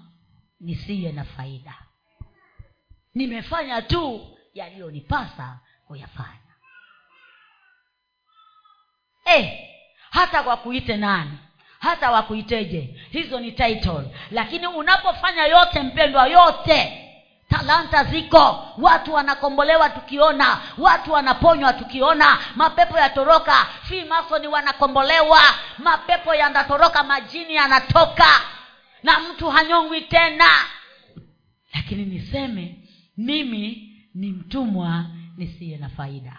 nisiye 0.60 1.12
na 1.12 1.24
faida. 1.24 1.74
Nimefanya 3.14 3.82
tu 3.82 4.36
yaliyonipasa 4.54 5.60
kuyafanya 5.86 6.49
eh, 9.36 9.58
hata 10.10 10.40
wakuite 10.42 10.96
nani? 10.96 11.30
Hata 11.78 12.10
wakuiteje? 12.10 12.94
Hizo 13.10 13.40
ni 13.40 13.52
title. 13.52 14.02
Lakini 14.30 14.66
unapofanya 14.66 15.46
yote 15.46 15.82
mpendwa 15.82 16.26
yote 16.26 17.06
talanta 17.48 18.04
ziko. 18.04 18.68
Watu 18.78 19.14
wanakombolewa 19.14 19.90
tukiona 19.90 20.60
watu 20.78 21.12
wanaponywa 21.12 21.72
tukiona 21.72 22.38
mapepo 22.56 22.98
yatoroka 22.98 23.66
fimasoni 23.82 24.46
wanakombolewa 24.46 25.40
mapepo 25.78 26.34
yanatoroka 26.34 27.02
majini 27.04 27.54
yanatoka 27.54 28.26
na 29.02 29.18
mtu 29.20 29.50
hanyongwi 29.50 30.00
tena. 30.00 30.46
Lakini 31.74 32.04
niseme 32.04 32.74
mimi 33.16 33.92
ni 34.14 34.32
mtumwa 34.32 35.04
nisiye 35.36 35.76
na 35.78 35.88
faida. 35.88 36.32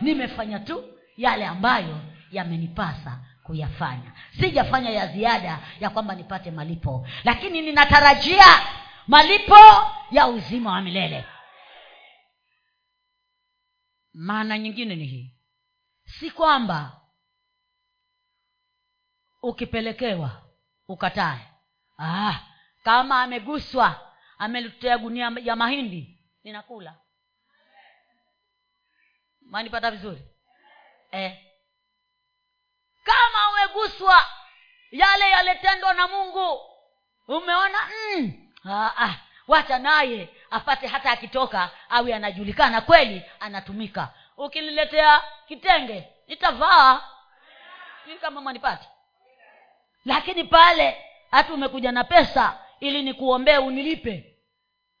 Nimefanya 0.00 0.58
tu 0.58 0.84
yale 1.16 1.46
ambayo 1.46 1.98
yamenipasa 2.30 3.20
kuyafanya. 3.42 4.12
Sijafanya 4.40 4.90
ya 4.90 5.06
ziada 5.06 5.58
ya 5.80 5.90
kwamba 5.90 6.14
nipate 6.14 6.50
malipo. 6.50 7.08
Lakini 7.24 7.60
ninatarajia 7.60 8.44
malipo 9.06 9.56
ya 10.10 10.26
uzima 10.28 10.72
wa 10.72 10.80
milele. 10.80 11.24
Maana 14.12 14.58
nyingine 14.58 14.96
ni 14.96 15.04
hii. 15.06 15.34
Si 16.04 16.30
kwamba 16.30 17.00
ukipelekewa 19.42 20.42
ukatae. 20.88 21.48
Ah, 21.98 22.40
kama 22.82 23.22
ameguswa 23.22 24.14
ameletea 24.38 24.98
gunia 24.98 25.32
ya 25.42 25.56
mahindi 25.56 26.18
ninakula. 26.44 26.94
Manipata 29.40 29.90
vizuri? 29.90 30.22
Eh. 31.10 31.47
Kama 33.08 33.50
umeguswa 33.50 34.26
yale 34.90 35.30
yaletendwa 35.30 35.94
na 35.94 36.08
mungu 36.08 36.60
umeona? 37.28 37.78
Mm, 38.16 38.32
ah, 38.70 38.90
ah, 39.04 39.14
wacha 39.48 39.78
naye 39.78 40.28
apate 40.50 40.86
hata 40.86 41.10
akitoka 41.10 41.70
awe 41.90 42.14
anajulikana 42.14 42.80
kweli 42.80 43.22
anatumika. 43.40 44.08
Ukiniletea 44.36 45.22
kitenge 45.48 46.08
nitavaa. 46.28 47.00
Sijui 48.04 48.18
kama 48.18 48.40
mwanipati 48.40 48.88
lakini 50.04 50.44
pale 50.44 50.96
hata 51.30 51.54
umekuja 51.54 51.92
na 51.92 52.04
pesa 52.04 52.58
ili 52.80 53.02
nikuombee 53.02 53.58
unilipe. 53.58 54.36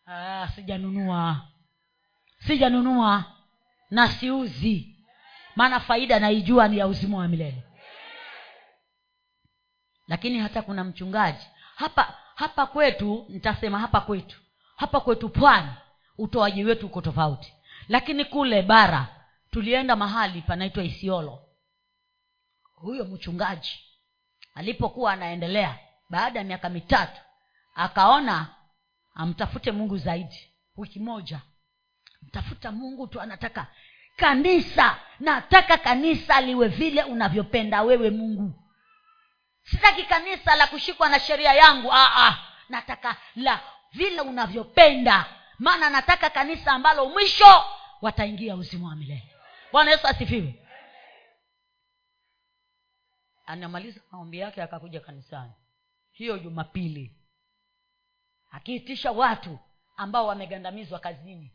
Ah, 0.06 0.48
sijanunua. 0.54 1.36
Sijanunua. 2.38 3.24
Na 3.90 4.08
siuzi. 4.08 4.96
Maana 5.56 5.80
faida 5.80 6.18
naijua 6.20 6.68
ni 6.68 6.78
ya 6.78 6.86
uzima 6.86 7.18
wa 7.18 7.28
milele 7.28 7.62
lakini 10.08 10.38
hata 10.38 10.62
kuna 10.62 10.84
mchungaji 10.84 11.46
hapa 11.74 12.14
hapa 12.34 12.66
kwetu 12.66 13.26
nitasema 13.28 13.78
hapa 13.78 14.00
kwetu. 14.00 14.40
Hapa 14.76 15.00
kwetu 15.00 15.28
pwani 15.28 15.70
utoaji 16.18 16.64
wetu 16.64 16.86
uko 16.86 17.00
tofauti. 17.00 17.54
Lakini 17.88 18.24
kule 18.24 18.62
bara 18.62 19.06
tulienda 19.50 19.96
mahali 19.96 20.42
panaitwa 20.42 20.84
isiolo. 20.84 21.38
Huyo 22.74 23.04
mchungaji 23.04 23.80
alipokuwa 24.54 25.12
anaendelea 25.12 25.78
baada 26.10 26.38
ya 26.38 26.44
miaka 26.44 26.68
mitatu 26.68 27.20
akaona 27.74 28.46
amtafute 29.14 29.72
mungu 29.72 29.98
zaidi 29.98 30.50
wiki 30.76 31.00
moja. 31.00 31.40
Mtafuta 32.22 32.72
mungu 32.72 33.06
tu 33.06 33.20
anataka 33.20 33.66
kanisa. 34.16 34.96
Nataka 35.20 35.76
kanisa 35.78 36.40
liwe 36.40 36.68
vile 36.68 37.02
unavyopenda 37.02 37.82
wewe 37.82 38.10
mungu 38.10 38.67
sitaki 39.70 40.02
kanisa 40.04 40.56
la 40.56 40.66
kushikwa 40.66 41.08
na 41.08 41.20
sheria 41.20 41.52
yangu. 41.54 41.88
Aa, 41.92 42.38
nataka 42.68 43.16
la 43.36 43.60
vile 43.92 44.20
unavyopenda. 44.20 45.26
Maana 45.58 45.90
nataka 45.90 46.30
kanisa 46.30 46.72
ambalo 46.72 47.06
mwisho 47.08 47.64
wataingia 48.02 48.56
uzima 48.56 48.88
wa 48.88 48.96
milele. 48.96 49.34
Bwana 49.72 49.90
yesu 49.90 50.06
asifiwe. 50.06 50.54
Anamaliza 53.46 54.00
maombi 54.10 54.38
yake 54.38 54.62
akakuja 54.62 55.00
kanisani. 55.00 55.52
Hiyo 56.12 56.38
jumapili. 56.38 57.14
Akiitisha 58.50 59.12
watu 59.12 59.58
ambao 59.96 60.26
wamegandamizwa 60.26 60.98
kazini. 60.98 61.52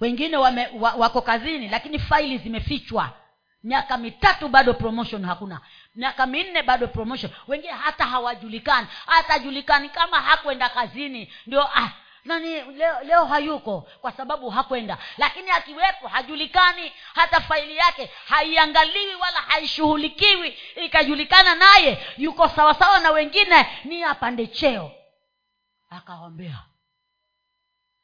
Wengine 0.00 0.36
wame, 0.36 0.66
wa, 0.68 0.92
wako 0.94 1.22
kazini 1.22 1.68
lakini 1.68 1.98
faili 1.98 2.38
zimefichwa 2.38 3.18
miaka 3.64 3.96
mitatu 3.98 4.48
bado 4.48 4.74
promotion 4.74 5.24
hakuna. 5.24 5.60
Miaka 5.94 6.26
minne 6.26 6.62
bado 6.62 6.88
promotion. 6.88 7.32
Wengine 7.48 7.72
hata 7.72 8.04
hawajulikani. 8.04 8.86
Hatajulikani 9.06 9.88
kama 9.88 10.20
hakwenda 10.20 10.68
kazini. 10.68 11.32
Ndio 11.46 11.62
ah, 11.78 11.90
nani 12.24 12.60
leo, 12.62 13.00
leo 13.02 13.24
hayuko 13.24 13.80
kwa 14.00 14.12
sababu 14.12 14.50
hakwenda. 14.50 14.98
Lakini 15.18 15.50
akiwepo 15.50 16.08
hajulikani 16.08 16.92
hata 17.14 17.40
faili 17.40 17.76
yake. 17.76 18.10
Haiangaliwi 18.28 19.14
wala 19.14 19.40
haishughulikiwi. 19.40 20.58
Ikajulikana 20.84 21.54
naye 21.54 22.06
yuko 22.18 22.48
sawasawa 22.48 22.98
na 23.00 23.10
wengine 23.10 23.66
ni 23.84 24.02
apande 24.04 24.46
cheo 24.46 24.92
akawambia 25.96 26.58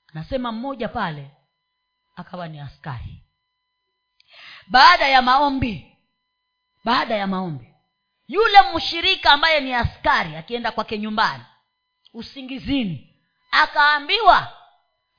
anasema 0.06 0.52
mmoja 0.52 0.88
pale 0.88 1.30
akawa 2.16 2.48
ni 2.48 2.60
askari 2.60 3.24
baada 4.70 5.08
ya 5.08 5.22
maombi. 5.22 5.96
Baada 6.84 7.14
ya 7.16 7.26
maombi. 7.26 7.74
Yule 8.28 8.58
mshirika 8.74 9.32
ambaye 9.32 9.60
ni 9.60 9.74
askari 9.74 10.36
akienda 10.36 10.72
kwake 10.72 10.98
nyumbani. 10.98 11.44
Usingizini. 12.14 13.14
Akaambiwa 13.50 14.52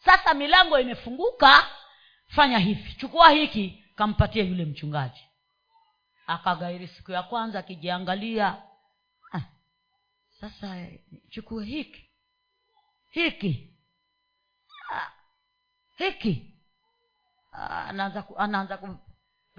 sasa 0.05 0.33
milango 0.33 0.79
imefunguka. 0.79 1.67
Fanya 2.27 2.59
hivi. 2.59 2.93
Chukua 2.93 3.29
hiki 3.29 3.83
kampatia 3.95 4.43
yule 4.43 4.65
mchungaji. 4.65 5.23
Akagairi 6.27 6.87
siku 6.87 7.11
ya 7.11 7.23
kwanza 7.23 7.59
akijiangalia. 7.59 8.61
Ah, 9.33 9.41
sasa 10.41 10.87
chukue 11.29 11.65
hiki. 11.65 12.09
Hiki. 13.09 13.73
Ah, 14.93 15.11
hiki. 15.97 16.53
Ah, 17.51 17.85
anaanza 17.85 18.23
anaanza 18.37 18.77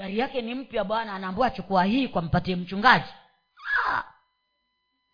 gari 0.00 0.18
yake 0.18 0.42
ni 0.42 0.54
mpya 0.54 0.84
bwana 0.84 1.14
anaambua 1.14 1.50
chukua 1.50 1.84
hii 1.84 2.08
kwa 2.08 2.22
mpatie 2.22 2.56
mchungaji. 2.56 3.12
Ha! 3.84 4.14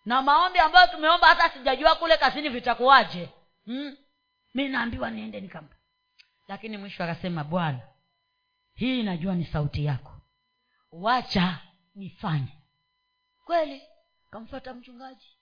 na 0.05 0.23
maombi 0.23 0.59
ambayo 0.59 0.87
tumeomba 0.87 1.27
hata 1.27 1.51
sijajua 1.51 1.95
kule 1.95 2.17
kazini 2.17 2.49
vitakuwaje. 2.49 3.29
Hmm? 3.65 3.97
mi 4.55 4.69
naambiwa 4.69 5.11
niende 5.11 5.41
nikampa. 5.41 5.77
Lakini 6.49 6.77
mwisho 6.77 7.05
akasema 7.05 7.45
bwana 7.45 7.81
hii 8.75 9.03
najua 9.03 9.35
ni 9.35 9.45
sauti 9.47 9.85
yako. 9.85 10.13
Wacha 10.93 11.59
nifanye. 11.95 12.59
Kweli? 13.45 13.83
Kamfata 14.31 14.75
mchungaji. 14.75 15.37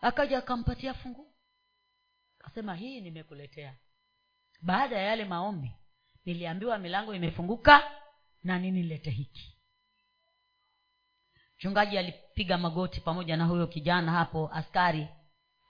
Akaja 0.00 0.38
akampatia 0.38 0.94
funguo. 0.94 1.26
Akasema 2.40 2.74
hii 2.74 3.00
nimekuletea. 3.00 3.74
Baada 4.62 4.96
ya 4.96 5.02
yale 5.02 5.24
maombi 5.24 5.72
niliambiwa 6.24 6.78
milango 6.78 7.14
imefunguka 7.14 7.90
na 8.44 8.58
nini 8.58 8.82
nilete 8.82 9.10
hiki? 9.10 9.54
Mchungaji 11.58 11.98
alipiga 11.98 12.58
magoti 12.58 13.00
pamoja 13.00 13.36
na 13.36 13.44
huyo 13.44 13.66
kijana 13.66 14.12
hapo 14.12 14.50
askari 14.54 15.08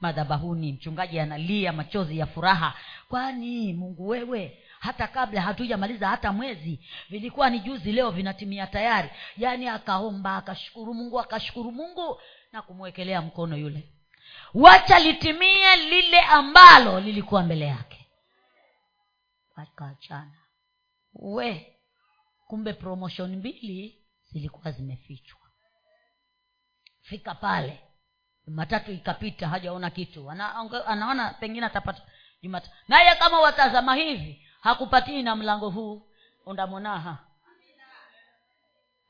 madhabahuni. 0.00 0.72
Mchungaji 0.72 1.20
analia 1.20 1.72
machozi 1.72 2.18
ya 2.18 2.26
furaha. 2.26 2.74
Kwani 3.08 3.72
mungu 3.72 4.08
wewe 4.08 4.58
hata 4.80 5.06
kabla 5.08 5.40
hatujamaliza 5.40 6.08
hata 6.08 6.32
mwezi 6.32 6.80
vilikuwa 7.08 7.50
ni 7.50 7.60
juzi 7.60 7.92
leo 7.92 8.10
vinatimia 8.10 8.66
tayari. 8.66 9.10
Yaani 9.36 9.68
akaomba 9.68 10.36
akashukuru 10.36 10.94
mungu 10.94 11.20
akashukuru 11.20 11.72
mungu 11.72 12.20
na 12.52 12.62
kumwekelea 12.62 13.22
mkono 13.22 13.56
yule. 13.56 13.88
Wacha 14.54 14.98
litimie 14.98 15.76
lile 15.76 16.20
ambalo 16.20 17.00
lilikuwa 17.00 17.42
mbele 17.42 17.64
yake. 17.66 18.06
Akaachana. 19.56 20.34
We 21.14 21.77
kumbe 22.48 22.72
promotion 22.72 23.36
mbili 23.36 24.04
zilikuwa 24.32 24.72
zimefichwa. 24.72 25.40
Fika 27.02 27.34
pale 27.34 27.80
jumatatu 28.46 28.92
ikapita 28.92 29.48
hajaona 29.48 29.90
kitu. 29.90 30.30
Ana, 30.30 30.54
anaona 30.86 31.30
pengine 31.34 31.66
atapata 31.66 32.02
jumatatu. 32.42 32.72
Naye 32.88 33.14
kama 33.14 33.40
watazama 33.40 33.94
hivi 33.94 34.46
hakupatii 34.60 35.22
na 35.22 35.36
mlango 35.36 35.70
huu. 35.70 36.02
Undamonaha 36.46 37.18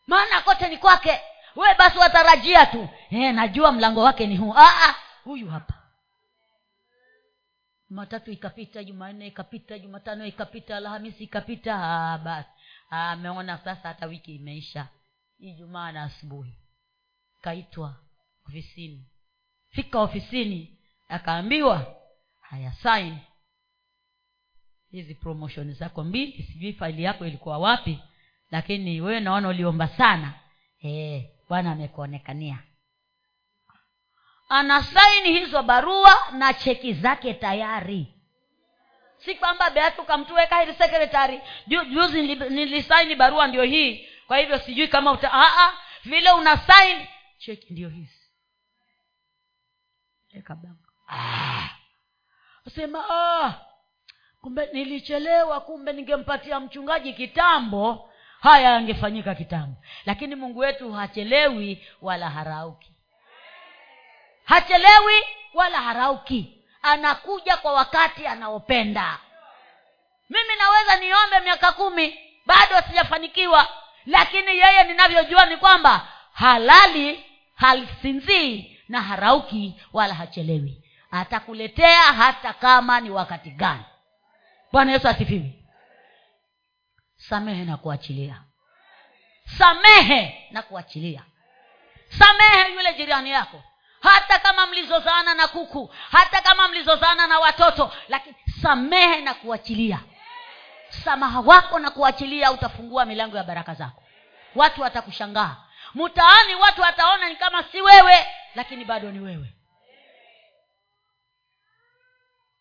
maana 0.07 0.41
kote 0.41 0.69
ni 0.69 0.77
kwake. 0.79 1.21
We 1.57 1.75
basi 1.79 1.99
watarajia 1.99 2.67
tu. 2.67 2.89
E, 3.11 3.33
najua 3.33 3.73
mlango 3.73 4.03
wake 4.03 4.27
ni 4.27 4.37
huu. 4.37 4.55
Aa, 4.57 4.95
huyu 5.25 5.49
hapa. 5.51 5.75
Jumatatu 7.91 8.31
ikapita 8.31 8.85
jumanne 8.85 9.27
ikapita 9.27 9.79
jumatano 9.79 10.27
ikapita 10.27 10.77
alhamisi 10.77 11.25
ikapita. 11.25 11.75
Basi 12.25 12.49
ameona 12.91 13.59
sasa 13.59 13.89
hata 13.89 14.07
wiki 14.07 14.35
imeisha. 14.35 14.89
Ijumaa 15.39 15.93
na 15.93 16.03
asubuhi. 16.03 16.55
Kaitwa 17.43 17.97
ofisini. 18.47 19.07
Fika 19.69 20.01
ofisini. 20.01 20.79
Akaambiwa 21.09 21.97
haya 22.41 22.73
saini 22.73 23.19
hizi 24.91 25.15
promotion 25.15 25.75
zako 25.75 26.05
mbili 26.05 26.43
sijui 26.43 26.73
faili 26.73 27.03
yako 27.03 27.27
ilikuwa 27.27 27.59
wapi 27.59 27.99
lakini 28.51 29.01
wewe 29.01 29.21
naona 29.21 29.49
uliomba 29.49 29.89
sana. 29.89 30.35
E, 30.85 31.31
bwana 31.49 31.73
amekuonekania. 31.73 32.59
Anasaini 34.49 35.33
hizo 35.39 35.63
barua 35.63 36.15
na 36.33 36.55
cheki 36.55 36.95
zake 36.95 37.35
tayari 37.35 38.15
si 39.19 39.35
kwamba 39.35 39.71
beatu 39.71 40.05
kamtuweka 40.05 40.61
hili 40.61 40.75
sekretari 40.75 41.41
juzi 41.67 42.23
nilisaini 42.23 43.15
barua 43.15 43.47
ndio 43.47 43.63
hii. 43.63 44.09
Kwa 44.27 44.39
hivyo 44.39 44.59
sijui 44.59 44.89
kama 44.89 45.13
uta 45.13 45.31
Aa, 45.33 45.73
vile 46.05 46.31
una 46.33 46.57
saini 46.57 47.09
cheki 47.39 47.73
ndio 47.73 47.89
hizi 47.89 48.19
ah. 51.09 51.69
sema 52.75 53.05
ah, 53.11 53.55
kumbe 54.41 54.69
nilichelewa 54.73 55.61
kumbe 55.61 55.93
ningempatia 55.93 56.61
mchungaji 56.61 57.13
kitambo. 57.13 58.11
Haya 58.41 58.71
yangefanyika 58.71 59.35
kitambo. 59.35 59.77
Lakini 60.07 60.35
mungu 60.35 60.59
wetu 60.59 60.93
hachelewi 60.93 61.87
wala 62.03 62.31
harauki. 62.31 62.93
Hachelewi 64.45 65.23
wala 65.55 65.81
harauki 65.83 66.58
anakuja 66.83 67.57
kwa 67.57 67.73
wakati 67.73 68.27
anaopenda. 68.27 69.19
Mimi 70.31 70.57
naweza 70.59 70.97
niombe 70.97 71.41
miaka 71.41 71.73
kumi 71.73 72.19
bado 72.47 72.81
sijafanikiwa. 72.89 73.69
Lakini 74.07 74.59
yeye 74.59 74.85
ninavyojua 74.85 75.47
ni 75.47 75.57
kwamba 75.57 76.09
halali 76.33 77.25
hasinzii 77.55 78.79
na 78.89 79.03
harauki 79.03 79.81
wala 79.93 80.15
hachelewi. 80.15 80.85
Atakuletea 81.11 82.03
hata 82.03 82.53
kama 82.53 83.01
ni 83.01 83.11
wakati 83.11 83.51
gani. 83.51 83.85
Bwana 84.73 84.93
yesu 84.93 85.09
asifiwi 85.09 85.65
samehe 87.17 87.65
na 87.65 87.77
kuachilia. 87.77 88.43
Samehe 89.59 90.49
na 90.51 90.63
kuachilia. 90.63 91.23
Samehe 92.19 92.73
yule 92.75 92.95
jirani 92.95 93.31
yako 93.31 93.63
hata 94.01 94.39
kama 94.39 94.67
mlizozana 94.67 95.35
na 95.35 95.49
kuku 95.49 95.95
hata 96.11 96.41
kama 96.43 96.69
mlizozana 96.69 97.27
na 97.27 97.39
watoto 97.39 97.93
lakini 98.09 98.37
samehe 98.63 99.21
na 99.21 99.35
kuachilia. 99.35 100.01
Samaha 101.05 101.41
wako 101.41 101.79
na 101.79 101.91
kuachilia 101.91 102.53
utafungua 102.53 103.05
milango 103.05 103.37
ya 103.37 103.45
baraka 103.45 103.75
zako. 103.75 104.03
Watu 104.55 104.81
watakushangaa. 104.83 105.57
Mtaani 105.95 106.55
watu 106.55 106.81
wataona 106.81 107.29
ni 107.29 107.37
kama 107.37 107.63
si 107.63 107.81
wewe 107.81 108.27
lakini 108.55 108.85
bado 108.85 109.11
ni 109.13 109.21
wewe. 109.21 109.55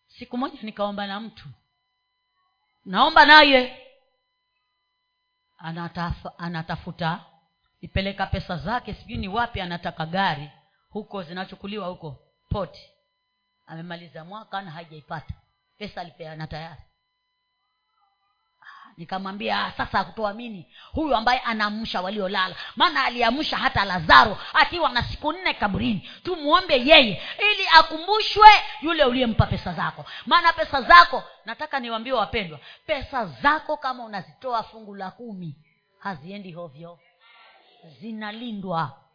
Siku 0.07 0.37
moja 0.37 0.59
nikaomba 0.61 1.07
na 1.07 1.19
mtu. 1.19 1.45
Naomba 2.85 3.25
naye. 3.25 3.83
Anataf, 5.57 6.15
anatafuta 6.37 7.19
ipeleka 7.81 8.25
pesa 8.25 8.57
zake 8.57 8.93
sijui 8.93 9.17
ni 9.17 9.27
wapi 9.27 9.61
anataka 9.61 10.05
gari 10.05 10.51
huko 10.89 11.23
zinachukuliwa 11.23 11.87
huko 11.87 12.15
poti 12.49 12.89
amemaliza 13.67 14.23
mwaka 14.25 14.61
na 14.61 14.71
haijaipata 14.71 15.33
pesa 15.77 16.01
alipeana 16.01 16.47
tayari. 16.47 16.81
Nikamwambia 18.97 19.73
sasa 19.77 20.03
kutoamini 20.03 20.73
huyu 20.91 21.15
ambaye 21.15 21.39
anaamsha 21.39 22.01
waliolala. 22.01 22.55
Maana 22.75 23.03
aliamsha 23.03 23.57
hata 23.57 23.85
lazaro 23.85 24.37
akiwa 24.53 24.89
na 24.89 25.03
siku 25.03 25.33
nne 25.33 25.53
kaburini. 25.53 26.09
Tumwombe 26.23 26.73
yeye 26.85 27.21
ili 27.51 27.67
akumbushwe 27.79 28.47
yule 28.81 29.05
uliyempa 29.05 29.45
pesa 29.45 29.73
zako. 29.73 30.05
Maana 30.25 30.53
pesa 30.53 30.81
zako 30.81 31.23
nataka 31.45 31.79
niwambie 31.79 32.13
wapendwa 32.13 32.59
pesa 32.85 33.25
zako 33.25 33.77
kama 33.77 34.03
unazitoa 34.05 34.63
fungu 34.63 34.95
la 34.95 35.11
kumi 35.11 35.55
haziendi 35.99 36.51
hovyo. 36.51 36.99
Zinalindwa 37.99 39.06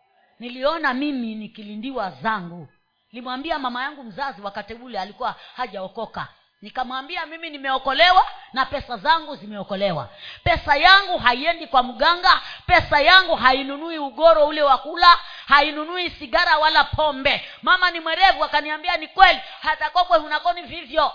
niliona 0.43 0.95
mimi 0.95 1.35
nikilindiwa 1.35 2.11
zangu. 2.11 2.69
Limwambia 3.13 3.59
mama 3.59 3.83
yangu 3.83 4.05
mzazi 4.05 4.43
wakati 4.43 4.75
ule 4.75 5.01
alikuwa 5.01 5.35
hajaokoka. 5.57 6.29
Nikamwambia 6.63 7.27
mimi 7.27 7.51
nimeokolewa 7.51 8.27
na 8.53 8.67
pesa 8.67 8.97
zangu 8.97 9.37
zimeokolewa. 9.37 10.09
Pesa 10.45 10.77
yangu 10.77 11.19
haiendi 11.19 11.67
kwa 11.67 11.83
mganga 11.83 12.41
pesa 12.67 13.01
yangu 13.01 13.37
hainunui 13.37 13.99
ugoro 13.99 14.47
ule 14.47 14.63
wa 14.63 14.79
kula 14.79 15.19
hainunui 15.47 16.11
sigara 16.11 16.59
wala 16.59 16.85
pombe. 16.85 17.45
Mama 17.63 17.91
ni 17.91 18.01
mwerevu 18.01 18.45
akaniambia 18.45 18.97
ni 18.97 19.09
kweli 19.09 19.41
hata 19.61 19.91
kokwe 19.91 20.19
hunakoni 20.19 20.63
vivyo. 20.63 21.13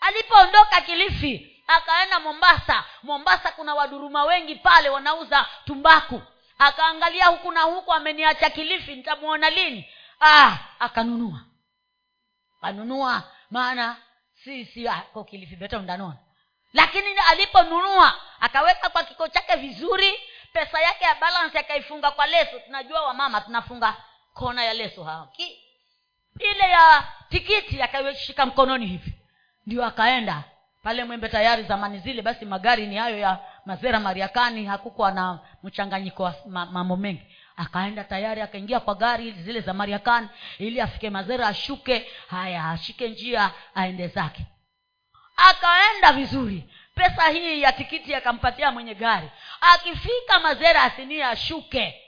Alipoondoka 0.00 0.80
kilifi 0.80 1.62
akaenda 1.66 2.20
mombasa. 2.20 2.84
Mombasa 3.02 3.52
kuna 3.52 3.74
waduruma 3.74 4.24
wengi 4.24 4.54
pale 4.54 4.88
wanauza 4.88 5.46
tumbaku 5.64 6.22
akaangalia 6.60 7.26
huku 7.26 7.52
na 7.52 7.62
huku 7.62 7.92
ameniacha 7.92 8.50
kilifi 8.50 8.96
nitamwona 8.96 9.50
lini? 9.50 9.88
Ah 10.20 10.58
akanunua. 10.78 11.40
Kanunua 12.60 13.22
maana 13.50 13.96
si 14.44 14.64
si 14.64 14.88
ako 14.88 15.24
kilifi 15.24 15.56
beta 15.56 15.78
undanona 15.78 16.16
lakini 16.72 17.06
aliponunua 17.30 18.14
akaweka 18.40 18.88
kwa 18.88 19.02
kiko 19.04 19.28
chake 19.28 19.56
vizuri 19.56 20.12
pesa 20.52 20.80
yake 20.80 21.04
ya 21.04 21.14
balance 21.14 21.58
akaifunga 21.58 22.10
kwa 22.10 22.26
leso. 22.26 22.58
Tunajua 22.58 23.02
wamama 23.02 23.40
tunafunga 23.40 23.96
kona 24.34 24.64
ya 24.64 24.74
leso 24.74 25.04
ha 25.04 25.28
ile 26.38 26.70
ya 26.70 27.08
tikiti 27.28 27.82
akashika 27.82 28.46
mkononi 28.46 28.86
hivi. 28.86 29.14
Ndio 29.66 29.84
akaenda. 29.84 30.44
Pale 30.82 31.04
mwembe 31.04 31.28
tayari 31.28 31.62
zamani 31.62 31.98
zile 31.98 32.22
basi 32.22 32.44
magari 32.44 32.86
ni 32.86 32.96
hayo 32.96 33.18
ya 33.18 33.38
mazera 33.64 34.00
mariakani 34.00 34.64
hakukuwa 34.64 35.10
na 35.12 35.38
mchanganyiko 35.62 36.22
wa 36.22 36.34
mambo 36.46 36.96
mengi. 36.96 37.22
Akaenda 37.56 38.04
tayari 38.04 38.40
akaingia 38.40 38.80
kwa 38.80 38.94
gari 38.94 39.32
zile 39.32 39.60
za 39.60 39.74
mariakani 39.74 40.28
ili 40.58 40.80
afike 40.80 41.10
mazera 41.10 41.46
ashuke 41.48 42.10
haya 42.28 42.70
ashike 42.70 43.08
njia 43.08 43.50
aende 43.74 44.08
zake. 44.08 44.46
Akaenda 45.36 46.12
vizuri. 46.12 46.64
Pesa 46.94 47.28
hii 47.28 47.62
ya 47.62 47.72
tikiti 47.72 48.14
akampatia 48.14 48.70
mwenye 48.72 48.94
gari. 48.94 49.30
Akifika 49.60 50.38
mazera 50.40 50.82
asinia 50.82 51.28
ashuke. 51.30 52.02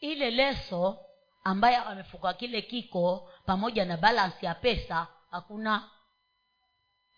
Ile 0.00 0.30
leso 0.30 0.98
ambaye 1.44 1.76
amefuka 1.76 2.32
kile 2.32 2.62
kiko 2.62 3.30
pamoja 3.46 3.84
na 3.84 3.96
balansi 3.96 4.46
ya 4.46 4.54
pesa 4.54 5.06
hakuna. 5.30 5.88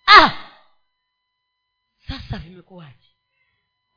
Ah! 0.06 0.30
Sasa 2.08 2.38
vimekuwaje? 2.38 3.14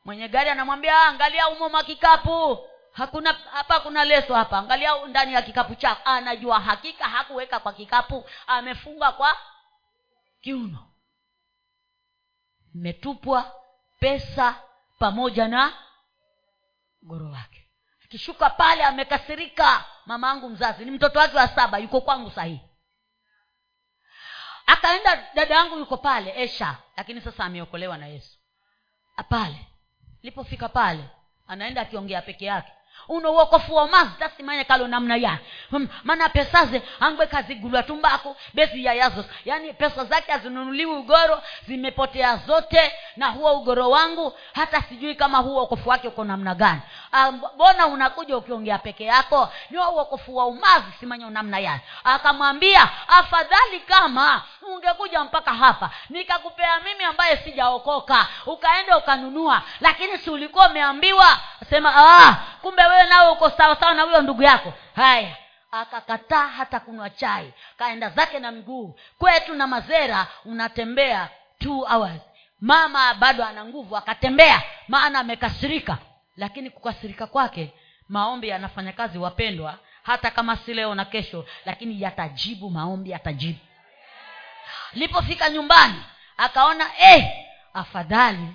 Mwenye 0.05 0.27
gari 0.27 0.49
anamwambia 0.49 1.01
angalia 1.01 1.47
umo 1.49 1.69
makikapu 1.69 2.59
hakuna 2.91 3.33
hapa 3.33 3.79
kuna 3.79 4.05
leso 4.05 4.35
hapa. 4.35 4.57
Angalia 4.57 5.05
ndani 5.07 5.33
ya 5.33 5.41
kikapu 5.41 5.75
chako. 5.75 6.01
Anajua. 6.05 6.59
Hakika 6.59 7.05
hakuweka 7.05 7.59
kwa 7.59 7.73
kikapu. 7.73 8.25
Amefunga 8.47 9.11
kwa 9.11 9.37
kiuno. 10.41 10.87
Imetupwa 12.75 13.55
pesa 13.99 14.55
pamoja 14.99 15.47
na 15.47 15.73
goro 17.01 17.31
wake 17.31 17.67
akishuka 18.05 18.49
pale 18.49 18.83
amekasirika. 18.83 19.85
Mama 20.05 20.31
angu 20.31 20.49
mzazi 20.49 20.85
ni 20.85 20.91
mtoto 20.91 21.19
wake 21.19 21.37
wa 21.37 21.47
saba 21.47 21.77
yuko 21.77 22.01
kwangu 22.01 22.31
sahihi 22.31 22.61
akaenda 24.71 25.27
dada 25.35 25.55
yangu 25.55 25.77
yuko 25.79 25.97
pale 25.97 26.43
esha. 26.43 26.77
Lakini 26.97 27.21
sasa 27.21 27.45
ameokolewa 27.45 27.97
na 27.97 28.07
yesu. 28.07 28.37
Pale. 29.29 29.67
Lipofika 30.23 30.69
pale 30.69 31.03
anaenda 31.47 31.81
akiongea 31.81 32.21
peke 32.21 32.45
yake 32.45 32.71
uno 33.07 33.33
wokofu 33.33 33.75
wa 33.75 33.87
mazi 33.87 34.11
tasimanye 34.19 34.63
kalo 34.63 34.87
namna 34.87 35.15
ya. 35.15 35.37
Hmm, 35.69 35.87
mana 36.03 36.29
pesaze 36.29 36.81
angwe 36.99 37.27
kazigulwa 37.27 37.83
tumbako 37.83 38.35
bezi 38.53 38.85
ya 38.85 39.11
yaani 39.45 39.73
pesa 39.73 40.05
zake 40.05 40.31
hazinunuliwi 40.31 40.95
ugoro 40.95 41.41
zimepotea 41.67 42.37
zote 42.37 42.93
na 43.15 43.27
huo 43.27 43.53
ugoro 43.59 43.89
wangu 43.89 44.33
hata 44.53 44.81
sijui 44.81 45.15
kama 45.15 45.37
huo 45.37 45.55
wokofu 45.55 45.89
wake 45.89 46.07
uko 46.07 46.23
namna 46.23 46.55
gani. 46.55 46.81
Mbona 47.55 47.87
unakuja 47.87 48.37
ukiongea 48.37 48.77
peke 48.77 49.03
yako? 49.03 49.49
Ni 49.69 49.77
uokofu 49.77 50.35
wa 50.35 50.45
umazi 50.45 50.85
simanye 50.99 51.29
namna 51.29 51.59
yani 51.59 51.81
akamwambia 52.03 52.89
afadhali 53.07 53.79
kama 53.79 54.41
ungekuja 54.61 55.23
mpaka 55.23 55.53
hapa 55.53 55.89
nikakupea 56.09 56.79
mimi 56.79 57.03
ambaye 57.03 57.37
sijaokoka 57.37 58.27
ukaenda 58.45 58.97
ukanunua 58.97 59.61
lakini 59.79 60.17
si 60.17 60.29
ulikuwa 60.29 60.67
umeambiwa? 60.69 61.39
Sema 61.69 61.93
ah, 61.95 62.35
kumbe 62.61 62.83
wewe 62.91 63.05
nawe 63.07 63.31
uko 63.31 63.49
sawasawa 63.49 63.93
na 63.93 64.01
huyo 64.03 64.21
ndugu 64.21 64.43
yako? 64.43 64.73
Haya. 64.95 65.37
Akakataa 65.71 66.47
hata 66.47 66.79
kunywa 66.79 67.09
chai. 67.09 67.53
Kaenda 67.77 68.09
zake 68.09 68.39
na 68.39 68.51
mguu 68.51 68.99
kwetu 69.17 69.53
na 69.55 69.67
mazera 69.67 70.27
unatembea 70.45 71.29
two 71.59 71.81
hours. 71.85 72.21
Mama 72.61 73.13
bado 73.13 73.45
ana 73.45 73.65
nguvu 73.65 73.97
akatembea. 73.97 74.63
Maana 74.87 75.19
amekasirika. 75.19 75.97
Lakini 76.37 76.69
kukasirika 76.69 77.27
kwake 77.27 77.73
maombi 78.09 78.47
yanafanya 78.47 78.91
kazi 78.93 79.17
wapendwa. 79.17 79.79
Hata 80.03 80.31
kama 80.31 80.57
si 80.57 80.73
leo 80.73 80.95
na 80.95 81.05
kesho 81.05 81.45
lakini 81.65 82.01
yatajibu 82.01 82.69
maombi 82.69 83.09
yatajibu. 83.11 83.59
Lipofika 84.93 85.49
nyumbani 85.49 86.03
akaona 86.37 86.85
eh, 86.99 87.31
afadhali 87.73 88.47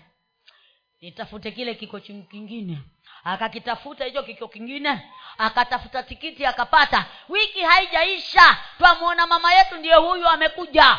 nitafute 1.00 1.50
kile 1.50 1.74
kiko 1.74 2.00
kingine 2.00 2.78
akakitafuta 3.26 4.04
hicho 4.04 4.22
kiko 4.22 4.48
kingine 4.48 5.10
akatafuta 5.38 6.02
tikiti 6.02 6.46
akapata. 6.46 7.06
Wiki 7.28 7.60
haijaisha 7.60 8.56
twamwona 8.78 9.26
mama 9.26 9.54
yetu 9.54 9.76
ndiye 9.76 9.94
huyu 9.94 10.28
amekuja. 10.28 10.98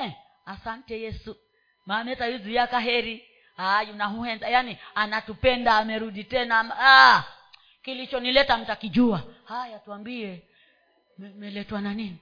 Eh, 0.00 0.12
asante 0.46 1.00
yesu. 1.00 1.36
Mameta 1.86 2.26
yuzu 2.26 2.50
yaka 2.50 2.80
heri 2.80 3.28
yunahuenza 3.88 4.48
yaani 4.48 4.78
anatupenda 4.94 5.76
amerudi 5.76 6.24
tena. 6.24 6.76
Ah, 6.80 7.22
kilichonileta 7.82 8.56
mtakijua. 8.56 9.22
Haya 9.44 9.78
tuambie 9.78 10.42
meletwa 11.18 11.80
na 11.80 11.94
nini? 11.94 12.18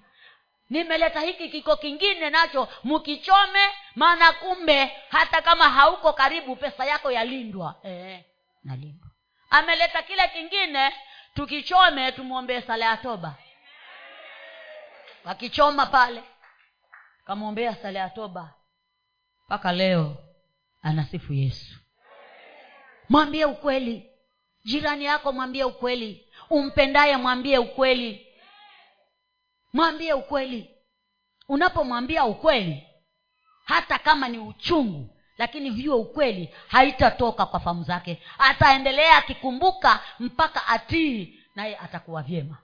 Nimeleta 0.70 1.20
hiki 1.20 1.48
kiko 1.48 1.76
kingine 1.76 2.30
nacho 2.30 2.68
mkichome 2.84 3.68
maana 3.94 4.32
kumbe 4.32 4.96
hata 5.08 5.42
kama 5.42 5.68
hauko 5.70 6.12
karibu 6.12 6.56
pesa 6.56 6.84
yako 6.84 7.10
yalindwa. 7.10 7.74
Eh, 7.82 8.24
nalindwa 8.64 9.10
ameleta 9.50 10.02
kile 10.02 10.28
kingine 10.28 10.92
tukichome 11.34 12.12
tumwombee 12.12 12.60
sala 12.60 12.84
ya 12.84 12.96
toba. 12.96 13.34
Wakichoma 15.24 15.86
pale 15.86 16.22
kamwombea 17.24 17.74
sala 17.74 17.98
ya 17.98 18.10
toba. 18.10 18.54
Mpaka 19.46 19.72
leo 19.72 20.16
anasifu 20.82 21.32
yesu. 21.32 21.78
Mwambie 23.08 23.44
ukweli. 23.44 24.10
Jirani 24.64 25.04
yako 25.04 25.32
mwambie 25.32 25.64
ukweli. 25.64 26.32
Umpendaye 26.50 27.16
mwambie 27.16 27.58
ukweli. 27.58 28.26
Mwambie 29.72 30.12
ukweli. 30.12 30.70
Unapomwambia 31.48 32.24
ukweli 32.24 32.88
hata 33.64 33.98
kama 33.98 34.28
ni 34.28 34.38
uchungu 34.38 35.13
lakini 35.38 35.70
hiyo 35.70 36.00
ukweli 36.00 36.54
haitatoka 36.68 37.46
kwa 37.46 37.60
famu 37.60 37.82
zake. 37.84 38.22
Ataendelea 38.38 39.16
akikumbuka 39.16 40.00
mpaka 40.18 40.66
atii 40.66 41.40
naye 41.54 41.76
atakuwa 41.78 42.22
vyema. 42.22 42.58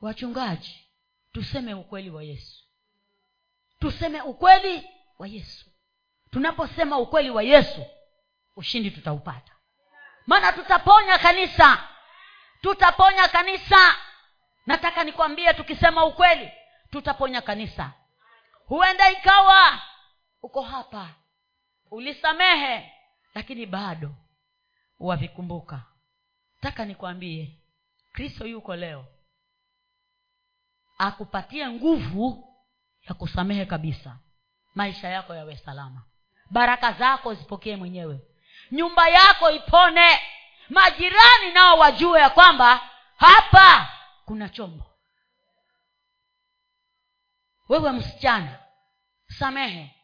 Wachungaji 0.00 0.88
tuseme 1.32 1.74
ukweli 1.74 2.10
wa 2.10 2.22
yesu. 2.22 2.64
Tuseme 3.80 4.20
ukweli 4.22 4.88
wa 5.18 5.28
yesu. 5.28 5.66
Tunaposema 6.30 6.98
ukweli 6.98 7.30
wa 7.30 7.42
yesu 7.42 7.86
ushindi 8.56 8.90
tutaupata. 8.90 9.52
Maana 10.26 10.52
tutaponya 10.52 11.18
kanisa. 11.18 11.88
Tutaponya 12.60 13.28
kanisa. 13.28 13.96
Nataka 14.66 15.04
nikwambie 15.04 15.54
tukisema 15.54 16.04
ukweli 16.04 16.50
tutaponya 16.90 17.40
kanisa 17.40 17.92
huenda 18.68 19.10
ikawa 19.10 19.82
uko 20.42 20.62
hapa 20.62 21.08
ulisamehe 21.90 22.92
lakini 23.34 23.66
bado 23.66 24.14
wavikumbuka 25.00 25.82
taka 26.60 26.84
nikwambie 26.84 27.58
kristo 28.12 28.46
yuko 28.46 28.76
leo. 28.76 29.04
Akupatie 30.98 31.68
nguvu 31.68 32.54
ya 33.08 33.14
kusamehe 33.14 33.66
kabisa. 33.66 34.18
Maisha 34.74 35.08
yako 35.08 35.34
yawe 35.34 35.56
salama. 35.56 36.02
Baraka 36.50 36.92
zako 36.92 37.34
zipokee 37.34 37.76
mwenyewe. 37.76 38.20
Nyumba 38.72 39.08
yako 39.08 39.50
ipone. 39.50 40.20
Majirani 40.68 41.52
nao 41.54 41.78
wajue 41.78 42.20
ya 42.20 42.30
kwamba 42.30 42.90
hapa 43.16 43.88
kuna 44.24 44.48
chombo 44.48 44.84
wewe 47.68 47.92
msichana 47.92 48.58
samehe. 49.38 49.94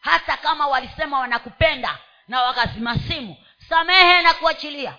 Hata 0.00 0.36
kama 0.36 0.66
walisema 0.66 1.18
wanakupenda 1.18 1.98
na 2.28 2.42
wakazima 2.42 2.98
simu 2.98 3.36
samehe 3.68 4.22
na 4.22 4.34
kuachilia. 4.34 4.96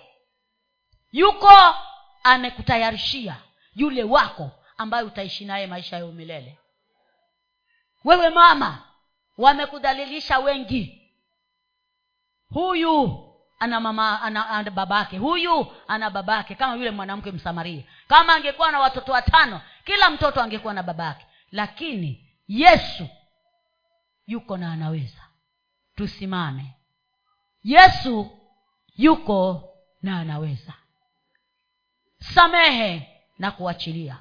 Yuko 1.12 1.74
amekutayarishia 2.22 3.36
yule 3.74 4.02
wako 4.04 4.50
ambaye 4.78 5.04
utaishi 5.04 5.44
naye 5.44 5.66
maisha 5.66 5.96
ya 5.96 6.06
umilele. 6.06 6.58
Wewe 8.04 8.30
mama 8.30 8.82
wamekudhalilisha 9.38 10.38
wengi. 10.38 11.12
Huyu 12.48 13.28
ana 13.58 13.80
mama 13.80 14.22
ana, 14.22 14.48
ana 14.48 14.70
babake. 14.70 15.18
Huyu 15.18 15.72
ana 15.88 16.10
babake 16.10 16.54
kama 16.54 16.74
yule 16.74 16.90
mwanamke 16.90 17.32
msamaria. 17.32 17.82
Kama 18.08 18.34
angekuwa 18.34 18.72
na 18.72 18.80
watoto 18.80 19.12
watano 19.12 19.60
kila 19.84 20.10
mtoto 20.10 20.42
angekuwa 20.42 20.74
na 20.74 20.82
babake 20.82 21.26
lakini 21.52 22.34
yesu 22.48 23.08
yuko 24.26 24.56
na 24.56 24.72
anaweza. 24.72 25.22
Tusimame. 25.94 26.76
Yesu 27.64 28.38
yuko 28.96 29.68
na 30.02 30.18
anaweza. 30.20 30.72
Samehe 32.34 33.20
na 33.38 33.50
kuachilia. 33.50 34.18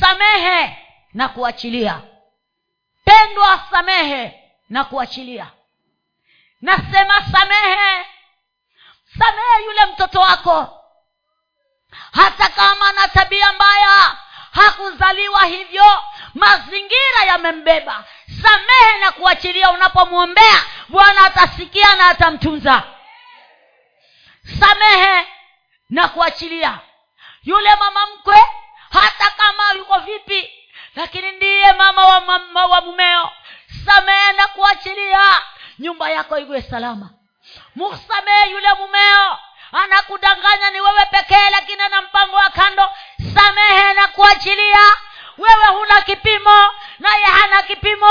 Samehe 0.00 0.78
na 1.14 1.28
kuachilia. 1.28 2.02
Pendwa 3.04 3.66
samehe 3.70 4.50
na 4.68 4.84
kuachilia. 4.84 5.50
Nasema 6.60 7.22
samehe. 7.32 8.06
Samehe 9.18 9.64
yule 9.66 9.86
mtoto 9.92 10.20
wako. 10.20 10.80
Hata 12.12 12.48
kama 12.48 12.88
ana 12.88 13.08
tabia 13.08 13.52
mbaya 13.52 14.23
hakuzaliwa 14.54 15.44
hivyo. 15.44 16.02
Mazingira 16.34 17.24
yamembeba. 17.26 18.04
Samehe 18.42 18.98
na 19.00 19.12
kuachilia 19.12 19.70
unapomwombea. 19.70 20.62
Bwana 20.88 21.24
atasikia 21.24 21.96
na 21.96 22.08
atamtunza. 22.08 22.82
Samehe 24.60 25.26
na 25.90 26.08
kuachilia. 26.08 26.78
Yule 27.42 27.76
mama 27.76 28.06
mkwe 28.06 28.44
hata 28.92 29.30
kama 29.30 29.72
yuko 29.72 29.98
vipi 29.98 30.50
lakini 30.96 31.32
ndiye 31.32 31.72
mama 31.72 32.04
wa, 32.06 32.20
mama 32.20 32.66
wa 32.66 32.80
mumeo. 32.80 33.30
Samehe 33.84 34.32
na 34.32 34.46
kuachilia. 34.48 35.40
Nyumba 35.78 36.10
yako 36.10 36.38
iwe 36.38 36.62
salama. 36.62 37.10
Musamehe 37.74 38.50
yule 38.50 38.68
mumeo 38.74 39.38
anakudanganya 39.74 40.70
ni 40.70 40.80
wewe 40.80 41.06
pekee 41.10 41.50
lakini 41.50 41.82
ana 41.82 42.02
mpango 42.02 42.36
wa 42.36 42.50
kando. 42.50 42.90
Samehe 43.34 43.94
na 43.94 44.06
kuachilia. 44.08 44.84
Wewe 45.38 45.66
huna 45.78 46.02
kipimo 46.02 46.70
naye 46.98 47.24
hana 47.24 47.62
kipimo. 47.62 48.06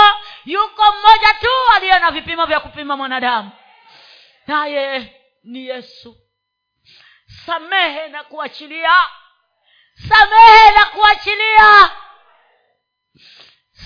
Yuko 0.46 0.84
mmoja 0.92 1.34
tu 1.42 1.50
aliye 1.76 2.00
na 2.00 2.12
vipimo 2.12 2.46
vya 2.46 2.60
kupima 2.60 2.98
mwanadamu. 2.98 3.52
Naye 4.48 5.14
ni 5.44 5.68
yesu. 5.68 6.18
Samehe 7.46 8.08
na 8.08 8.24
kuachilia. 8.24 8.94
Samehe 10.10 10.72
na 10.78 10.86
kuachilia. 10.86 11.90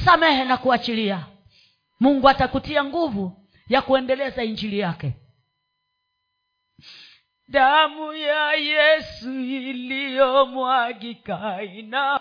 Samehe 0.06 0.44
na 0.46 0.58
kuachilia. 0.58 1.20
Mungu 2.00 2.30
atakutia 2.30 2.84
nguvu 2.84 3.48
ya 3.68 3.82
kuendeleza 3.82 4.44
injili 4.44 4.80
yake 4.80 5.14
damu 7.50 8.14
ya 8.14 8.54
yesu 8.54 9.30
iliyomwagika 9.39 11.64
ina 11.64 12.14